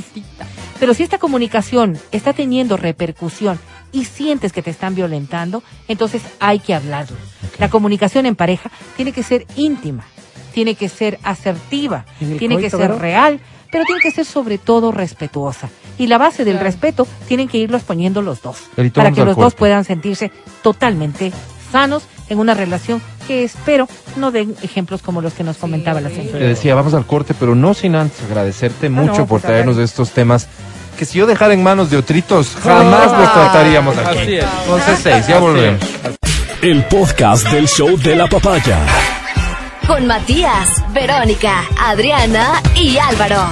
[0.79, 3.59] Pero si esta comunicación está teniendo repercusión
[3.91, 7.17] y sientes que te están violentando, entonces hay que hablarlo.
[7.57, 10.05] La comunicación en pareja tiene que ser íntima,
[10.53, 13.41] tiene que ser asertiva, ¿En el tiene que ser real,
[13.71, 15.69] pero tiene que ser sobre todo respetuosa.
[15.97, 19.55] Y la base del respeto tienen que irlos poniendo los dos, para que los dos
[19.55, 20.31] puedan sentirse
[20.63, 21.33] totalmente
[21.71, 26.09] sanos en una relación que espero no den ejemplos como los que nos comentaba la
[26.09, 26.39] señora.
[26.39, 29.77] Te decía, vamos al corte, pero no sin antes agradecerte mucho no, por pues, traernos
[29.77, 30.47] a estos temas
[30.97, 34.17] que si yo dejara en manos de otritos, jamás los trataríamos aquí.
[34.17, 34.45] Así es.
[34.67, 35.79] 11.6, ya volvemos.
[36.63, 38.79] el podcast del show de la papaya.
[39.85, 43.45] Con Matías, Verónica, Adriana y Álvaro.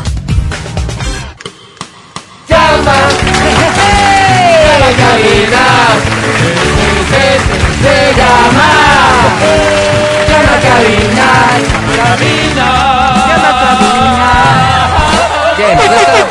[2.49, 2.95] Llama,
[4.65, 8.69] llama cabina, se llama,
[10.27, 11.29] llama cabina,
[11.95, 12.67] cabina,
[13.27, 14.31] llama cabina.
[15.57, 16.27] Bien, presta,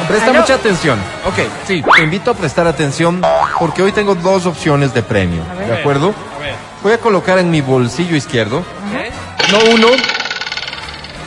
[0.08, 0.98] presta mucha atención.
[1.26, 3.22] Ok, sí, te invito a prestar atención
[3.58, 6.14] porque hoy tengo dos opciones de premio, ¿de acuerdo?
[6.82, 8.64] Voy a colocar en mi bolsillo izquierdo,
[9.52, 9.88] no uno,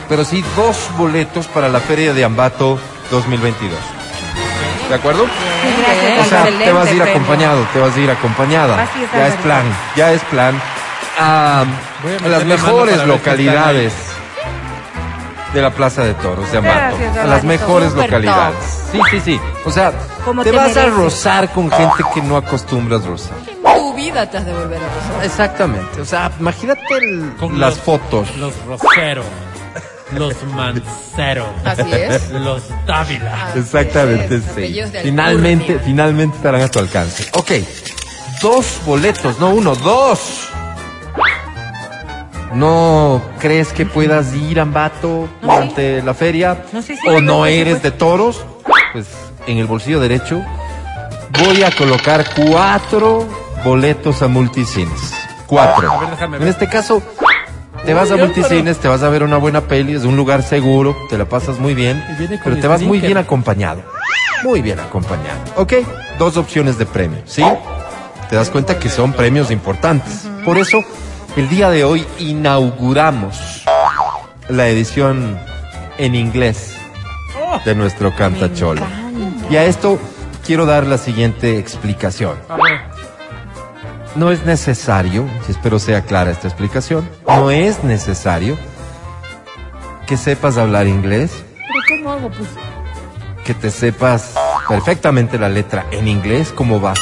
[0.08, 2.78] pero sí dos boletos para la Feria de Ambato
[3.10, 3.93] 2022.
[4.88, 5.24] ¿De acuerdo?
[5.24, 8.82] O sea, te vas a ir acompañado, te vas a ir acompañada.
[8.82, 9.64] Así es, Ya es plan,
[9.96, 10.60] ya es plan.
[11.18, 11.64] A,
[12.28, 13.92] las mejores localidades
[15.54, 16.60] de la Plaza de Toros de.
[16.60, 18.88] Gracias, A las mejores Super localidades.
[18.90, 19.40] Sí, sí, sí.
[19.64, 23.36] O sea, te te vas a rozar con gente que no acostumbras rozar.
[23.76, 25.24] Tu vida te has de volver a pasar.
[25.24, 26.00] Exactamente.
[26.00, 28.36] O sea, imagínate el- Con las los- fotos.
[28.36, 29.22] Los Rosero,
[30.14, 32.30] los Mancero, Así es.
[32.30, 33.46] los Dávila.
[33.48, 34.80] Así Exactamente, es, sí.
[35.02, 35.82] Finalmente, alcurnia.
[35.84, 37.28] finalmente estarán a tu alcance.
[37.34, 37.52] Ok,
[38.42, 40.48] dos boletos, no uno, dos.
[42.52, 46.64] ¿No crees que puedas ir a Ambato No, durante la feria?
[46.72, 48.44] No, sí, sí, ¿O no, eres de toros?
[48.92, 49.06] Pues
[49.46, 50.40] en el bolsillo derecho
[51.44, 53.26] voy a colocar cuatro
[53.64, 55.12] boletos a multicines.
[55.46, 55.90] Cuatro.
[55.90, 57.02] A ver, déjame En este caso,
[57.84, 60.96] te vas a multicines, te vas a ver una buena peli, es un lugar seguro,
[61.08, 62.02] te la pasas muy bien,
[62.42, 63.82] pero te vas muy bien acompañado.
[64.42, 65.40] Muy bien acompañado.
[65.56, 65.74] ¿Ok?
[66.18, 67.44] Dos opciones de premio, ¿sí?
[68.28, 70.28] Te das cuenta que son premios importantes.
[70.44, 70.82] Por eso,
[71.36, 73.64] el día de hoy inauguramos
[74.48, 75.38] la edición
[75.98, 76.74] en inglés
[77.64, 78.82] de nuestro Cantacholo.
[79.50, 79.98] Y a esto
[80.46, 82.36] quiero dar la siguiente explicación.
[84.16, 88.56] No es necesario, espero sea clara esta explicación, no es necesario
[90.06, 92.28] que sepas hablar inglés, ¿Pero cómo hago?
[92.30, 92.48] Pues,
[93.44, 94.34] que te sepas
[94.68, 96.94] perfectamente la letra en inglés, cómo va.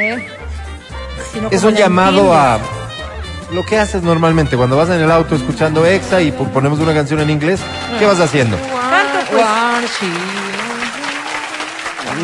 [0.00, 0.24] eh,
[1.32, 2.58] Sino Es un la llamado a
[3.52, 6.94] lo que haces normalmente cuando vas en el auto escuchando EXA y po- ponemos una
[6.94, 7.60] canción en inglés,
[7.98, 8.56] ¿qué vas haciendo?
[8.56, 9.44] Tanto, pues.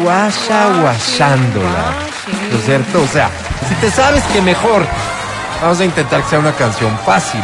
[0.01, 1.94] Guasha guashándola.
[2.52, 3.02] ¿No es cierto?
[3.02, 3.31] O sea,
[3.66, 4.86] si te sabes que mejor,
[5.60, 7.40] vamos a intentar que sea una canción fácil.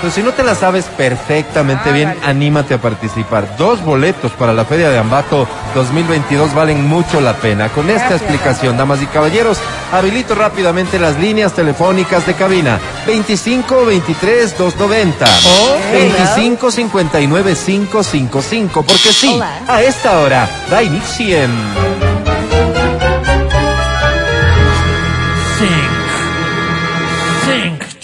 [0.00, 3.56] Pero si no te la sabes perfectamente bien, anímate a participar.
[3.56, 7.68] Dos boletos para la Feria de Ambato 2022 valen mucho la pena.
[7.68, 9.58] Con esta explicación, damas y caballeros,
[9.92, 12.78] habilito rápidamente las líneas telefónicas de cabina.
[13.06, 18.82] 25 23 290 o 25 59 555.
[18.82, 19.60] Porque sí, Hola.
[19.68, 22.09] a esta hora da inicio en...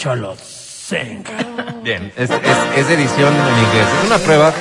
[0.07, 1.25] Cholos, sing.
[1.83, 2.41] Bien, es, es,
[2.77, 3.89] es edición en inglés.
[3.99, 4.53] Es una prueba.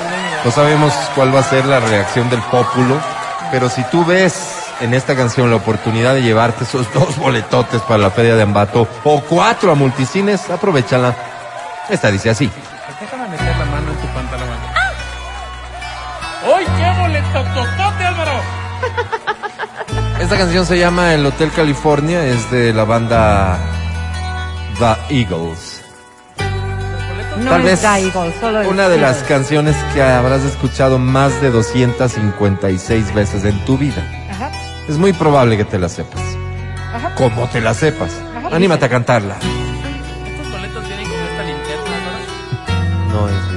[0.44, 3.00] No sabemos cuál va a ser la reacción del pópulo.
[3.52, 8.00] Pero si tú ves en esta canción la oportunidad de llevarte esos dos boletotes para
[8.00, 11.16] la Feria de Ambato o cuatro a multicines, aprovechala.
[11.90, 12.50] Esta dice así.
[13.00, 14.50] Déjame meter la mano en tu pantalón.
[16.58, 18.40] ¡Uy, qué boleto totote, Álvaro!
[20.20, 22.26] Esta canción se llama El Hotel California.
[22.26, 23.60] Es de la banda
[24.80, 25.82] The Eagles.
[27.38, 31.42] No Tal es vez Gaigo, solo es una de las canciones que habrás escuchado más
[31.42, 34.04] de 256 veces en tu vida.
[34.30, 34.52] Ajá.
[34.88, 36.22] Es muy probable que te la sepas.
[36.94, 37.16] Ajá.
[37.16, 38.12] Como te la sepas.
[38.38, 38.56] Ajá.
[38.56, 39.36] Anímate a cantarla.
[39.36, 43.12] Estos boletos vienen con esta linterna, Álvaro.
[43.12, 43.55] No es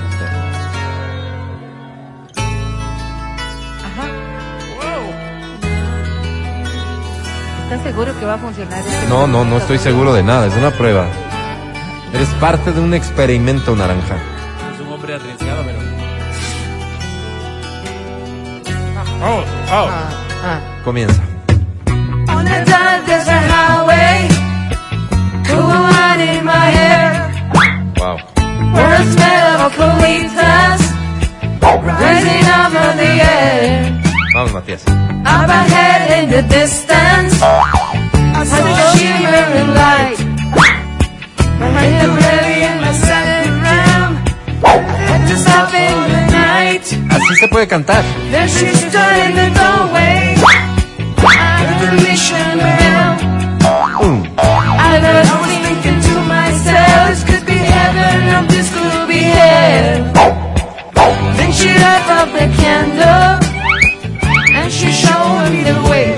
[7.88, 8.78] seguro que va a funcionar?
[8.80, 10.46] este No, no, no estoy seguro de nada.
[10.46, 11.06] Es una prueba.
[12.12, 14.16] Eres parte de un experimento naranja.
[14.74, 15.78] Es un hombre arriesgado, pero.
[19.22, 19.42] ¡Oh!
[19.72, 19.88] ¡Oh!
[20.44, 21.20] ah, Comienza.
[22.28, 24.28] On a dark desert highway,
[25.48, 27.30] cool light in my hair,
[27.96, 28.16] Wow.
[31.82, 34.07] rising up from the air.
[34.38, 34.84] Vamos, Matías.
[34.86, 40.18] Up ahead in the distance, I saw a shimmering light.
[41.58, 44.14] I hit the levee and I sat around,
[45.10, 46.86] had to stop in the night.
[47.10, 48.04] Así se puede cantar.
[48.30, 50.36] Then she stood in the doorway,
[51.18, 53.18] at the mission bell.
[54.06, 54.22] Mm.
[54.38, 55.02] I
[55.42, 60.14] was thinking to myself, this could be heaven or this could be hell.
[61.36, 63.47] Then she lit up the candle
[64.68, 66.12] and she showed me the way.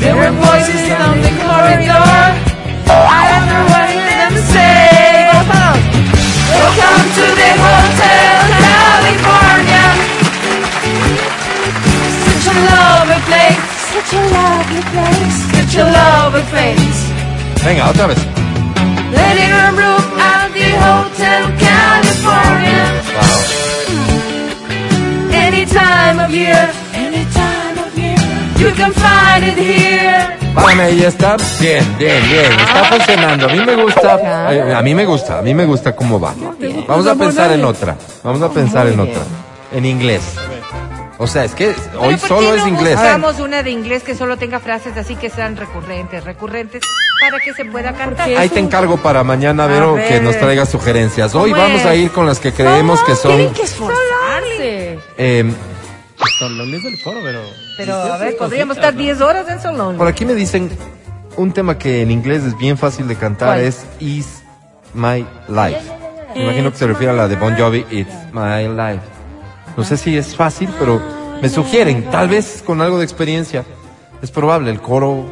[0.00, 2.08] There were voices down the corridor.
[2.88, 5.28] I wonder what them say.
[6.56, 9.86] Welcome to the Hotel California.
[12.24, 13.60] Such a lovely place.
[13.92, 15.36] Such a lovely place.
[15.52, 17.00] Such a lovely place.
[17.60, 18.20] Hang out, Thomas.
[19.12, 22.84] Letting a room at the Hotel California.
[23.14, 23.59] Wow.
[26.10, 28.16] Time of year, any time of year,
[28.58, 30.36] you can find it here.
[30.54, 31.36] Párame, ahí está.
[31.60, 32.52] Bien, bien, bien.
[32.52, 33.46] Está funcionando.
[33.46, 34.52] A mí me gusta.
[34.52, 35.38] eh, A mí me gusta.
[35.38, 36.34] A mí me gusta cómo va.
[36.88, 37.96] Vamos a pensar en otra.
[38.24, 39.22] Vamos a pensar en otra.
[39.72, 40.22] En inglés.
[41.18, 41.74] O sea, es que hoy
[42.16, 42.96] Pero ¿por solo qué es inglés.
[42.96, 46.82] buscamos una de inglés que solo tenga frases así que sean recurrentes, recurrentes,
[47.20, 48.28] para que se pueda cantar.
[48.30, 50.08] Ahí te encargo para mañana, Vero, ver.
[50.08, 51.34] que nos traiga sugerencias.
[51.34, 51.86] Hoy ¿Cómo vamos es?
[51.86, 53.36] a ir con las que creemos que son.
[53.36, 54.98] Tienen que esforzarse.
[55.18, 55.52] eh,
[56.40, 57.42] Son los del coro, pero.
[57.76, 59.98] Pero a ver, podríamos estar 10 horas en Solón.
[59.98, 60.70] por aquí me dicen
[61.36, 63.60] un tema que en inglés es bien fácil de cantar ¿Cuál?
[63.60, 64.42] es Is
[64.94, 65.82] My Life.
[66.34, 69.04] Me imagino que se refiere a la de Bon Jovi, It's My Life.
[69.76, 71.02] No sé si es fácil, pero
[71.42, 73.62] me sugieren, tal vez con algo de experiencia.
[74.22, 75.26] Es probable, el coro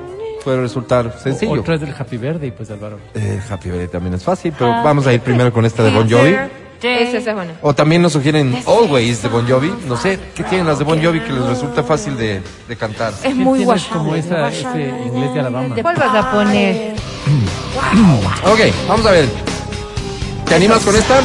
[0.45, 1.53] puede resultar sencillo.
[1.53, 2.99] Otra es del Happy Birthday, pues Álvaro.
[3.15, 6.07] Eh, Happy Birthday también es fácil, pero vamos a ir primero con esta de Bon
[6.07, 6.37] Jovi.
[6.83, 7.53] Esa, esa es buena.
[7.63, 9.73] O también nos sugieren Always de Bon Jovi.
[9.87, 13.13] No sé, ¿qué tienen las de Bon Jovi que les resulta fácil de, de cantar?
[13.25, 13.81] Es muy guapo.
[13.93, 15.75] como esa, ese inglés de Alabama.
[15.81, 16.95] ¿Cuál vas a poner?
[18.45, 19.29] Ok, vamos a ver.
[20.47, 21.21] ¿Te animas con esta?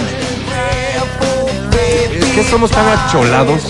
[2.14, 3.62] Es que somos tan acholados.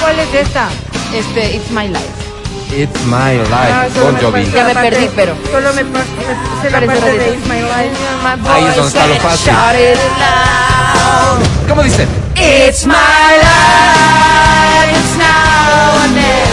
[0.00, 0.68] ¿Cuál es esta?
[1.14, 2.25] Este, It's My Life.
[2.72, 4.44] It's my life, Bon Jovi.
[4.50, 5.34] Ya me perdí, pero.
[5.50, 7.96] Solo me pasé la parte de It's My Life.
[8.50, 9.54] Ahí es donde está lo fácil.
[11.68, 12.06] ¿Cómo dice?
[12.34, 16.45] It's my life, it's now or never.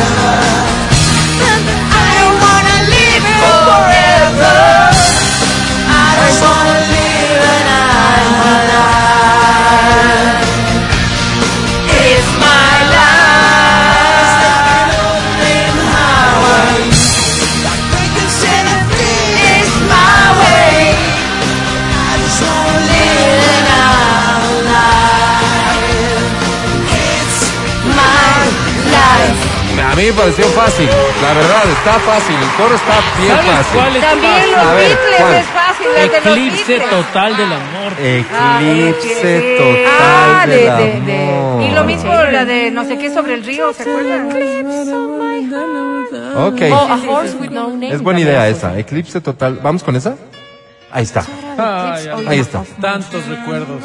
[29.93, 30.87] A mí me pareció fácil.
[31.21, 32.35] La verdad, está fácil.
[32.35, 33.79] El coro está bien ¿Sabes fácil.
[33.79, 34.51] cuál es También fácil?
[34.51, 35.33] los A ver, Beatles ¿cuál?
[35.35, 36.89] es fácil, las de los Eclipse Beatles.
[36.89, 37.93] total del amor.
[38.01, 39.57] Eclipse
[39.87, 41.61] Ah, total de, del de, de- amor.
[41.61, 44.29] Y lo mismo la de no sé qué sobre el río, ¿se acuerdan?
[46.37, 46.61] Ok.
[46.71, 47.93] Oh, A Horse with No Name.
[47.93, 48.77] Es buena idea esa.
[48.79, 49.59] Eclipse total.
[49.61, 50.15] ¿Vamos con esa?
[50.91, 51.23] Ahí está.
[51.57, 52.63] Ay, ay, Ahí está.
[52.81, 53.83] Tantos recuerdos.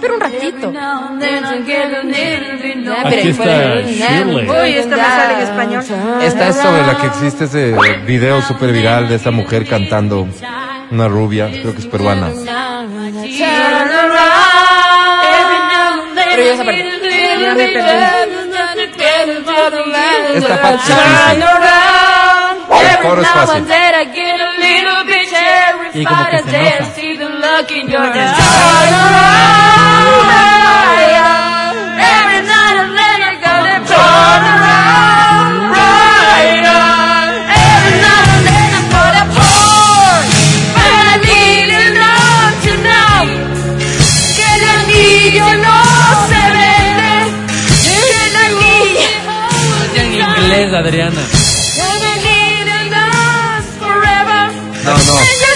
[0.00, 0.72] Pero un ratito.
[0.72, 3.04] Now and then I get a little bit Ya, lonely.
[3.04, 4.48] pero Aquí está Shirley.
[4.50, 5.84] Uy, esta me sale en español.
[6.22, 7.74] Esta es sobre la que existe ese
[8.06, 10.26] video súper viral de esa mujer cantando.
[10.90, 12.28] Una rubia, creo que es peruana.
[12.30, 12.46] Turn
[13.90, 15.22] around.
[15.24, 16.80] Every now and then Pero yo esa parte.
[16.82, 16.92] I get
[17.38, 17.82] a little bit lonely.
[20.36, 21.42] Esta parte es difícil.
[22.82, 23.56] El coro es Every now fácil.
[23.56, 25.28] and then I get a little bit
[25.94, 26.60] Y como que se enoja.
[27.42, 28.38] Look in your eyes.
[32.14, 35.50] Every night I turn around.
[35.74, 37.28] Right on.
[37.66, 37.96] Every.
[40.76, 42.30] But need to know
[42.66, 43.40] tonight.
[44.36, 45.78] Que el anillo no
[46.30, 47.14] se vende.
[47.84, 47.94] Que
[48.26, 49.10] el anillo.
[50.00, 51.22] En inglés, Adriana.
[54.84, 55.51] No, no.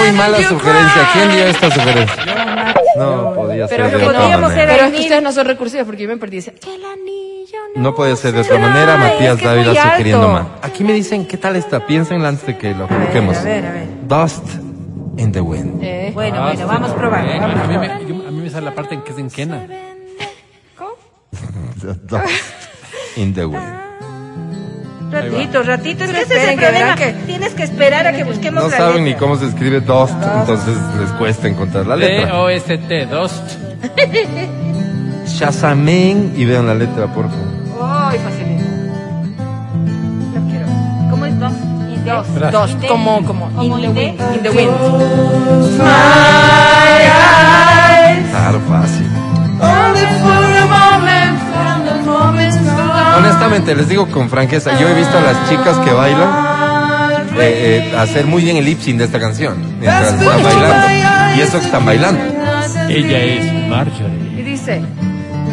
[0.00, 1.08] Muy mala sugerencia.
[1.12, 2.74] ¿Quién dio esta sugerencia?
[2.96, 4.48] No podía ser Pero de otra manera.
[4.54, 6.36] ser- Pero es que ustedes no son recursivos porque yo me perdí.
[6.36, 7.82] Dice, que el anillo no.
[7.82, 8.96] No podía ser de otra manera.
[8.96, 10.48] Matías es que Dávila sugiriendo mal.
[10.62, 11.86] Aquí me dicen, ¿qué tal está?
[11.86, 13.36] Piénsenla antes de que lo coloquemos.
[13.36, 13.86] a ver, a ver.
[14.06, 14.44] Dust
[15.16, 15.82] in the wind.
[15.82, 17.24] Eh, Bueno, Ah, bueno, vamos a eh, vamos mí probar.
[18.00, 19.66] me, yo- a mí me sale la parte en que es en Kena.
[22.08, 22.34] Dust
[23.16, 23.89] in the wind.
[25.10, 26.94] Ratito, ratito, es que ese es el que problema.
[26.94, 30.14] verán Tienes que esperar a que busquemos No la saben ni cómo se escribe dust,
[30.40, 32.26] entonces les cuesta encontrar la letra.
[32.26, 33.56] D-O-S-T, Dost.
[35.26, 37.48] Shazamen y vean la letra, por favor.
[37.82, 38.64] Ay, facilito.
[40.34, 40.66] Lo quiero.
[41.10, 41.52] ¿Cómo es dos?
[41.92, 42.26] Y dos.
[42.28, 42.50] Espera.
[42.50, 43.50] Dos, como, como.
[43.50, 44.36] Como in the in the- wind.
[44.36, 44.70] In the wind.
[48.30, 48.99] Claro, fácil.
[53.20, 56.28] Honestamente, les digo con franqueza, yo he visto a las chicas que bailan
[57.38, 60.86] eh, eh, hacer muy bien el lip sync de esta canción mientras están bailando.
[61.36, 62.22] Y eso que están bailando.
[62.88, 64.40] Ella es Marjorie.
[64.40, 64.80] Y dice,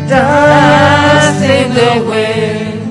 [0.07, 2.87] Dust in the wind.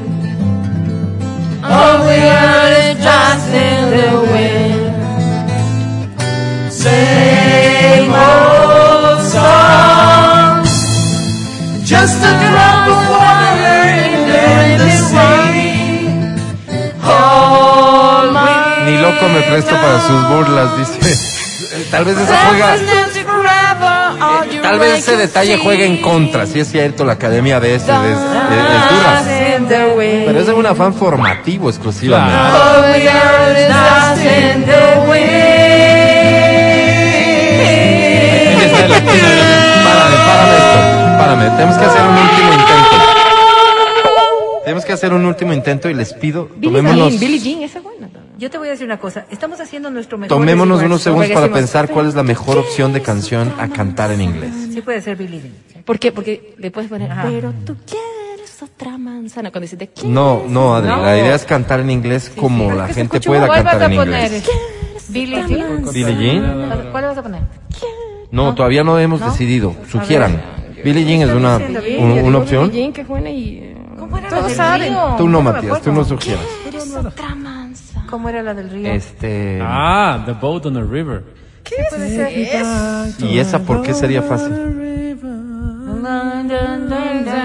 [1.65, 4.93] All we are is dust in the wind.
[6.71, 10.65] Same old song.
[11.83, 13.16] Just a drop of
[18.87, 21.17] Ni loco me presto para sus burlas, dice.
[21.91, 27.05] Tal vez esa juega, eh, tal vez ese detalle juega en contra, si es cierto,
[27.05, 29.23] la academia de ese es, es- es dura.
[30.27, 32.35] Pero es de un afán formativo exclusivamente.
[39.85, 40.79] Párame, párame esto.
[41.19, 42.76] Párame, tenemos que hacer un último intento.
[44.77, 47.79] Tenemos que hacer un último intento y les pido, Billie tomémonos, Jean, Billie Jean, esa
[47.79, 48.11] es buena.
[48.39, 49.25] Yo te voy a decir una cosa.
[49.31, 50.37] Estamos haciendo nuestro mejor.
[50.37, 54.21] tomémonos unos segundos para pensar cuál es la mejor opción de canción a cantar en
[54.21, 54.53] inglés.
[54.75, 55.83] Sí puede ser Billie Jean.
[55.83, 56.13] ¿Por qué?
[56.13, 57.23] Porque le puedes poner, Ajá.
[57.23, 59.51] pero tú quieres otra manzana.
[59.51, 60.07] Cuando dices, ¿de qué?
[60.07, 61.03] No, no, Adri, No.
[61.03, 64.45] la idea es cantar en inglés como la gente pueda ¿Cuál vas cantar en inglés.
[65.09, 65.85] Billie Jean.
[65.91, 66.89] Billie Jean?
[66.93, 67.41] ¿Cuál vas a poner?
[68.31, 69.75] No, todavía no hemos decidido.
[69.91, 70.39] Sugieran.
[70.85, 72.71] Billie Jean es una, una Billie opción.
[72.71, 73.73] Jean, que es buena y...
[73.99, 75.15] ¿Cómo era Todos la del río?
[75.19, 76.45] Tú no, Matías, tú no sugieras.
[77.05, 78.05] Otra mansa.
[78.09, 78.91] ¿Cómo era la del río?
[78.93, 79.61] Este.
[79.63, 81.25] Ah, The Boat on the River.
[81.65, 83.19] ¿Qué puede ser?
[83.21, 84.53] ¿Y esa por qué sería fácil?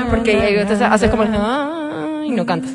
[0.09, 1.23] Porque entonces haces como...
[1.23, 2.71] "Ah", y no cantas.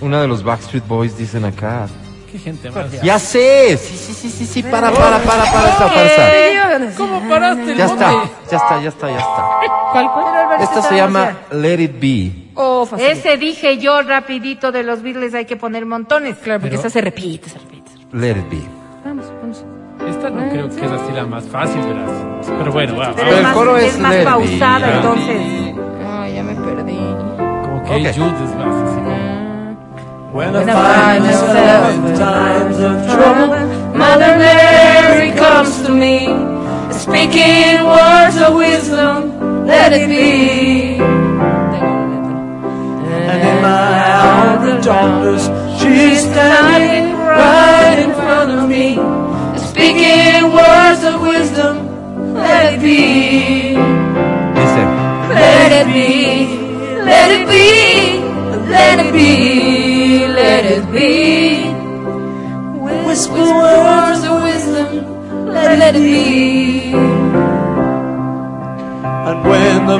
[0.00, 1.86] Una de los Backstreet Boys dicen acá.
[2.30, 2.90] Qué gente más.
[3.02, 3.76] Ya sé.
[3.76, 4.62] Sí, sí, sí, sí, sí.
[4.62, 6.96] Para, para, para, para esta farsa.
[6.96, 8.10] ¿Cómo paraste el Ya está,
[8.50, 9.42] ya está, ya está, ya está.
[9.92, 10.60] ¿Cuál, cuál?
[10.62, 12.32] Esta se llama Let It Be.
[12.54, 13.06] Oh, fácil.
[13.06, 16.36] Ese dije yo rapidito de los Beatles hay que poner montones.
[16.38, 17.90] Claro, porque Pero- esa se repite, se repite.
[17.90, 18.16] se repite.
[18.16, 18.58] Let It Be.
[19.04, 19.64] Vamos, vamos.
[20.08, 22.10] Esta no creo que es así la más fácil, verás.
[22.58, 23.12] Pero bueno, va.
[23.14, 24.96] Pero el es más, coro es es más Let It Be, pausada, ya.
[24.96, 25.36] entonces.
[26.10, 26.98] Ay, ya me perdí.
[27.62, 28.14] Como que Ok.
[28.16, 29.32] Jude es más así como...
[30.34, 36.26] When I find myself in times of trouble, Mother Mary comes to me,
[36.90, 39.30] speaking words of wisdom,
[39.72, 41.00] let it be.
[43.30, 45.44] And in my hour of darkness,
[45.80, 48.86] she's standing right in front of me,
[49.70, 51.74] speaking words of wisdom,
[52.34, 53.74] let it be.
[54.54, 54.82] Dice.
[55.40, 56.10] Let it be,
[57.10, 57.68] let it be,
[58.76, 59.30] let it be,
[60.40, 61.10] let it be.
[63.06, 64.88] Whisper words of wisdom,
[65.46, 67.11] let it be.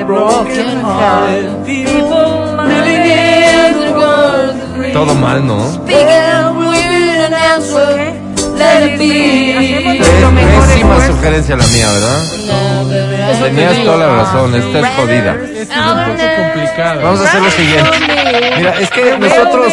[0.04, 5.62] Broken hearted people living in the world Todo mal, ¿no?
[5.62, 5.82] Es
[10.66, 12.22] pésima sugerencia la mía, ¿verdad?
[13.42, 15.34] Tenías toda la razón, esta es jodida.
[15.34, 17.02] Es complicada.
[17.02, 17.90] Vamos a hacer lo siguiente.
[18.58, 19.72] Mira, es que nosotros,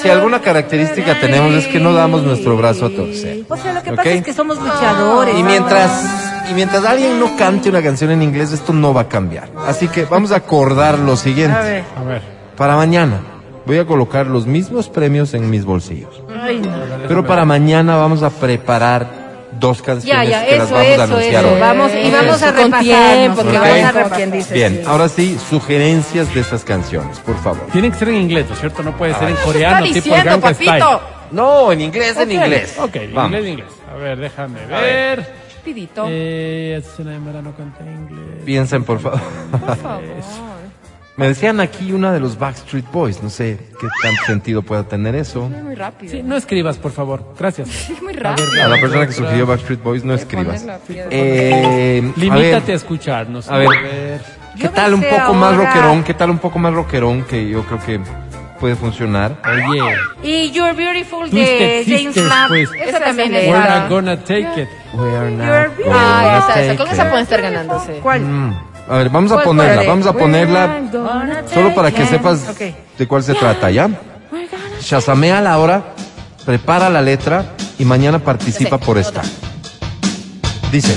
[0.00, 3.44] si alguna característica tenemos es que no damos nuestro brazo a torcer.
[3.48, 3.96] O sea, lo que ¿Ok?
[3.96, 5.36] pasa es que somos luchadores.
[5.38, 9.08] Y mientras, y mientras alguien no cante una canción en inglés, esto no va a
[9.08, 9.48] cambiar.
[9.66, 11.56] Así que vamos a acordar lo siguiente.
[11.56, 11.84] A ver.
[11.96, 12.22] A ver.
[12.56, 13.20] Para mañana
[13.66, 16.22] voy a colocar los mismos premios en mis bolsillos.
[16.42, 16.70] Ay, no.
[17.08, 19.20] Pero para mañana vamos a preparar
[19.58, 21.54] dos canciones Ya, ya, que las eso, vamos a eso, anunciar eso.
[21.54, 21.60] hoy.
[21.60, 24.16] Vamos, y vamos a tiempo, porque que vamos vamos a a repasar.
[24.16, 24.54] quien dice.
[24.54, 27.66] Bien, ahora sí, sugerencias de estas canciones, por favor.
[27.72, 28.82] Tienen que ser en inglés, ¿no es cierto?
[28.82, 30.80] No puede ser en coreano, tipo diciendo, Style.
[30.80, 31.00] papito?
[31.32, 32.76] No, en inglés, en Ok, inglés.
[32.78, 33.32] Ok, Vamos.
[33.32, 33.68] inglés, inglés.
[33.92, 34.68] A ver, déjame ver.
[35.18, 35.39] ver.
[36.08, 38.42] Eh, no canta inglés.
[38.44, 39.20] Piensen, por favor.
[39.50, 40.02] Por favor.
[41.16, 43.22] Me decían aquí una de los Backstreet Boys.
[43.22, 45.50] No sé qué tan sentido pueda tener eso.
[45.54, 46.10] Es muy rápido.
[46.10, 47.34] Sí, no escribas, por favor.
[47.38, 47.90] Gracias.
[48.02, 48.48] Muy rápido.
[48.64, 50.64] A la persona que sugirió Backstreet Boys, no escribas.
[50.88, 53.50] Eh, a Limítate ver, a escucharnos.
[53.50, 53.68] a ver.
[54.56, 56.04] ¿qué Yo tal un poco más rockerón?
[56.04, 58.00] ¿Qué tal un poco más rockerón que yo creo que
[58.60, 59.36] puede funcionar?
[59.44, 62.48] Oye, Y You're Beautiful de James Lab.
[62.48, 62.68] pues.
[62.78, 64.68] Esa también es we're not gonna take it.
[64.92, 66.66] We are not You're gonna Ah, esa, esa.
[66.72, 67.08] take Con esa it.
[67.08, 67.92] pueden estar ganándose.
[68.02, 68.20] ¿Cuál?
[68.20, 68.58] Mm.
[68.88, 70.80] A ver, vamos a ¿Cuál, ponerla, vamos a ponerla
[71.52, 72.58] solo para que sepas
[72.98, 73.88] de cuál se trata, ¿ya?
[74.80, 75.82] Shazamea la hora,
[76.44, 77.44] prepara la letra
[77.78, 79.22] y mañana participa por esta.
[80.72, 80.96] Dice,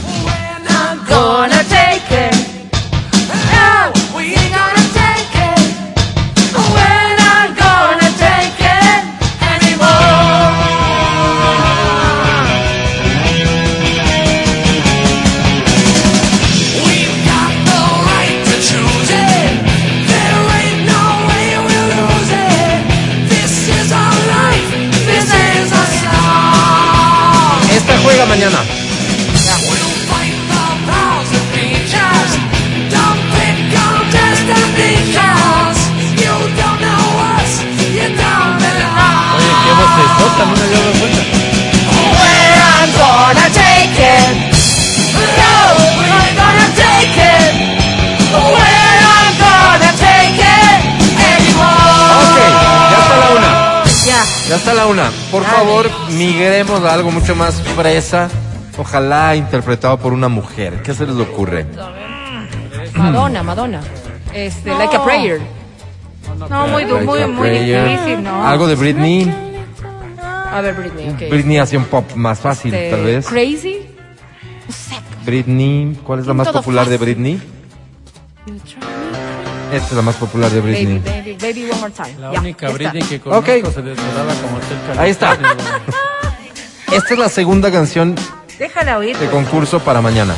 [28.36, 28.84] belong.
[39.36, 40.93] Oye, qué vocesota, no me
[54.54, 55.10] ya está la una.
[55.32, 58.30] Por favor, migremos a algo mucho más fresa.
[58.78, 60.84] Ojalá interpretado por una mujer.
[60.84, 61.66] ¿Qué se les ocurre?
[62.94, 63.82] Madonna, Madonna.
[64.32, 65.42] Este, Like a Prayer.
[66.50, 67.90] No, muy, du- muy, a muy Prayer.
[67.90, 68.48] difícil, ¿no?
[68.48, 69.34] Algo de Britney.
[70.52, 71.30] A ver, Britney, ok.
[71.32, 73.26] Britney hacía un pop más fácil, Este, tal vez.
[73.28, 73.88] Crazy.
[75.26, 75.98] Britney.
[76.04, 77.16] ¿Cuál es la más Todo popular de fácil.
[77.16, 77.42] Britney?
[79.74, 81.00] Esta es la más popular de Baby, Britney.
[81.00, 82.16] baby, baby, one more time.
[82.20, 82.74] La Ya, única ya.
[82.74, 83.74] Britney que conozco Ok.
[83.74, 85.02] se desnudaba como California.
[85.02, 85.38] Ahí está.
[86.92, 88.16] Esta es la segunda canción
[88.60, 89.18] Déjala oír.
[89.18, 89.32] de pues.
[89.32, 90.36] concurso para mañana.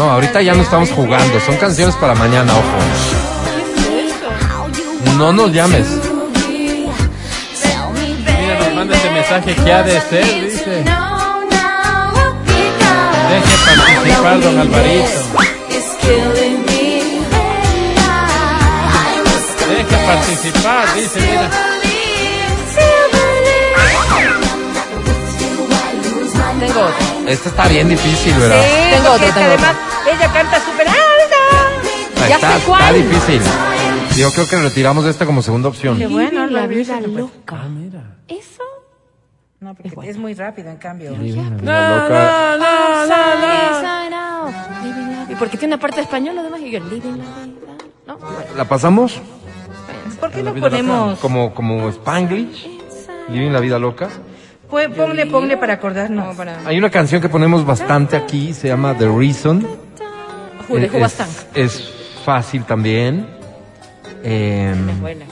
[0.00, 1.38] No, ahorita ya no estamos jugando.
[1.40, 2.62] Son canciones para mañana, ojo.
[5.18, 5.86] No nos llames.
[8.24, 10.84] Mira, nos manda ese mensaje que ha de ser, dice.
[10.86, 15.20] no, no, because Deje participar, don Alvarito.
[19.68, 21.50] Deje participar, dice, mira.
[26.58, 27.06] Tengo otro.
[27.26, 28.62] Esta está bien difícil, ¿verdad?
[28.62, 29.89] Sí, Tengo otro, tengo además ella
[32.30, 32.94] Ya está, sé está cuál.
[32.94, 33.40] difícil.
[34.16, 35.98] Yo creo que retiramos esta como segunda opción.
[35.98, 37.56] Qué bueno, la la vida loca.
[37.62, 38.16] Ah, mira.
[38.28, 38.62] Eso.
[39.60, 41.10] No, porque es muy rápido, en cambio.
[41.10, 42.56] Loca.
[42.58, 44.54] no, no, Sign out.
[44.82, 45.38] Living la vida.
[45.38, 47.76] Porque tiene una parte de español, además, y yo, living la vida.
[48.06, 48.16] ¿No?
[48.18, 49.20] Bueno, ¿La pasamos?
[50.18, 50.76] ¿Por qué no vida loca.
[50.76, 51.18] ponemos?
[51.18, 52.68] Como, como Spanglish.
[53.28, 54.08] Living la vida loca.
[54.68, 56.24] Pues ponle, ponle para acordarnos.
[56.24, 56.58] como para...
[56.66, 59.66] Hay una canción que ponemos bastante aquí, se llama The Reason.
[60.68, 61.30] Es- Hubastank.
[61.54, 61.92] Es
[62.30, 63.26] fácil también.
[64.22, 65.26] Eh, Buena, buena,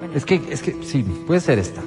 [0.00, 0.16] buena.
[0.16, 1.82] es que, es que, sí, puede ser esta.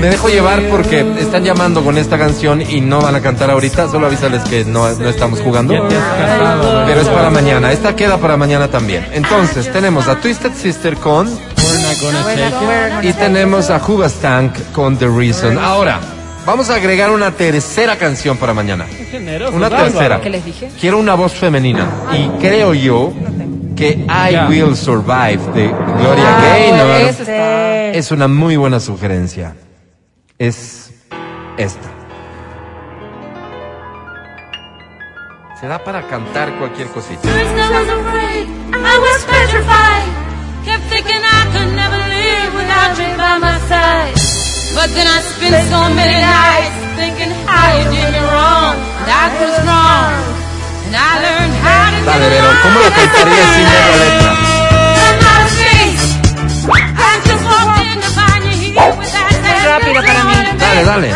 [0.00, 3.88] Me dejo llevar porque están llamando con esta canción y no van a cantar ahorita.
[3.88, 5.74] Solo avísales que no, no estamos jugando.
[6.86, 7.70] Pero es para mañana.
[7.70, 9.06] Esta queda para mañana también.
[9.12, 11.28] Entonces, tenemos a Twisted Sister con.
[13.02, 15.58] Y tenemos a Hubastank con The Reason.
[15.58, 16.00] Ahora,
[16.46, 18.86] vamos a agregar una tercera canción para mañana.
[19.52, 20.20] Una tercera.
[20.80, 21.86] Quiero una voz femenina.
[22.12, 23.12] Y creo yo
[23.80, 23.88] que
[24.28, 24.46] I Ya.
[24.48, 27.86] Will Survive de Gloria Ah, Gaynor está.
[27.92, 29.56] es una muy buena sugerencia.
[30.38, 30.90] Es
[31.56, 31.88] esta.
[35.60, 37.28] Se da para cantar cualquier cosita.
[44.72, 48.74] But then I spent so many nights thinking how you did me wrong.
[49.10, 50.14] That was wrong.
[50.86, 52.50] And I learned how to Dale, Vero.
[52.62, 54.30] ¿cómo lo cantarías sin ver la letra?
[56.66, 56.80] Muy
[59.64, 60.34] rápido para mí.
[60.58, 61.10] Dale, dale.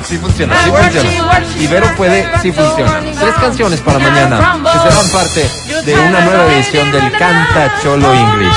[0.00, 1.42] Wow, sí funciona, sí funciona.
[1.58, 3.00] Y Vero puede, sí funciona.
[3.00, 5.50] Tres canciones para mañana que serán parte
[5.84, 8.54] de una nueva edición del Canta Cholo English.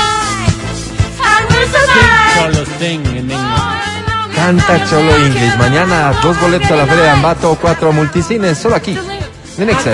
[4.34, 5.56] Canta Cholo English.
[5.56, 8.98] Mañana dos boletos a la Feria de Ambato, cuatro multicines, solo aquí,
[9.58, 9.92] en Exa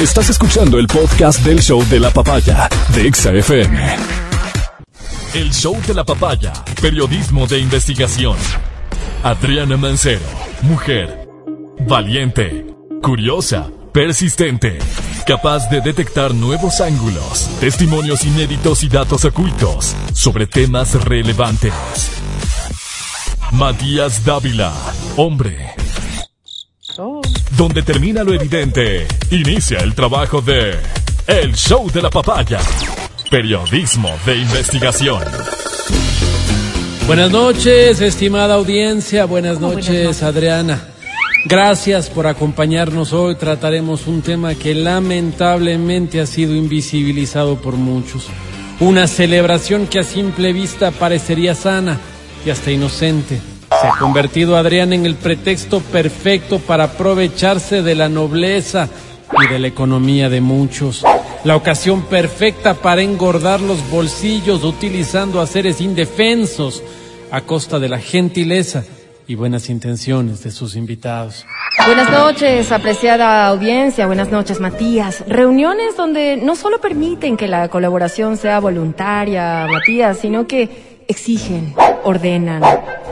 [0.00, 3.78] Estás escuchando el podcast del show de la papaya de Exa FM.
[5.34, 6.54] El show de la papaya.
[6.80, 8.34] Periodismo de investigación.
[9.22, 10.24] Adriana Mancero.
[10.62, 11.28] Mujer.
[11.86, 12.64] Valiente.
[13.02, 13.68] Curiosa.
[13.92, 14.78] Persistente.
[15.26, 21.74] Capaz de detectar nuevos ángulos, testimonios inéditos y datos ocultos sobre temas relevantes.
[23.52, 24.72] Matías Dávila.
[25.18, 25.79] Hombre.
[27.60, 30.78] Donde termina lo evidente, inicia el trabajo de
[31.26, 32.58] El Show de la Papaya.
[33.30, 35.22] Periodismo de investigación.
[37.06, 39.26] Buenas noches, estimada audiencia.
[39.26, 40.88] Buenas noches, Adriana.
[41.44, 43.34] Gracias por acompañarnos hoy.
[43.34, 48.26] Trataremos un tema que lamentablemente ha sido invisibilizado por muchos.
[48.80, 52.00] Una celebración que a simple vista parecería sana
[52.46, 53.38] y hasta inocente.
[53.78, 58.88] Se ha convertido Adriana en el pretexto perfecto para aprovecharse de la nobleza
[59.42, 61.04] y de la economía de muchos.
[61.44, 66.82] La ocasión perfecta para engordar los bolsillos utilizando a seres indefensos
[67.30, 68.84] a costa de la gentileza
[69.26, 71.46] y buenas intenciones de sus invitados.
[71.86, 74.06] Buenas noches, apreciada audiencia.
[74.06, 75.24] Buenas noches, Matías.
[75.26, 81.74] Reuniones donde no solo permiten que la colaboración sea voluntaria, Matías, sino que exigen,
[82.04, 82.62] ordenan,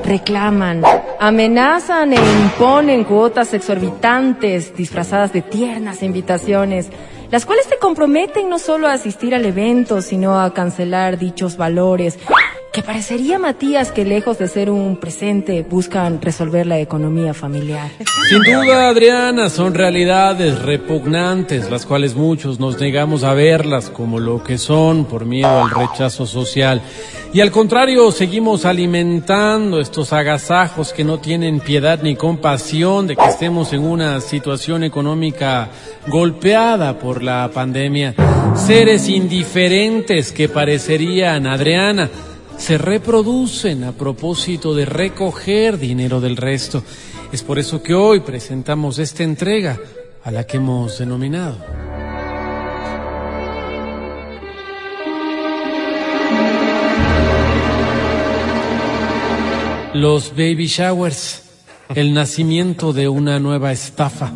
[0.04, 0.82] reclaman,
[1.18, 6.90] amenazan e imponen cuotas exorbitantes disfrazadas de tiernas invitaciones,
[7.30, 12.18] las cuales te comprometen no solo a asistir al evento, sino a cancelar dichos valores
[12.72, 17.90] que parecería, Matías, que lejos de ser un presente, buscan resolver la economía familiar.
[18.28, 24.42] Sin duda, Adriana, son realidades repugnantes, las cuales muchos nos negamos a verlas como lo
[24.42, 26.82] que son por miedo al rechazo social.
[27.32, 33.26] Y al contrario, seguimos alimentando estos agasajos que no tienen piedad ni compasión de que
[33.26, 35.68] estemos en una situación económica
[36.06, 38.14] golpeada por la pandemia.
[38.54, 42.08] Seres indiferentes que parecerían, Adriana,
[42.58, 46.82] se reproducen a propósito de recoger dinero del resto.
[47.32, 49.78] Es por eso que hoy presentamos esta entrega
[50.24, 51.56] a la que hemos denominado.
[59.94, 61.42] Los baby showers,
[61.94, 64.32] el nacimiento de una nueva estafa.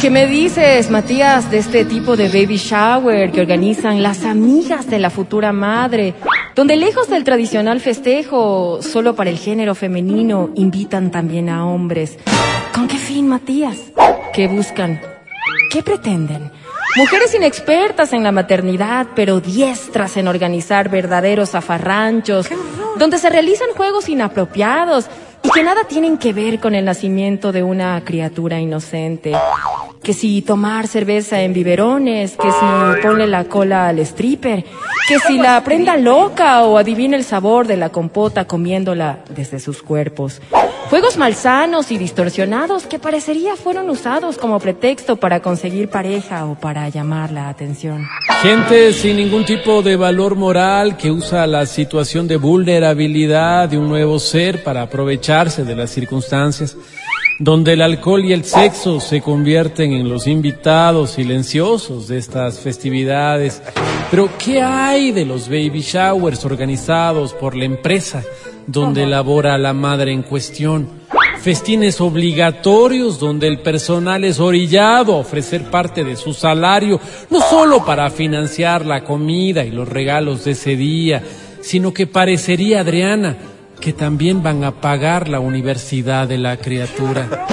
[0.00, 4.98] ¿Qué me dices, Matías, de este tipo de baby shower que organizan las amigas de
[4.98, 6.14] la futura madre?
[6.54, 12.18] Donde lejos del tradicional festejo, solo para el género femenino, invitan también a hombres.
[12.74, 13.78] ¿Con qué fin, Matías?
[14.34, 15.00] ¿Qué buscan?
[15.70, 16.50] ¿Qué pretenden?
[16.96, 22.48] Mujeres inexpertas en la maternidad, pero diestras en organizar verdaderos zafarranchos,
[22.98, 25.06] donde se realizan juegos inapropiados
[25.52, 29.32] que nada tienen que ver con el nacimiento de una criatura inocente.
[30.02, 34.64] Que si tomar cerveza en biberones, que si ponle la cola al stripper,
[35.06, 39.82] que si la prenda loca o adivine el sabor de la compota comiéndola desde sus
[39.82, 40.40] cuerpos.
[40.90, 46.88] Juegos malsanos y distorsionados que parecería fueron usados como pretexto para conseguir pareja o para
[46.88, 48.06] llamar la atención.
[48.42, 53.88] Gente sin ningún tipo de valor moral que usa la situación de vulnerabilidad de un
[53.88, 56.76] nuevo ser para aprovecharse de las circunstancias,
[57.38, 63.62] donde el alcohol y el sexo se convierten en los invitados silenciosos de estas festividades.
[64.10, 68.22] Pero ¿qué hay de los baby showers organizados por la empresa
[68.66, 70.88] donde labora la madre en cuestión?
[71.40, 77.84] Festines obligatorios donde el personal es orillado a ofrecer parte de su salario, no solo
[77.84, 81.22] para financiar la comida y los regalos de ese día,
[81.60, 83.36] sino que parecería, Adriana,
[83.80, 87.46] que también van a pagar la universidad de la criatura.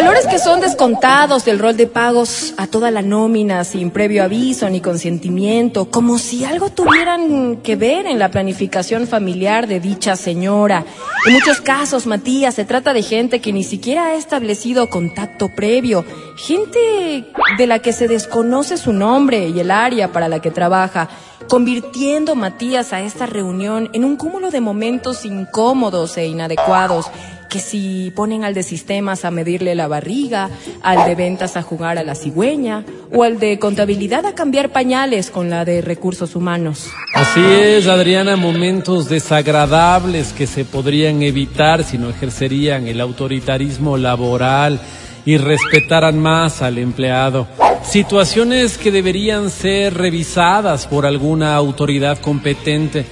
[0.00, 4.70] Valores que son descontados del rol de pagos a toda la nómina sin previo aviso
[4.70, 10.86] ni consentimiento, como si algo tuvieran que ver en la planificación familiar de dicha señora.
[11.26, 16.06] En muchos casos, Matías, se trata de gente que ni siquiera ha establecido contacto previo,
[16.38, 17.26] gente
[17.58, 21.10] de la que se desconoce su nombre y el área para la que trabaja,
[21.46, 27.10] convirtiendo, Matías, a esta reunión en un cúmulo de momentos incómodos e inadecuados
[27.50, 30.48] que si ponen al de sistemas a medirle la barriga,
[30.82, 35.30] al de ventas a jugar a la cigüeña, o al de contabilidad a cambiar pañales
[35.30, 36.88] con la de recursos humanos.
[37.14, 44.80] Así es, Adriana, momentos desagradables que se podrían evitar si no ejercerían el autoritarismo laboral
[45.26, 47.48] y respetaran más al empleado.
[47.82, 53.04] Situaciones que deberían ser revisadas por alguna autoridad competente.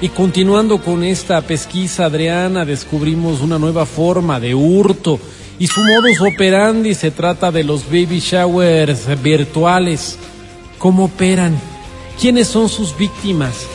[0.00, 5.18] Y continuando con esta pesquisa, Adriana, descubrimos una nueva forma de hurto
[5.58, 10.18] y su modus operandi se trata de los baby showers virtuales.
[10.78, 11.58] ¿Cómo operan?
[12.20, 13.66] ¿Quiénes son sus víctimas?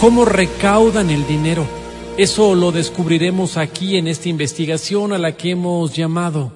[0.00, 1.64] ¿Cómo recaudan el dinero?
[2.16, 6.52] Eso lo descubriremos aquí en esta investigación a la que hemos llamado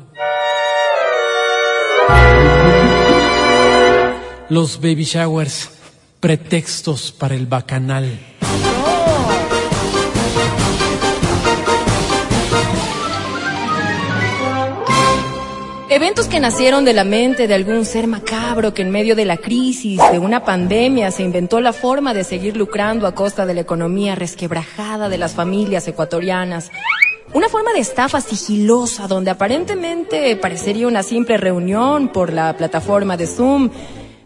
[4.48, 5.70] los baby showers,
[6.18, 8.18] pretextos para el bacanal.
[15.94, 19.36] Eventos que nacieron de la mente de algún ser macabro que en medio de la
[19.36, 23.60] crisis, de una pandemia, se inventó la forma de seguir lucrando a costa de la
[23.60, 26.70] economía resquebrajada de las familias ecuatorianas.
[27.34, 33.26] Una forma de estafa sigilosa donde aparentemente parecería una simple reunión por la plataforma de
[33.26, 33.68] Zoom,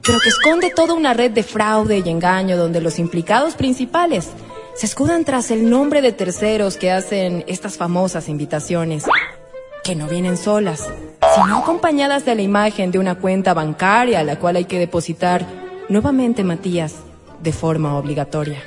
[0.05, 4.29] pero que esconde toda una red de fraude y engaño donde los implicados principales
[4.77, 9.05] se escudan tras el nombre de terceros que hacen estas famosas invitaciones,
[9.87, 10.89] que no vienen solas,
[11.37, 15.47] sino acompañadas de la imagen de una cuenta bancaria a la cual hay que depositar
[15.89, 16.97] nuevamente Matías
[17.41, 18.61] de forma obligatoria.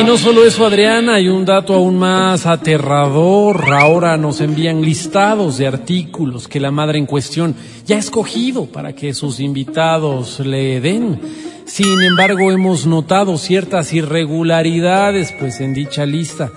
[0.00, 3.74] Y no solo eso, Adriana, hay un dato aún más aterrador.
[3.74, 7.54] Ahora nos envían listados de artículos que la madre en cuestión
[7.84, 11.20] ya ha escogido para que sus invitados le den.
[11.66, 16.50] Sin embargo, hemos notado ciertas irregularidades, pues en dicha lista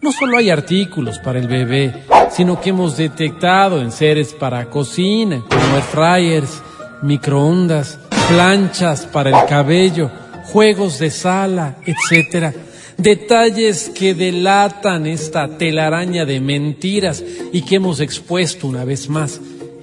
[0.00, 5.42] no solo hay artículos para el bebé, sino que hemos detectado en seres para cocina,
[5.48, 6.62] como air fryers,
[7.02, 7.98] microondas,
[8.28, 10.10] planchas para el cabello,
[10.44, 12.52] juegos de sala, etcétera.
[12.96, 17.22] Detalles que delatan esta telaraña de mentiras
[17.52, 19.40] y que hemos expuesto una vez más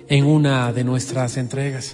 [0.07, 1.93] en una de nuestras entregas.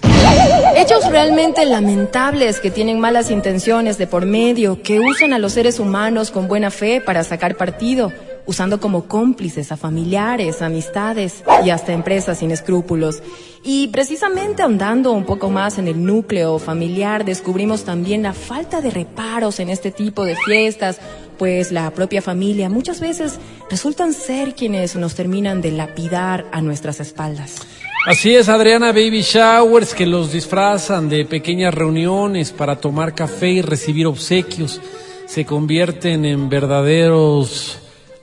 [0.76, 5.80] Hechos realmente lamentables que tienen malas intenciones de por medio, que usan a los seres
[5.80, 8.12] humanos con buena fe para sacar partido,
[8.46, 13.22] usando como cómplices a familiares, amistades y hasta empresas sin escrúpulos.
[13.64, 18.90] Y precisamente ahondando un poco más en el núcleo familiar, descubrimos también la falta de
[18.90, 20.98] reparos en este tipo de fiestas,
[21.38, 23.38] pues la propia familia muchas veces
[23.70, 27.60] resultan ser quienes nos terminan de lapidar a nuestras espaldas.
[28.04, 33.62] Así es, Adriana, baby showers que los disfrazan de pequeñas reuniones para tomar café y
[33.62, 34.80] recibir obsequios,
[35.24, 37.78] se convierten en verdaderos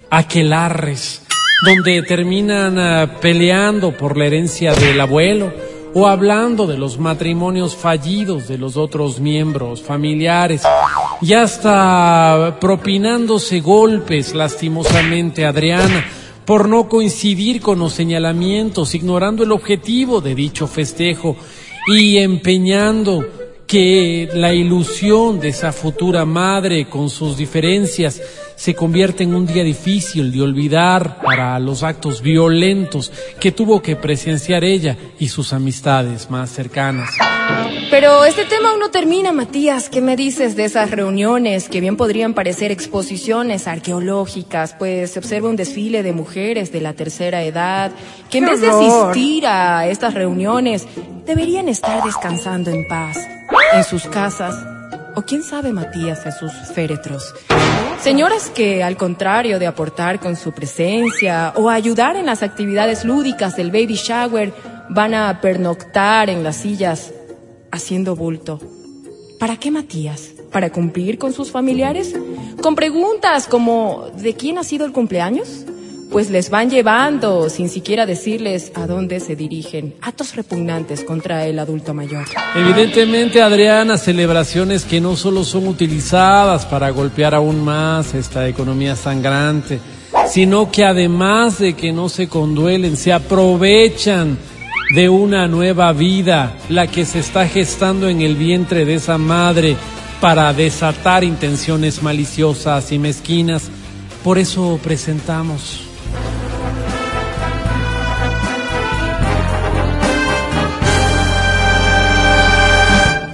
[0.10, 1.22] aquelarres,
[1.66, 5.54] donde terminan ah, peleando por la herencia del abuelo
[5.94, 10.62] o hablando de los matrimonios fallidos de los otros miembros familiares.
[11.22, 16.06] Y hasta propinándose golpes lastimosamente, Adriana
[16.50, 21.36] por no coincidir con los señalamientos, ignorando el objetivo de dicho festejo
[21.86, 23.24] y empeñando
[23.70, 28.20] que la ilusión de esa futura madre con sus diferencias
[28.56, 33.96] se convierte en un día difícil de olvidar para los actos violentos que tuvo que
[33.96, 37.12] presenciar ella y sus amistades más cercanas.
[37.92, 39.88] Pero este tema aún no termina, Matías.
[39.88, 44.74] ¿Qué me dices de esas reuniones que bien podrían parecer exposiciones arqueológicas?
[44.80, 47.92] Pues se observa un desfile de mujeres de la tercera edad
[48.32, 50.88] que en vez de asistir a estas reuniones
[51.28, 53.39] deberían estar descansando en paz
[53.74, 54.56] en sus casas
[55.16, 57.34] o quién sabe Matías en sus féretros.
[58.02, 63.58] Señoras que, al contrario de aportar con su presencia o ayudar en las actividades lúdicas
[63.58, 64.54] del baby shower,
[64.90, 67.14] van a pernoctar en las sillas
[67.72, 68.60] haciendo bulto.
[69.40, 70.32] ¿Para qué Matías?
[70.52, 72.16] ¿Para cumplir con sus familiares?
[72.62, 75.66] Con preguntas como ¿de quién ha sido el cumpleaños?
[76.12, 79.94] Pues les van llevando sin siquiera decirles a dónde se dirigen.
[80.02, 82.26] Actos repugnantes contra el adulto mayor.
[82.56, 89.80] Evidentemente, Adriana, celebraciones que no solo son utilizadas para golpear aún más esta economía sangrante,
[90.28, 94.36] sino que además de que no se conduelen, se aprovechan
[94.96, 99.78] de una nueva vida, la que se está gestando en el vientre de esa madre
[100.20, 103.70] para desatar intenciones maliciosas y mezquinas.
[104.24, 105.89] Por eso presentamos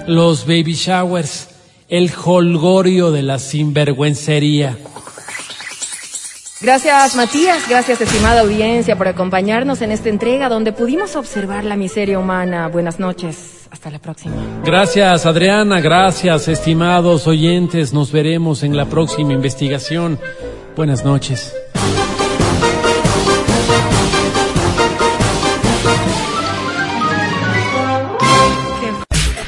[0.08, 1.50] los baby showers,
[1.90, 4.78] el holgorio de la sinvergüencería.
[6.62, 12.18] Gracias Matías, gracias estimada audiencia por acompañarnos en esta entrega donde pudimos observar la miseria
[12.18, 12.70] humana.
[12.70, 14.36] Buenas noches, hasta la próxima.
[14.64, 20.18] Gracias Adriana, gracias estimados oyentes, nos veremos en la próxima investigación.
[20.76, 21.54] Buenas noches.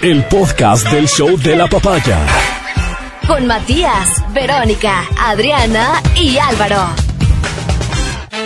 [0.01, 2.19] El podcast del show de la papaya.
[3.25, 6.87] Con Matías, Verónica, Adriana y Álvaro.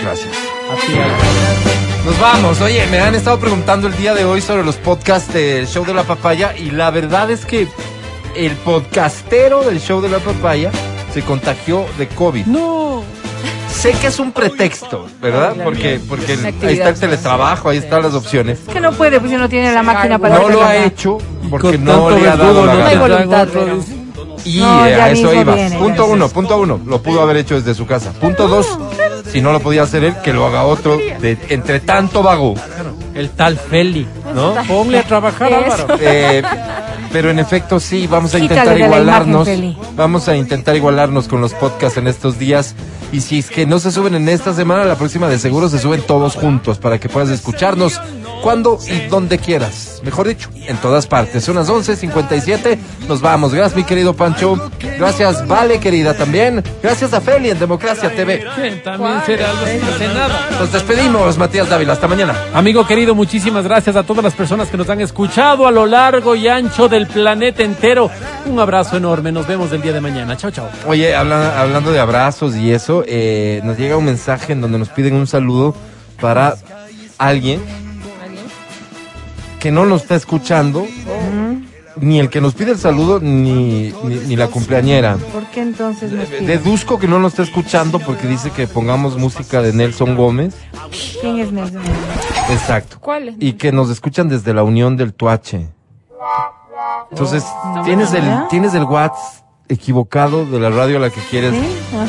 [0.01, 0.29] Gracias.
[2.05, 2.61] Nos vamos.
[2.61, 5.93] Oye, me han estado preguntando el día de hoy sobre los podcasts del show de
[5.93, 7.67] la papaya y la verdad es que
[8.37, 10.71] el podcastero del show de la papaya
[11.13, 12.45] se contagió de COVID.
[12.45, 13.03] No.
[13.71, 15.55] Sé que es un pretexto, ¿verdad?
[15.63, 18.59] Porque, porque ahí está el teletrabajo, ahí están las opciones.
[18.67, 21.17] Es que no puede, pues si no tiene la máquina para No lo ha hecho
[21.49, 23.79] porque no le ha dado la no hay voluntad, pero-.
[24.43, 25.53] Y No, eh, a eso iba.
[25.53, 26.79] viene, punto uno, punto uno.
[26.85, 28.11] Lo pudo haber hecho desde su casa.
[28.13, 28.77] Punto dos,
[29.31, 32.55] si no lo podía hacer él, que lo haga otro de entre tanto vago.
[33.13, 34.07] El tal Feli.
[34.33, 34.55] ¿no?
[34.67, 35.53] Ponle a trabajar.
[35.53, 35.87] Álvaro.
[35.99, 36.41] Eh,
[37.11, 39.47] pero en efecto sí, vamos a intentar igualarnos.
[39.95, 42.73] Vamos a intentar igualarnos con los podcasts en estos días.
[43.11, 45.79] Y si es que no se suben en esta semana, la próxima de seguro se
[45.79, 47.99] suben todos juntos para que puedas escucharnos
[48.41, 49.90] cuando y donde quieras.
[50.03, 51.43] Mejor dicho, en todas partes.
[51.43, 52.77] Son las 11.57.
[53.07, 53.53] Nos vamos.
[53.53, 54.69] Gracias, mi querido Pancho.
[54.97, 56.63] Gracias, Vale, querida, también.
[56.81, 58.43] Gracias a Feli en Democracia TV.
[58.83, 60.59] También será algo sin.
[60.59, 61.93] Nos despedimos, Matías Dávila.
[61.93, 62.35] Hasta mañana.
[62.53, 66.35] Amigo querido, muchísimas gracias a todas las personas que nos han escuchado a lo largo
[66.35, 68.09] y ancho del planeta entero.
[68.45, 69.31] Un abrazo enorme.
[69.31, 70.35] Nos vemos el día de mañana.
[70.37, 70.69] Chao, chao.
[70.87, 74.89] Oye, habla- hablando de abrazos y eso, eh, nos llega un mensaje en donde nos
[74.89, 75.75] piden un saludo
[76.19, 76.55] para
[77.17, 77.61] alguien
[79.61, 80.87] que no lo está escuchando,
[81.97, 85.17] ni el que nos pide el saludo, ni, ni, ni la cumpleañera.
[85.31, 86.29] ¿Por qué entonces nos?
[86.31, 90.55] Deduzco que no lo está escuchando porque dice que pongamos música de Nelson Gómez.
[91.21, 91.83] ¿Quién es Nelson?
[92.49, 92.97] Exacto.
[92.99, 93.35] ¿Cuál es?
[93.39, 95.69] Y que nos escuchan desde la Unión del Tuache.
[97.11, 97.45] Entonces,
[97.85, 99.40] tienes el, tienes el WhatsApp
[99.71, 101.53] equivocado de la radio a la que quieres.
[101.53, 101.61] Sí.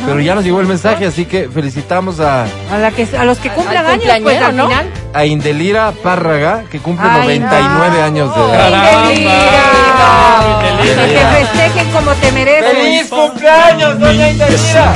[0.06, 3.38] Pero ya nos llegó el mensaje, así que felicitamos a, A, la que, a los
[3.38, 4.68] que cumplan años, pues al ¿no?
[4.68, 4.90] final.
[5.14, 8.04] a Indelira Párraga, que cumple Ay, 99 no.
[8.04, 8.70] años de edad.
[8.70, 9.12] Caramba.
[9.12, 10.82] Indelira.
[10.82, 13.08] Que te festejen como te mereces.
[13.10, 14.94] cumpleaños, doña Indelira!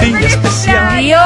[0.98, 1.22] Dios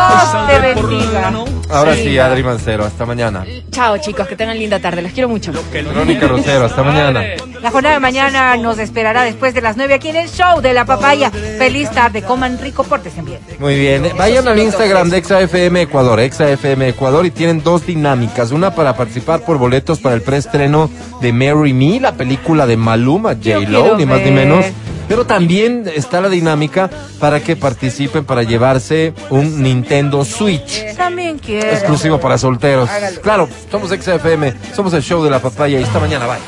[0.48, 1.32] te bendiga.
[1.72, 3.44] Ahora sí, Adri Mancero, hasta mañana.
[3.70, 5.02] Chao, chicos, que tengan linda tarde.
[5.02, 5.52] Los quiero mucho.
[5.72, 7.22] Verónica Rosero, hasta mañana.
[7.62, 10.72] La jornada de mañana nos esperará después de las 9 aquí en el show de
[10.72, 11.30] la papaya.
[11.30, 13.38] Feliz tarde, coman rico, pórtense bien.
[13.58, 18.50] Muy bien, vayan al Instagram de ExaFM Ecuador, ExaFM Ecuador, y tienen dos dinámicas.
[18.50, 20.90] Una para participar por boletos para el preestreno
[21.20, 24.66] de Marry Me, la película de Maluma, J-Lo, ni más ni menos.
[25.10, 26.88] Pero también está la dinámica
[27.18, 30.94] para que participen para llevarse un Nintendo Switch.
[30.96, 31.68] También quiero.
[31.68, 32.88] Exclusivo para solteros.
[33.20, 36.38] Claro, somos XFM, somos el show de la papaya y esta mañana, bye.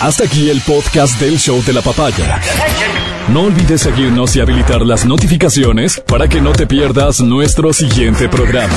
[0.00, 2.40] Hasta aquí el podcast del show de la papaya.
[3.28, 8.72] No olvides seguirnos y habilitar las notificaciones para que no te pierdas nuestro siguiente programa.